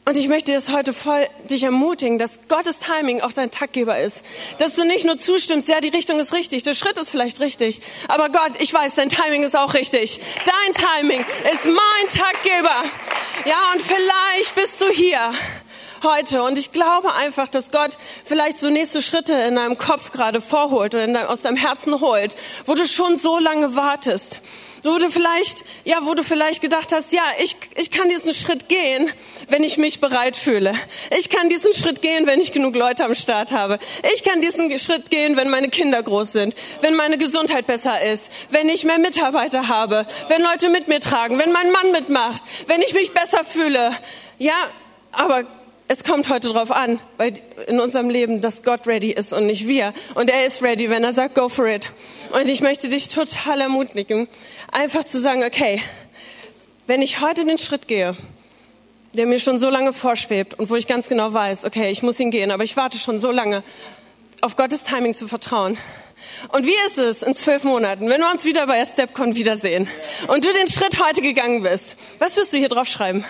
Und 0.07 0.19
ich 0.19 0.29
möchte 0.29 0.53
das 0.53 0.71
heute 0.71 0.93
voll 0.93 1.27
dich 1.49 1.63
ermutigen, 1.63 2.19
dass 2.19 2.41
Gottes 2.49 2.79
Timing 2.79 3.23
auch 3.23 3.33
dein 3.33 3.51
Taktgeber 3.51 3.99
ist. 3.99 4.23
Dass 4.59 4.75
du 4.75 4.85
nicht 4.85 5.07
nur 5.07 5.17
zustimmst, 5.17 5.67
ja, 5.67 5.81
die 5.81 5.89
Richtung 5.89 6.19
ist 6.19 6.35
richtig, 6.35 6.63
der 6.63 6.75
Schritt 6.75 6.99
ist 6.99 7.09
vielleicht 7.09 7.41
richtig. 7.41 7.81
Aber 8.09 8.29
Gott, 8.29 8.53
ich 8.59 8.73
weiß, 8.73 8.97
dein 8.97 9.09
Timing 9.09 9.45
ist 9.45 9.57
auch 9.57 9.73
richtig. 9.73 10.21
Dein 10.45 11.01
Timing 11.01 11.25
ist 11.53 11.65
mein 11.65 12.09
Taktgeber. 12.13 12.83
Ja, 13.47 13.57
und 13.73 13.81
vielleicht 13.81 14.55
bist 14.55 14.79
du 14.83 14.91
hier 14.91 15.33
heute. 16.03 16.43
Und 16.43 16.59
ich 16.59 16.71
glaube 16.71 17.15
einfach, 17.15 17.49
dass 17.49 17.71
Gott 17.71 17.97
vielleicht 18.27 18.59
so 18.59 18.69
nächste 18.69 19.01
Schritte 19.01 19.33
in 19.33 19.57
deinem 19.57 19.79
Kopf 19.79 20.13
gerade 20.13 20.43
vorholt 20.43 20.95
oder 20.95 21.07
deinem, 21.07 21.27
aus 21.27 21.41
deinem 21.41 21.57
Herzen 21.57 22.01
holt, 22.03 22.37
wo 22.67 22.75
du 22.75 22.87
schon 22.87 23.17
so 23.17 23.39
lange 23.39 23.75
wartest 23.75 24.43
wo 24.85 24.99
du 24.99 25.11
vielleicht, 25.11 25.65
ja, 25.85 25.99
wo 26.03 26.15
du 26.15 26.23
vielleicht 26.23 26.61
gedacht 26.61 26.93
hast, 26.93 27.13
ja, 27.13 27.23
ich, 27.43 27.57
ich 27.77 27.91
kann 27.91 28.09
diesen 28.09 28.33
Schritt 28.35 28.69
gehen, 28.69 29.11
wenn 29.49 29.65
ich 29.65 29.79
mich 29.79 30.01
bereit 30.01 30.37
fühle. 30.37 30.75
Ich 31.19 31.31
kann 31.31 31.49
diesen 31.49 31.73
Schritt 31.73 32.03
gehen, 32.03 32.27
wenn 32.27 32.41
ich 32.41 32.53
genug 32.53 32.77
Leute 32.77 33.05
am 33.05 33.15
Start 33.15 33.53
habe. 33.53 33.79
Ich 34.15 34.23
kann 34.23 34.41
diesen 34.41 34.79
Schritt 34.79 35.11
gehen, 35.11 35.37
wenn 35.37 35.49
meine 35.49 35.71
Kinder 35.71 36.03
groß 36.03 36.33
sind, 36.33 36.55
wenn 36.83 36.95
meine 36.95 37.19
Gesundheit 37.19 37.67
besser 37.67 38.01
ist, 38.03 38.31
wenn 38.51 38.69
ich 38.69 38.85
mehr 38.85 38.99
Mitarbeiter 38.99 39.69
habe, 39.69 40.07
wenn 40.29 40.43
Leute 40.43 40.69
mit 40.69 40.87
mir 40.87 41.01
tragen, 41.01 41.39
wenn 41.39 41.53
mein 41.53 41.73
Mann 41.73 41.91
mitmacht, 41.93 42.43
wenn 42.67 42.83
ich 42.83 42.95
mich 42.95 43.13
besser 43.13 43.45
fühle. 43.45 43.91
Ja, 44.39 44.69
aber 45.13 45.45
es 45.89 46.05
kommt 46.05 46.29
heute 46.29 46.53
darauf 46.53 46.71
an, 46.71 46.99
weil 47.17 47.35
in 47.67 47.81
unserem 47.81 48.11
Leben, 48.11 48.41
dass 48.41 48.63
Gott 48.63 48.87
ready 48.87 49.13
ist 49.13 49.33
und 49.33 49.47
nicht 49.47 49.67
wir. 49.67 49.93
Und 50.15 50.31
er 50.31 50.47
ist 50.47 50.63
ready, 50.63 50.91
wenn 50.91 51.05
er 51.05 51.13
sagt, 51.13 51.35
go 51.35 51.49
for 51.49 51.67
it. 51.67 51.89
Und 52.35 52.49
ich 52.49 52.63
möchte 52.63 52.89
dich 52.89 53.09
total 53.09 53.61
ermutigen, 53.61 54.27
einfach 54.73 55.05
zu 55.05 55.21
sagen, 55.21 55.45
okay, 55.45 55.81
wenn 56.89 57.01
ich 57.01 57.21
heute 57.21 57.45
den 57.45 57.59
Schritt 57.59 57.87
gehe, 57.87 58.17
der 59.13 59.27
mir 59.27 59.39
schon 59.39 59.61
so 59.61 59.71
lange 59.71 59.93
vorschwebt 59.93 60.59
und 60.59 60.69
wo 60.69 60.75
ich 60.75 60.89
ganz 60.89 61.09
genau 61.09 61.33
weiß, 61.33 61.65
okay, 61.65 61.93
ich 61.93 62.03
muss 62.03 62.19
ihn 62.19 62.33
gehen, 62.33 62.51
aber 62.51 62.65
ich 62.65 62.77
warte 62.77 62.99
schon 62.99 63.21
so 63.21 63.31
lange, 63.31 63.63
auf 64.41 64.57
Gottes 64.57 64.83
Timing 64.83 65.15
zu 65.15 65.29
vertrauen, 65.29 65.79
und 66.53 66.67
wie 66.67 66.77
ist 66.87 66.99
es 66.99 67.23
in 67.23 67.35
zwölf 67.35 67.65
Monaten, 67.65 68.09
wenn 68.09 68.21
wir 68.21 68.31
uns 68.31 68.45
wieder 68.45 68.67
bei 68.67 68.85
StepCon 68.85 69.35
wiedersehen 69.35 69.89
und 70.29 70.45
du 70.45 70.53
den 70.53 70.69
Schritt 70.69 71.03
heute 71.03 71.23
gegangen 71.23 71.63
bist? 71.63 71.97
Was 72.19 72.37
wirst 72.37 72.53
du 72.53 72.59
hier 72.59 72.69
drauf 72.69 72.87
schreiben? 72.87 73.25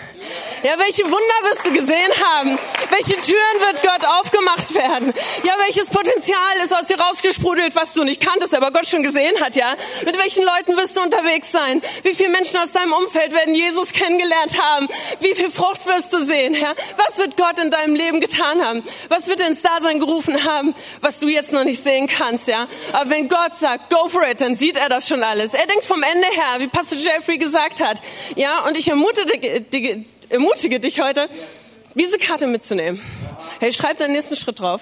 Ja, 0.62 0.78
welche 0.78 1.04
Wunder 1.04 1.50
wirst 1.50 1.66
du 1.66 1.72
gesehen 1.72 2.10
haben? 2.24 2.58
Welche 2.90 3.20
Türen 3.20 3.60
wird 3.60 3.82
Gott 3.82 4.06
aufgemacht 4.20 4.74
werden? 4.74 5.12
Ja, 5.42 5.52
welches 5.66 5.90
Potenzial 5.90 6.56
ist 6.62 6.74
aus 6.74 6.86
dir 6.86 6.98
rausgesprudelt, 6.98 7.74
was 7.76 7.92
du 7.94 8.04
nicht 8.04 8.20
kanntest, 8.24 8.54
aber 8.54 8.70
Gott 8.70 8.86
schon 8.86 9.02
gesehen 9.02 9.38
hat, 9.40 9.56
ja? 9.56 9.76
Mit 10.04 10.18
welchen 10.18 10.44
Leuten 10.44 10.76
wirst 10.76 10.96
du 10.96 11.02
unterwegs 11.02 11.52
sein? 11.52 11.82
Wie 12.02 12.14
viele 12.14 12.30
Menschen 12.30 12.58
aus 12.58 12.72
deinem 12.72 12.92
Umfeld 12.92 13.32
werden 13.32 13.54
Jesus 13.54 13.92
kennengelernt 13.92 14.60
haben? 14.60 14.88
Wie 15.20 15.34
viel 15.34 15.50
Frucht 15.50 15.86
wirst 15.86 16.12
du 16.12 16.24
sehen, 16.24 16.54
ja? 16.54 16.74
Was 16.96 17.18
wird 17.18 17.36
Gott 17.36 17.58
in 17.58 17.70
deinem 17.70 17.94
Leben 17.94 18.20
getan 18.20 18.64
haben? 18.64 18.82
Was 19.08 19.28
wird 19.28 19.40
ins 19.40 19.62
Dasein 19.62 20.00
gerufen 20.00 20.44
haben, 20.44 20.74
was 21.00 21.20
du 21.20 21.28
jetzt 21.28 21.52
noch 21.52 21.64
nicht 21.64 21.82
sehen 21.82 22.06
kannst, 22.06 22.48
ja? 22.48 22.68
Aber 22.92 23.10
wenn 23.10 23.28
Gott 23.28 23.56
sagt, 23.58 23.90
go 23.90 24.08
for 24.08 24.22
it, 24.28 24.40
dann 24.40 24.56
sieht 24.56 24.76
er 24.76 24.88
das 24.88 25.08
schon 25.08 25.22
alles. 25.22 25.54
Er 25.54 25.66
denkt 25.66 25.84
vom 25.84 26.02
Ende 26.02 26.26
her, 26.28 26.58
wie 26.58 26.68
Pastor 26.68 26.98
Jeffrey 26.98 27.38
gesagt 27.38 27.80
hat. 27.80 28.00
Ja, 28.36 28.64
und 28.66 28.76
ich 28.76 28.88
ermutige, 28.88 29.64
ermutige 30.28 30.80
dich 30.80 31.00
heute, 31.00 31.28
diese 31.94 32.18
Karte 32.18 32.46
mitzunehmen. 32.46 33.00
Hey, 33.60 33.72
schreib 33.72 33.98
deinen 33.98 34.12
nächsten 34.12 34.36
Schritt 34.36 34.60
drauf. 34.60 34.80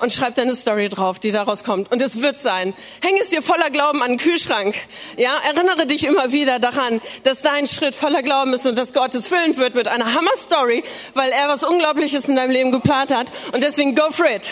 und 0.00 0.12
schreib 0.12 0.34
deine 0.34 0.54
Story 0.54 0.88
drauf, 0.88 1.18
die 1.18 1.30
daraus 1.30 1.62
kommt. 1.64 1.92
Und 1.92 2.02
es 2.02 2.20
wird 2.20 2.40
sein. 2.40 2.74
Häng 3.02 3.16
es 3.20 3.30
dir 3.30 3.42
voller 3.42 3.70
Glauben 3.70 4.02
an 4.02 4.12
den 4.12 4.18
Kühlschrank. 4.18 4.74
Ja, 5.16 5.36
erinnere 5.46 5.86
dich 5.86 6.04
immer 6.04 6.32
wieder 6.32 6.58
daran, 6.58 7.00
dass 7.22 7.42
dein 7.42 7.66
Schritt 7.66 7.94
voller 7.94 8.22
Glauben 8.22 8.52
ist 8.54 8.66
und 8.66 8.76
dass 8.76 8.92
Gott 8.92 9.14
es 9.14 9.28
füllen 9.28 9.56
wird 9.58 9.74
mit 9.74 9.88
einer 9.88 10.14
Hammer-Story, 10.14 10.82
weil 11.14 11.30
er 11.30 11.48
was 11.48 11.62
Unglaubliches 11.62 12.24
in 12.28 12.36
deinem 12.36 12.50
Leben 12.50 12.72
geplant 12.72 13.14
hat. 13.14 13.30
Und 13.52 13.62
deswegen 13.62 13.94
go 13.94 14.10
for 14.10 14.26
it. 14.26 14.50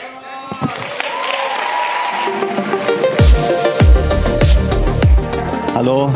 Hallo. 5.78 6.12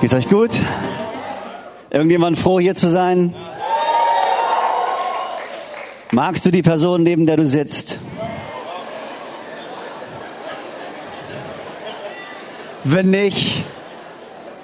Geht's 0.00 0.14
euch 0.14 0.30
gut? 0.30 0.48
Irgendjemand 1.90 2.38
froh 2.38 2.58
hier 2.58 2.74
zu 2.74 2.88
sein? 2.88 3.34
Magst 6.10 6.46
du 6.46 6.50
die 6.50 6.62
Person, 6.62 7.02
neben 7.02 7.26
der 7.26 7.36
du 7.36 7.44
sitzt? 7.44 7.98
Wenn 12.84 13.10
nicht, 13.10 13.66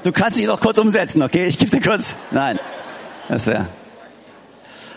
du 0.03 0.11
kannst 0.11 0.39
dich 0.39 0.47
noch 0.47 0.61
kurz 0.61 0.79
umsetzen, 0.79 1.21
okay? 1.23 1.45
Ich 1.45 1.59
gebe 1.59 1.71
dir 1.71 1.87
kurz. 1.87 2.14
Nein, 2.31 2.59
das 3.29 3.47
wäre. 3.47 3.67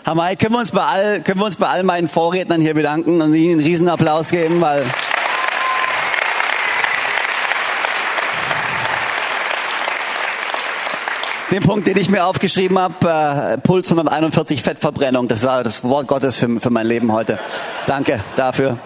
Hamai, 0.06 0.36
können 0.36 0.54
wir 0.54 0.60
uns 0.60 0.70
bei 0.70 0.84
all, 0.84 1.20
können 1.20 1.38
wir 1.38 1.44
uns 1.44 1.56
bei 1.56 1.66
all 1.66 1.82
meinen 1.82 2.08
Vorrednern 2.08 2.62
hier 2.62 2.72
bedanken 2.72 3.20
und 3.20 3.34
ihnen 3.34 3.58
einen 3.58 3.60
Riesenapplaus 3.60 4.30
geben, 4.30 4.62
weil 4.62 4.86
Den 11.50 11.64
Punkt, 11.64 11.88
den 11.88 11.96
ich 11.96 12.08
mir 12.08 12.26
aufgeschrieben 12.26 12.78
habe, 12.78 13.54
äh, 13.54 13.58
Puls 13.58 13.90
141 13.90 14.62
Fettverbrennung, 14.62 15.26
das 15.26 15.42
war 15.42 15.64
das 15.64 15.82
Wort 15.82 16.06
Gottes 16.06 16.36
für, 16.36 16.60
für 16.60 16.70
mein 16.70 16.86
Leben 16.86 17.10
heute. 17.10 17.40
Danke 17.86 18.22
dafür. 18.36 18.78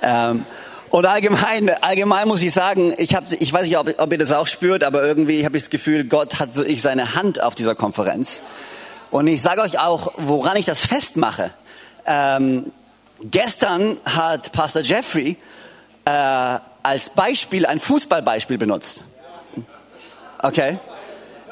Ähm, 0.00 0.46
und 0.90 1.06
allgemein, 1.06 1.68
allgemein 1.80 2.28
muss 2.28 2.40
ich 2.40 2.52
sagen, 2.52 2.94
ich, 2.98 3.16
hab, 3.16 3.24
ich 3.32 3.52
weiß 3.52 3.64
nicht, 3.64 3.76
ob, 3.76 4.00
ob 4.00 4.12
ihr 4.12 4.18
das 4.18 4.30
auch 4.30 4.46
spürt, 4.46 4.84
aber 4.84 5.02
irgendwie 5.02 5.44
habe 5.44 5.56
ich 5.56 5.64
das 5.64 5.70
Gefühl, 5.70 6.04
Gott 6.04 6.38
hat 6.38 6.54
wirklich 6.54 6.82
seine 6.82 7.16
Hand 7.16 7.42
auf 7.42 7.56
dieser 7.56 7.74
Konferenz. 7.74 8.42
Und 9.10 9.26
ich 9.26 9.42
sage 9.42 9.62
euch 9.62 9.80
auch, 9.80 10.12
woran 10.18 10.56
ich 10.56 10.66
das 10.66 10.86
festmache. 10.86 11.50
Ähm, 12.06 12.70
gestern 13.22 13.98
hat 14.04 14.52
Pastor 14.52 14.82
Jeffrey 14.82 15.36
äh, 16.04 16.10
als 16.10 17.10
Beispiel 17.10 17.66
ein 17.66 17.80
Fußballbeispiel 17.80 18.56
benutzt. 18.56 19.04
Okay? 20.44 20.78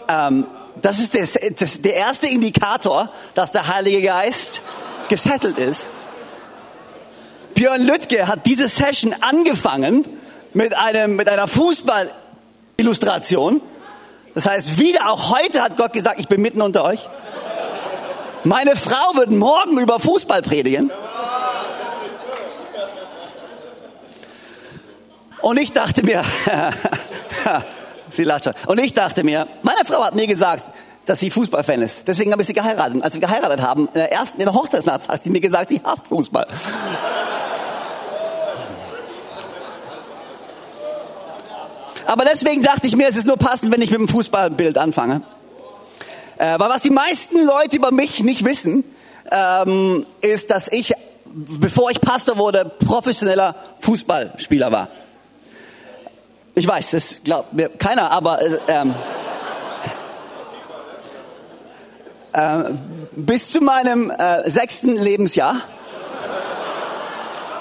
Ähm, 0.09 0.47
das 0.83 0.99
ist 0.99 1.15
das, 1.15 1.39
das, 1.59 1.81
der 1.81 1.95
erste 1.95 2.27
Indikator, 2.29 3.09
dass 3.35 3.53
der 3.53 3.69
Heilige 3.69 4.03
Geist 4.03 4.61
gesettelt 5.09 5.57
ist. 5.59 5.89
Björn 7.55 7.81
Lüttke 7.83 8.29
hat 8.29 8.45
diese 8.45 8.69
Session 8.69 9.15
angefangen 9.21 10.05
mit, 10.53 10.77
einem, 10.77 11.17
mit 11.17 11.31
einer 11.31 11.49
Fußballillustration. 11.49 13.63
Das 14.35 14.45
heißt, 14.45 14.79
wieder 14.79 15.11
auch 15.11 15.35
heute 15.35 15.63
hat 15.63 15.79
Gott 15.79 15.95
gesagt, 15.95 16.21
ich 16.21 16.29
bin 16.29 16.43
mitten 16.43 16.61
unter 16.61 16.85
euch. 16.85 17.09
Meine 18.45 18.77
Frau 18.77 19.17
wird 19.17 19.31
morgen 19.31 19.79
über 19.79 19.99
Fußball 19.99 20.43
predigen. 20.43 20.91
Und 25.41 25.59
ich 25.59 25.73
dachte 25.73 26.05
mir, 26.05 26.23
Sie 28.17 28.25
lacht 28.25 28.45
schon. 28.45 28.55
Und 28.67 28.81
ich 28.81 28.95
dachte 28.95 29.25
mir, 29.25 29.47
meine 29.63 29.85
Frau 29.85 30.03
hat 30.03 30.15
mir 30.15 30.27
gesagt, 30.27 30.63
dass 31.05 31.21
sie 31.21 31.31
Fußballfan 31.31 31.83
ist. 31.83 32.09
Deswegen 32.09 32.33
habe 32.33 32.43
ich 32.43 32.49
sie 32.49 32.55
geheiratet. 32.55 32.95
Und 32.95 33.03
als 33.03 33.15
wir 33.15 33.21
geheiratet 33.21 33.63
haben, 33.63 33.87
in 33.89 33.95
der 33.95 34.13
ersten, 34.13 34.41
in 34.41 34.47
der 34.47 34.55
Hochzeitsnacht, 34.55 35.09
hat 35.09 35.23
sie 35.23 35.31
mir 35.31 35.41
gesagt, 35.41 35.69
sie 35.69 35.81
hasst 35.85 36.09
Fußball. 36.09 36.47
Aber 42.07 42.25
deswegen 42.25 42.63
dachte 42.63 42.87
ich 42.87 42.97
mir, 42.97 43.09
es 43.09 43.17
ist 43.17 43.27
nur 43.27 43.37
passend, 43.37 43.73
wenn 43.73 43.83
ich 43.83 43.91
mit 43.91 44.01
dem 44.01 44.09
Fußballbild 44.09 44.79
anfange. 44.79 45.23
Äh, 46.39 46.59
weil 46.59 46.71
was 46.71 46.83
die 46.83 46.91
meisten 46.91 47.45
Leute 47.45 47.77
über 47.77 47.93
mich 47.93 48.21
nicht 48.21 48.45
wissen, 48.45 48.85
ähm, 49.31 50.07
ist, 50.21 50.51
dass 50.51 50.69
ich, 50.69 50.93
bevor 51.25 51.91
ich 51.91 52.01
Pastor 52.01 52.39
wurde, 52.39 52.71
professioneller 52.85 53.57
Fußballspieler 53.79 54.71
war. 54.71 54.89
Ich 56.59 56.67
weiß, 56.67 56.93
das 56.93 57.17
glaubt 57.23 57.53
mir 57.53 57.69
keiner, 57.69 58.11
aber 58.11 58.41
äh, 58.41 58.59
ähm, 58.69 58.95
äh, 62.33 62.73
bis 63.15 63.51
zu 63.51 63.61
meinem 63.61 64.11
äh, 64.11 64.49
sechsten 64.49 64.97
Lebensjahr 64.97 65.57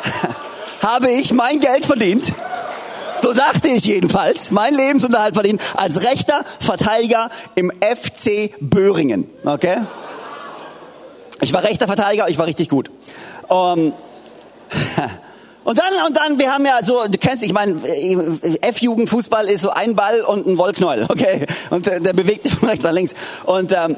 habe 0.82 1.10
ich 1.10 1.34
mein 1.34 1.60
Geld 1.60 1.84
verdient. 1.84 2.32
So 3.22 3.34
dachte 3.34 3.68
ich 3.68 3.84
jedenfalls, 3.84 4.52
mein 4.52 4.74
Lebensunterhalt 4.74 5.34
verdient 5.34 5.62
als 5.76 6.06
rechter 6.06 6.46
Verteidiger 6.62 7.30
im 7.56 7.74
FC 7.82 8.52
Böhringen. 8.62 9.30
Okay? 9.44 9.82
Ich 11.42 11.52
war 11.52 11.66
rechter 11.66 11.88
Verteidiger, 11.88 12.30
ich 12.30 12.38
war 12.38 12.46
richtig 12.46 12.70
gut. 12.70 12.90
Um, 13.50 13.94
Und 15.66 15.80
dann, 15.80 16.06
und 16.06 16.16
dann, 16.16 16.38
wir 16.38 16.54
haben 16.54 16.64
ja 16.64 16.78
so, 16.84 17.06
du 17.08 17.18
kennst, 17.18 17.44
ich 17.44 17.52
meine, 17.52 17.82
F-Jugendfußball 18.62 19.50
ist 19.50 19.62
so 19.62 19.72
ein 19.72 19.96
Ball 19.96 20.22
und 20.22 20.46
ein 20.46 20.60
Wollknäuel, 20.60 21.06
okay? 21.10 21.48
Und 21.72 21.88
der, 21.88 22.00
der 22.00 22.14
bewegt 22.14 22.44
sich 22.44 22.54
von 22.54 22.70
rechts 22.70 22.86
nach 22.86 22.92
links. 22.92 23.14
Und, 23.46 23.74
ähm, 23.74 23.98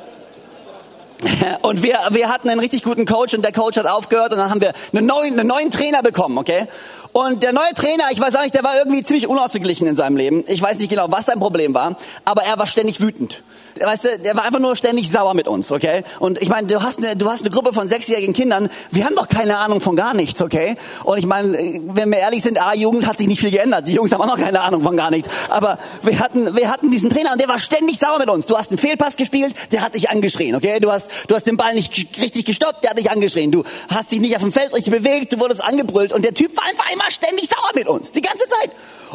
und 1.64 1.84
wir, 1.84 1.98
wir 2.12 2.30
hatten 2.30 2.48
einen 2.48 2.62
richtig 2.62 2.84
guten 2.84 3.06
Coach 3.06 3.34
und 3.34 3.44
der 3.44 3.52
Coach 3.52 3.78
hat 3.78 3.86
aufgehört 3.86 4.32
und 4.32 4.38
dann 4.38 4.50
haben 4.50 4.62
wir 4.62 4.72
einen 4.94 5.06
neuen, 5.06 5.38
einen 5.38 5.48
neuen 5.48 5.70
Trainer 5.70 6.02
bekommen, 6.02 6.38
okay? 6.38 6.68
Und 7.12 7.44
der 7.44 7.52
neue 7.52 7.74
Trainer, 7.76 8.06
ich 8.12 8.20
weiß 8.20 8.36
auch 8.38 8.44
nicht, 8.44 8.56
der 8.56 8.64
war 8.64 8.78
irgendwie 8.78 9.04
ziemlich 9.04 9.28
unausgeglichen 9.28 9.88
in 9.88 9.98
seinem 9.98 10.16
Leben. 10.16 10.46
Ich 10.48 10.62
weiß 10.62 10.80
nicht 10.80 10.90
genau, 10.90 11.08
was 11.10 11.26
sein 11.26 11.40
Problem 11.40 11.74
war, 11.74 11.98
aber 12.24 12.44
er 12.44 12.58
war 12.58 12.68
ständig 12.68 13.02
wütend 13.02 13.44
weißt 13.80 14.04
du, 14.06 14.20
der 14.20 14.36
war 14.36 14.46
einfach 14.46 14.60
nur 14.60 14.76
ständig 14.76 15.10
sauer 15.12 15.34
mit 15.34 15.48
uns, 15.48 15.72
okay? 15.72 16.04
Und 16.20 16.42
ich 16.42 16.50
meine, 16.50 16.68
du 16.68 16.82
hast 16.82 16.98
eine, 16.98 17.16
du 17.16 17.30
hast 17.30 17.42
eine 17.42 17.52
Gruppe 17.52 17.74
von 17.74 17.88
sechsjährigen 17.88 18.34
Kindern, 18.34 18.70
wir 18.92 19.06
haben 19.06 19.16
doch 19.16 19.28
keine 19.28 19.58
Ahnung 19.58 19.82
von 19.82 19.96
gar 19.96 20.14
nichts, 20.14 20.42
okay? 20.42 20.76
Und 21.04 21.18
ich 21.18 21.26
meine, 21.26 21.54
wenn 21.54 22.10
wir 22.10 22.20
ehrlich 22.20 22.44
sind, 22.44 22.62
A-Jugend 22.62 23.08
hat 23.08 23.18
sich 23.18 23.28
nicht 23.28 23.40
viel 23.40 23.52
geändert. 23.52 23.88
Die 23.88 23.94
Jungs 23.94 24.12
haben 24.12 24.22
auch 24.22 24.28
noch 24.28 24.40
keine 24.40 24.62
Ahnung 24.62 24.84
von 24.84 24.98
gar 24.98 25.12
nichts. 25.12 25.30
Aber 25.50 25.78
wir 26.02 26.20
hatten, 26.20 26.56
wir 26.56 26.70
hatten 26.70 26.92
diesen 26.92 27.10
Trainer 27.10 27.32
und 27.34 27.42
der 27.42 27.48
war 27.48 27.60
ständig 27.60 28.00
sauer 28.00 28.20
mit 28.20 28.30
uns. 28.30 28.46
Du 28.46 28.58
hast 28.58 28.72
einen 28.72 28.78
Fehlpass 28.78 29.18
gespielt, 29.18 29.56
der 29.72 29.82
hat 29.82 29.96
dich 29.96 30.10
angeschrien, 30.10 30.56
okay? 30.56 30.80
Du 30.80 30.92
hast, 30.92 31.10
du 31.28 31.36
hast 31.36 31.48
den 31.48 31.58
Ball 31.58 31.74
nicht 31.74 32.08
richtig 32.20 32.46
gestoppt, 32.46 32.84
der 32.84 32.92
hat 32.92 33.00
dich 33.00 33.12
angeschrien. 33.12 33.52
Du 33.52 33.64
hast 33.90 34.12
dich 34.12 34.20
nicht 34.20 34.36
auf 34.36 34.42
dem 34.42 34.52
Feld 34.52 34.74
richtig 34.74 34.94
bewegt, 34.94 35.34
du 35.34 35.40
wurdest 35.40 35.64
angebrüllt 35.64 36.14
und 36.14 36.24
der 36.24 36.34
Typ 36.34 36.56
war 36.58 36.66
einfach 36.66 36.92
immer 36.94 37.10
ständig 37.10 37.50
sauer 37.50 37.72
mit 37.76 37.88
uns, 37.88 38.12
die 38.12 38.22
ganze 38.22 38.48
Zeit. 38.48 38.72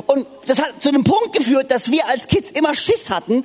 Und 0.07 0.27
das 0.47 0.59
hat 0.59 0.83
zu 0.83 0.91
dem 0.91 1.05
Punkt 1.05 1.37
geführt, 1.37 1.71
dass 1.71 1.91
wir 1.91 2.07
als 2.09 2.27
Kids 2.27 2.51
immer 2.51 2.75
Schiss 2.75 3.11
hatten, 3.11 3.45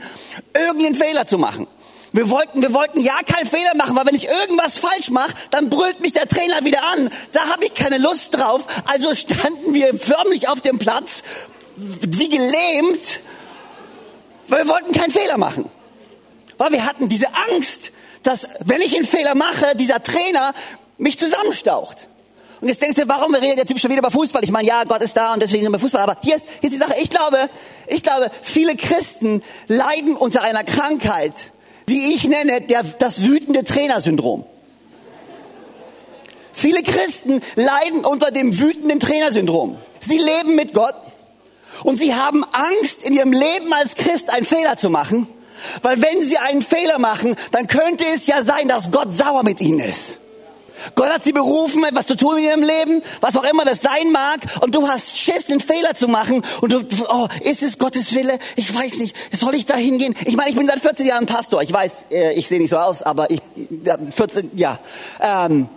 irgendeinen 0.54 0.96
Fehler 0.96 1.26
zu 1.26 1.38
machen. 1.38 1.68
Wir 2.14 2.30
wollten, 2.30 2.62
wir 2.62 2.74
wollten 2.74 3.02
ja 3.02 3.20
keinen 3.24 3.48
Fehler 3.48 3.76
machen, 3.76 3.96
weil 3.96 4.06
wenn 4.06 4.16
ich 4.16 4.28
irgendwas 4.28 4.78
falsch 4.78 5.10
mache, 5.10 5.34
dann 5.52 5.70
brüllt 5.70 6.00
mich 6.00 6.14
der 6.14 6.28
Trainer 6.28 6.64
wieder 6.64 6.84
an. 6.84 7.12
Da 7.34 7.50
habe 7.50 7.66
ich 7.66 7.74
keine 7.74 7.98
Lust 7.98 8.36
drauf. 8.36 8.66
Also 8.86 9.14
standen 9.14 9.74
wir 9.74 9.98
förmlich 10.00 10.48
auf 10.48 10.62
dem 10.62 10.80
Platz, 10.80 11.22
wie 11.76 12.30
gelähmt, 12.30 13.20
weil 14.48 14.66
wir 14.66 14.70
wollten 14.70 14.94
keinen 14.94 15.12
Fehler 15.12 15.38
machen. 15.38 15.70
Weil 16.58 16.72
wir 16.72 16.86
hatten 16.86 17.10
diese 17.10 17.28
Angst, 17.52 17.92
dass 18.24 18.48
wenn 18.66 18.82
ich 18.82 18.96
einen 18.96 19.06
Fehler 19.06 19.36
mache, 19.36 19.76
dieser 19.76 20.02
Trainer 20.02 20.54
mich 20.98 21.20
zusammenstaucht. 21.20 22.08
Und 22.60 22.68
jetzt 22.68 22.82
denkst 22.82 22.96
du, 22.96 23.08
warum 23.08 23.36
redet 23.36 23.60
der 23.60 23.66
Typ 23.66 23.80
schon 23.80 23.92
wieder 23.92 24.00
über 24.00 24.12
Fußball? 24.12 24.44
Ich 24.44 24.52
meine, 24.52 24.68
ja, 24.68 24.84
Gott 24.84 25.02
ist 25.04 25.16
da 25.16 25.34
und 25.34 25.42
deswegen 25.42 25.64
sind 25.64 25.72
wir 25.72 25.80
Fußball. 25.80 26.02
Aber 26.02 26.18
hier 26.22 26.36
ist, 26.36 26.48
hier 26.60 26.70
ist 26.70 26.74
die 26.74 26.78
Sache. 26.78 26.96
Ich 27.02 27.10
glaube, 27.10 27.50
ich 27.88 28.02
glaube, 28.02 28.32
viele 28.42 28.76
Christen 28.76 29.44
leiden 29.68 30.16
unter 30.16 30.42
einer 30.42 30.64
Krankheit, 30.64 31.34
die 31.88 32.16
ich 32.16 32.28
nenne 32.28 32.62
der, 32.62 32.84
das 32.84 33.24
wütende 33.24 33.64
Trainersyndrom. 33.64 34.46
Viele 36.52 36.82
Christen 36.82 37.42
leiden 37.56 38.04
unter 38.04 38.32
dem 38.32 38.60
wütenden 38.60 39.00
Trainersyndrom. 39.00 39.78
Sie 40.00 40.18
leben 40.18 40.56
mit 40.56 40.74
Gott 40.74 40.96
und 41.84 41.98
sie 41.98 42.16
haben 42.16 42.44
Angst, 42.46 43.04
in 43.04 43.14
ihrem 43.14 43.32
Leben 43.32 43.72
als 43.74 43.94
Christ 43.94 44.32
einen 44.32 44.46
Fehler 44.46 44.76
zu 44.76 44.90
machen, 44.90 45.28
weil 45.84 46.02
wenn 46.02 46.24
sie 46.24 46.38
einen 46.40 46.64
Fehler 46.64 46.98
machen, 46.98 47.36
dann 47.52 47.68
könnte 47.68 48.06
es 48.16 48.26
ja 48.26 48.42
sein, 48.42 48.68
dass 48.68 48.90
Gott 48.90 49.14
sauer 49.14 49.44
mit 49.44 49.62
ihnen 49.62 49.80
ist. 49.80 50.18
Gott 50.96 51.10
hat 51.10 51.24
sie 51.24 51.34
berufen, 51.34 51.84
etwas 51.84 52.08
zu 52.08 52.16
tun 52.16 52.38
in 52.38 52.46
ihrem 52.46 52.64
Leben, 52.64 53.02
was 53.22 53.36
auch 53.38 53.44
immer 53.44 53.66
das 53.66 53.82
sein 53.82 54.12
mag, 54.12 54.40
und 54.62 54.76
du 54.76 54.88
hast 54.88 55.18
Schiss, 55.18 55.50
einen 55.50 55.60
Fehler 55.60 55.96
zu 55.96 56.08
machen, 56.08 56.44
und 56.62 56.72
du, 56.72 56.84
oh, 57.10 57.28
ist 57.42 57.64
es 57.64 57.78
Gottes 57.78 58.14
Wille? 58.14 58.40
Ich 58.56 58.74
weiß 58.74 58.98
nicht, 59.00 59.16
soll 59.32 59.56
ich 59.56 59.66
da 59.66 59.76
hingehen? 59.76 60.16
Ich 60.26 60.36
meine, 60.36 60.50
ich 60.50 60.56
bin 60.56 60.68
seit 60.68 60.80
14 60.80 61.06
Jahren 61.06 61.26
Pastor, 61.26 61.62
ich 61.62 61.72
weiß, 61.72 61.94
äh, 62.12 62.34
ich 62.34 62.48
sehe 62.48 62.60
nicht 62.60 62.70
so 62.70 62.78
aus, 62.78 63.02
aber 63.02 63.30
ich, 63.30 63.42
14, 64.12 64.52
ja. 64.56 64.80
Ähm, 65.22 65.70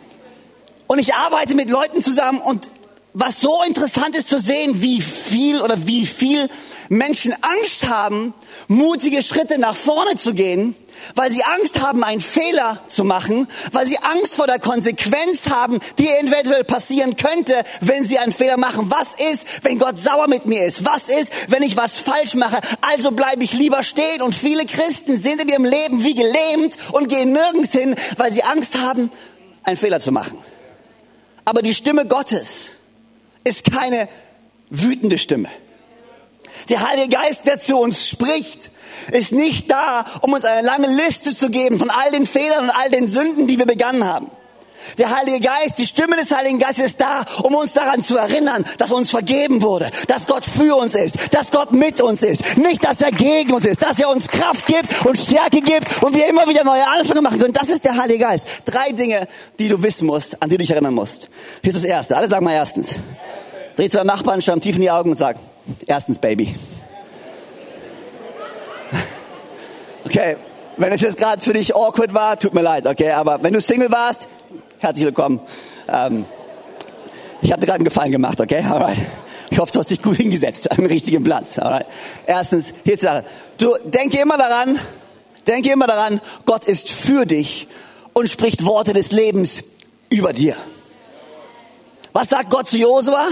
und 0.86 0.98
ich 0.98 1.14
arbeite 1.14 1.54
mit 1.54 1.70
Leuten 1.70 2.00
zusammen, 2.00 2.40
und 2.40 2.68
was 3.12 3.40
so 3.40 3.62
interessant 3.66 4.16
ist 4.16 4.28
zu 4.28 4.38
sehen, 4.38 4.82
wie 4.82 5.00
viel 5.00 5.60
oder 5.60 5.86
wie 5.86 6.06
viel 6.06 6.48
Menschen 6.88 7.32
Angst 7.40 7.88
haben, 7.88 8.34
mutige 8.68 9.22
Schritte 9.22 9.58
nach 9.58 9.76
vorne 9.76 10.16
zu 10.16 10.34
gehen, 10.34 10.74
weil 11.14 11.30
sie 11.32 11.42
Angst 11.44 11.80
haben, 11.80 12.04
einen 12.04 12.20
Fehler 12.20 12.80
zu 12.86 13.04
machen, 13.04 13.48
weil 13.72 13.86
sie 13.86 13.98
Angst 13.98 14.34
vor 14.34 14.46
der 14.46 14.58
Konsequenz 14.58 15.48
haben, 15.48 15.80
die 15.98 16.08
eventuell 16.08 16.64
passieren 16.64 17.16
könnte, 17.16 17.64
wenn 17.80 18.04
sie 18.04 18.18
einen 18.18 18.32
Fehler 18.32 18.56
machen. 18.56 18.90
Was 18.90 19.14
ist, 19.14 19.44
wenn 19.62 19.78
Gott 19.78 19.98
sauer 19.98 20.28
mit 20.28 20.46
mir 20.46 20.64
ist? 20.64 20.84
Was 20.84 21.08
ist, 21.08 21.30
wenn 21.48 21.62
ich 21.62 21.76
was 21.76 21.98
falsch 21.98 22.34
mache? 22.34 22.60
Also 22.80 23.10
bleibe 23.12 23.44
ich 23.44 23.52
lieber 23.52 23.82
stehen. 23.82 24.22
Und 24.22 24.34
viele 24.34 24.66
Christen 24.66 25.16
sind 25.16 25.42
in 25.42 25.48
ihrem 25.48 25.64
Leben 25.64 26.04
wie 26.04 26.14
gelähmt 26.14 26.76
und 26.92 27.08
gehen 27.08 27.32
nirgends 27.32 27.72
hin, 27.72 27.94
weil 28.16 28.32
sie 28.32 28.42
Angst 28.42 28.78
haben, 28.78 29.10
einen 29.62 29.76
Fehler 29.76 30.00
zu 30.00 30.12
machen. 30.12 30.38
Aber 31.44 31.62
die 31.62 31.74
Stimme 31.74 32.06
Gottes 32.06 32.70
ist 33.44 33.70
keine 33.70 34.08
wütende 34.68 35.18
Stimme. 35.18 35.48
Der 36.68 36.86
Heilige 36.86 37.16
Geist, 37.16 37.46
der 37.46 37.58
zu 37.58 37.78
uns 37.78 38.08
spricht, 38.08 38.70
ist 39.12 39.32
nicht 39.32 39.70
da, 39.70 40.04
um 40.22 40.32
uns 40.32 40.44
eine 40.44 40.66
lange 40.66 40.88
Liste 40.88 41.34
zu 41.34 41.50
geben 41.50 41.78
von 41.78 41.90
all 41.90 42.10
den 42.10 42.26
Fehlern 42.26 42.64
und 42.64 42.70
all 42.70 42.90
den 42.90 43.08
Sünden, 43.08 43.46
die 43.46 43.58
wir 43.58 43.66
begangen 43.66 44.06
haben. 44.06 44.30
Der 44.98 45.14
Heilige 45.14 45.40
Geist, 45.40 45.78
die 45.78 45.86
Stimme 45.86 46.16
des 46.16 46.30
Heiligen 46.30 46.58
Geistes 46.58 46.86
ist 46.86 47.00
da, 47.00 47.24
um 47.42 47.54
uns 47.54 47.72
daran 47.74 48.02
zu 48.02 48.16
erinnern, 48.16 48.64
dass 48.78 48.90
uns 48.90 49.10
vergeben 49.10 49.62
wurde, 49.62 49.90
dass 50.08 50.26
Gott 50.26 50.44
für 50.44 50.76
uns 50.76 50.94
ist, 50.94 51.16
dass 51.32 51.50
Gott 51.50 51.72
mit 51.72 52.00
uns 52.00 52.22
ist, 52.22 52.56
nicht, 52.56 52.84
dass 52.84 53.00
er 53.00 53.10
gegen 53.10 53.52
uns 53.52 53.66
ist, 53.66 53.82
dass 53.82 53.98
er 53.98 54.08
uns 54.08 54.28
Kraft 54.28 54.66
gibt 54.66 55.04
und 55.04 55.18
Stärke 55.18 55.60
gibt 55.60 56.02
und 56.02 56.14
wir 56.14 56.26
immer 56.28 56.48
wieder 56.48 56.64
neue 56.64 56.86
Anfänge 56.86 57.22
machen 57.22 57.38
können. 57.38 57.52
Das 57.52 57.68
ist 57.68 57.84
der 57.84 57.96
Heilige 57.96 58.24
Geist. 58.24 58.46
Drei 58.64 58.92
Dinge, 58.92 59.28
die 59.58 59.68
du 59.68 59.82
wissen 59.82 60.06
musst, 60.06 60.42
an 60.42 60.48
die 60.48 60.56
du 60.56 60.62
dich 60.62 60.70
erinnern 60.70 60.94
musst. 60.94 61.28
Hier 61.62 61.72
ist 61.72 61.82
das 61.82 61.84
Erste. 61.84 62.16
Alle 62.16 62.28
sagen 62.28 62.44
mal 62.44 62.54
erstens. 62.54 62.96
Dreh 63.76 63.88
zu 63.88 63.96
deinem 63.96 64.08
Nachbarn, 64.08 64.42
schau 64.42 64.56
tief 64.56 64.76
in 64.76 64.82
die 64.82 64.90
Augen 64.90 65.10
und 65.10 65.16
sag, 65.16 65.36
erstens, 65.86 66.18
Baby. 66.18 66.54
Okay, 70.12 70.36
wenn 70.76 70.92
es 70.92 71.02
jetzt 71.02 71.18
gerade 71.18 71.40
für 71.40 71.52
dich 71.52 71.76
awkward 71.76 72.12
war, 72.12 72.36
tut 72.36 72.52
mir 72.52 72.62
leid, 72.62 72.84
okay, 72.84 73.12
aber 73.12 73.40
wenn 73.44 73.52
du 73.52 73.60
Single 73.60 73.92
warst, 73.92 74.26
herzlich 74.80 75.04
willkommen. 75.04 75.38
Ähm, 75.86 76.24
ich 77.42 77.52
habe 77.52 77.60
dir 77.60 77.68
gerade 77.68 77.76
einen 77.76 77.84
Gefallen 77.84 78.10
gemacht, 78.10 78.40
okay, 78.40 78.64
alright. 78.68 78.98
Ich 79.50 79.58
hoffe, 79.60 79.70
du 79.70 79.78
hast 79.78 79.88
dich 79.88 80.02
gut 80.02 80.16
hingesetzt, 80.16 80.68
den 80.76 80.86
richtigen 80.86 81.22
Platz, 81.22 81.60
alright. 81.60 81.86
Erstens, 82.26 82.72
hier 82.82 82.94
ist 82.94 83.02
die 83.02 83.06
Sache. 83.06 83.24
Du 83.56 83.72
denke 83.84 84.18
immer 84.18 84.36
daran, 84.36 84.80
denke 85.46 85.70
immer 85.70 85.86
daran, 85.86 86.20
Gott 86.44 86.64
ist 86.64 86.90
für 86.90 87.24
dich 87.24 87.68
und 88.12 88.28
spricht 88.28 88.64
Worte 88.64 88.92
des 88.92 89.12
Lebens 89.12 89.62
über 90.08 90.32
dir. 90.32 90.56
Was 92.12 92.30
sagt 92.30 92.50
Gott 92.50 92.66
zu 92.66 92.78
Josua? 92.78 93.28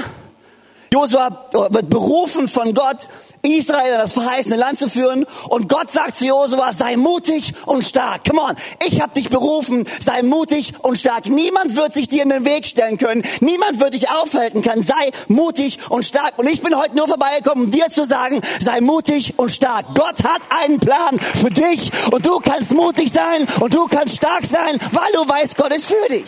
Josua 0.93 1.49
wird 1.71 1.91
berufen 1.91 2.47
von 2.47 2.73
Gott, 2.73 3.09
Israel 3.57 3.93
in 3.93 3.99
das 3.99 4.13
verheißene 4.13 4.57
Land 4.57 4.79
zu 4.79 4.89
führen. 4.89 5.27
Und 5.49 5.69
Gott 5.69 5.91
sagt 5.91 6.17
zu 6.17 6.27
Josua, 6.27 6.73
sei 6.73 6.97
mutig 6.97 7.55
und 7.67 7.85
stark. 7.85 8.25
Come 8.29 8.43
on, 8.43 8.57
ich 8.87 9.01
habe 9.01 9.13
dich 9.15 9.31
berufen, 9.31 9.85
sei 10.01 10.23
mutig 10.23 10.75
und 10.83 10.99
stark. 10.99 11.27
Niemand 11.27 11.77
wird 11.77 11.95
sich 11.95 12.09
dir 12.09 12.23
in 12.23 12.31
den 12.31 12.45
Weg 12.45 12.67
stellen 12.67 12.99
können. 12.99 13.23
Niemand 13.41 13.81
wird 13.81 13.95
dich 13.95 14.11
aufhalten 14.11 14.63
können. 14.63 14.83
Sei 14.83 15.11
mutig 15.29 15.79
und 15.89 16.05
stark. 16.05 16.35
Und 16.39 16.49
ich 16.49 16.63
bin 16.63 16.77
heute 16.77 16.97
nur 16.97 17.09
vorbeigekommen, 17.09 17.67
um 17.67 17.71
dir 17.71 17.89
zu 17.91 18.05
sagen, 18.05 18.41
sei 18.61 18.81
mutig 18.81 19.35
und 19.39 19.51
stark. 19.51 19.87
Gott 19.95 20.23
hat 20.25 20.43
einen 20.63 20.81
Plan 20.81 21.19
für 21.19 21.51
dich. 21.51 21.91
Und 22.11 22.27
du 22.27 22.39
kannst 22.41 22.75
mutig 22.75 23.13
sein 23.13 23.47
und 23.61 23.75
du 23.75 23.87
kannst 23.87 24.17
stark 24.17 24.45
sein, 24.45 24.79
weil 24.93 25.13
du 25.13 25.29
weißt, 25.29 25.57
Gott 25.57 25.75
ist 25.75 25.87
für 25.87 26.09
dich. 26.13 26.25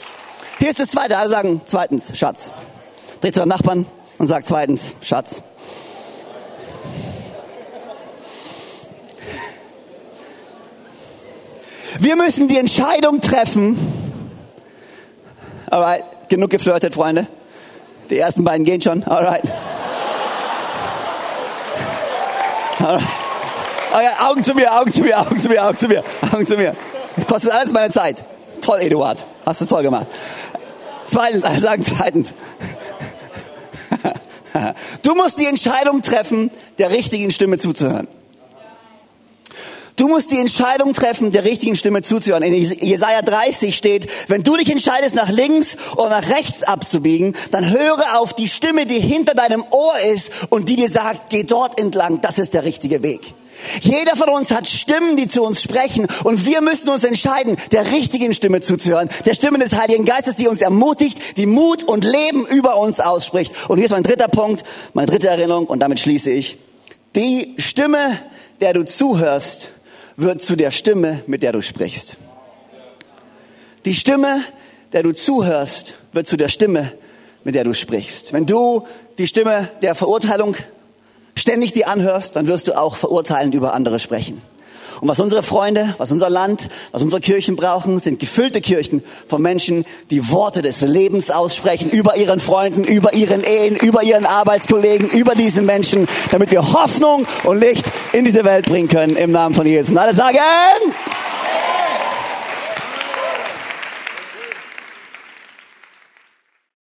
Hier 0.59 0.71
ist 0.71 0.79
das 0.79 0.91
Zweite. 0.91 1.16
Alle 1.16 1.31
sagen 1.31 1.61
zweitens, 1.64 2.16
Schatz. 2.16 2.51
Dreh 3.21 3.33
zu 3.33 3.41
deinem 3.41 3.49
Nachbarn 3.49 3.87
und 4.18 4.27
sag 4.27 4.47
zweitens, 4.47 4.93
Schatz. 5.01 5.43
Wir 11.99 12.16
müssen 12.16 12.49
die 12.49 12.59
Entscheidung 12.59 13.20
treffen. 13.20 13.76
Alright, 15.70 16.05
genug 16.28 16.51
geflirtet, 16.51 16.95
Freunde. 16.95 17.26
Die 18.11 18.18
ersten 18.18 18.45
beiden 18.45 18.64
gehen 18.64 18.80
schon. 18.80 19.05
Alright. 19.05 19.43
Alright. 22.78 23.07
Okay, 23.93 24.09
Augen 24.20 24.45
zu 24.45 24.55
mir, 24.55 24.72
Augen 24.72 24.93
zu 24.93 25.01
mir, 25.03 25.20
Augen 25.20 25.41
zu 25.41 25.49
mir, 25.49 25.64
Augen 25.64 25.78
zu 25.78 25.88
mir, 25.88 26.05
Augen 26.32 26.47
zu 26.47 26.57
mir. 26.57 26.76
Kostet 27.28 27.51
alles 27.51 27.72
meine 27.72 27.93
Zeit. 27.93 28.24
Toll, 28.61 28.80
Eduard. 28.80 29.24
Hast 29.45 29.61
du 29.61 29.64
toll 29.66 29.82
gemacht. 29.82 30.07
Zweitens, 31.05 31.45
alle 31.45 31.59
sagen 31.59 31.82
zweitens. 31.82 32.34
Du 35.03 35.14
musst 35.14 35.38
die 35.38 35.47
Entscheidung 35.47 36.03
treffen, 36.03 36.51
der 36.78 36.91
richtigen 36.91 37.30
Stimme 37.30 37.57
zuzuhören. 37.57 38.09
Du 40.01 40.09
musst 40.09 40.32
die 40.32 40.38
Entscheidung 40.38 40.94
treffen, 40.94 41.30
der 41.30 41.44
richtigen 41.44 41.76
Stimme 41.76 42.01
zuzuhören. 42.01 42.42
In 42.42 42.55
Jesaja 42.55 43.20
30 43.20 43.76
steht, 43.76 44.09
wenn 44.28 44.42
du 44.42 44.57
dich 44.57 44.70
entscheidest, 44.70 45.14
nach 45.14 45.28
links 45.28 45.76
oder 45.94 46.09
nach 46.09 46.30
rechts 46.30 46.62
abzubiegen, 46.62 47.36
dann 47.51 47.70
höre 47.70 48.18
auf 48.18 48.32
die 48.32 48.48
Stimme, 48.48 48.86
die 48.86 48.98
hinter 48.98 49.34
deinem 49.34 49.62
Ohr 49.70 49.92
ist 50.11 50.30
und 50.48 50.70
die 50.70 50.76
dir 50.76 50.88
sagt, 50.88 51.28
geh 51.28 51.42
dort 51.42 51.78
entlang, 51.78 52.22
das 52.22 52.38
ist 52.38 52.55
der 52.55 52.64
richtige 52.64 53.03
Weg. 53.03 53.34
Jeder 53.82 54.16
von 54.16 54.30
uns 54.30 54.51
hat 54.53 54.70
Stimmen, 54.70 55.18
die 55.18 55.26
zu 55.26 55.42
uns 55.42 55.61
sprechen 55.61 56.07
und 56.24 56.46
wir 56.46 56.62
müssen 56.62 56.88
uns 56.88 57.05
entscheiden, 57.05 57.59
der 57.70 57.92
richtigen 57.92 58.32
Stimme 58.32 58.62
zuzuhören, 58.62 59.11
der 59.26 59.34
Stimme 59.34 59.59
des 59.59 59.74
Heiligen 59.74 60.07
Geistes, 60.07 60.36
die 60.36 60.48
uns 60.48 60.62
ermutigt, 60.62 61.18
die 61.36 61.44
Mut 61.44 61.82
und 61.82 62.07
Leben 62.07 62.46
über 62.46 62.78
uns 62.78 63.01
ausspricht. 63.01 63.53
Und 63.68 63.76
hier 63.76 63.84
ist 63.84 63.92
mein 63.92 64.03
dritter 64.03 64.28
Punkt, 64.28 64.64
meine 64.94 65.09
dritte 65.09 65.28
Erinnerung 65.28 65.66
und 65.66 65.80
damit 65.80 66.01
schließe 66.01 66.30
ich. 66.30 66.57
Die 67.14 67.55
Stimme, 67.59 68.18
der 68.62 68.72
du 68.72 68.86
zuhörst, 68.86 69.72
wird 70.21 70.43
zu 70.43 70.57
der 70.57 70.71
Stimme, 70.71 71.23
mit 71.27 71.43
der 71.43 71.53
du 71.53 71.62
sprichst. 71.62 72.16
Die 73.85 73.95
Stimme, 73.95 74.43
der 74.93 75.03
du 75.03 75.12
zuhörst, 75.12 75.95
wird 76.12 76.27
zu 76.27 76.37
der 76.37 76.49
Stimme, 76.49 76.93
mit 77.45 77.55
der 77.55 77.64
du 77.64 77.73
sprichst. 77.73 78.33
Wenn 78.33 78.47
du 78.47 78.87
die 79.18 79.27
Stimme 79.27 79.68
der 79.83 79.95
Verurteilung 79.95 80.57
ständig 81.35 81.73
dir 81.73 81.89
anhörst, 81.89 82.37
dann 82.37 82.47
wirst 82.47 82.68
du 82.68 82.79
auch 82.79 82.97
verurteilend 82.97 83.55
über 83.55 83.73
andere 83.73 83.99
sprechen. 83.99 84.43
Und 85.01 85.09
was 85.09 85.18
unsere 85.18 85.42
Freunde, 85.42 85.94
was 85.98 86.12
unser 86.12 86.28
Land, 86.28 86.68
was 86.92 87.03
unsere 87.03 87.20
Kirchen 87.20 87.57
brauchen, 87.57 87.98
sind 88.01 88.20
gefüllte 88.20 88.61
Kirchen 88.61 89.03
von 89.26 89.40
Menschen, 89.40 89.86
die 90.11 90.30
Worte 90.30 90.61
des 90.62 90.82
Lebens 90.82 91.30
aussprechen 91.30 91.90
über 91.90 92.16
ihren 92.16 92.40
Freunden, 92.40 92.84
über 92.84 93.14
ihren 93.14 93.42
Ehen, 93.42 93.76
über 93.76 94.03
ihren 94.03 94.26
Arbeitskollegen, 94.26 95.09
über 95.09 95.34
diesen 95.34 95.64
Menschen, 95.64 96.07
damit 96.30 96.51
wir 96.51 96.72
Hoffnung 96.72 97.26
und 97.44 97.61
Licht 97.61 97.86
in 98.12 98.24
diese 98.24 98.44
Welt 98.44 98.66
bringen 98.66 98.88
können 98.88 99.16
im 99.16 99.32
Namen 99.32 99.55
von 99.55 99.66
Jesus. 99.66 99.90
Und 99.90 99.98
alle 99.98 100.14
sagen, 100.14 100.36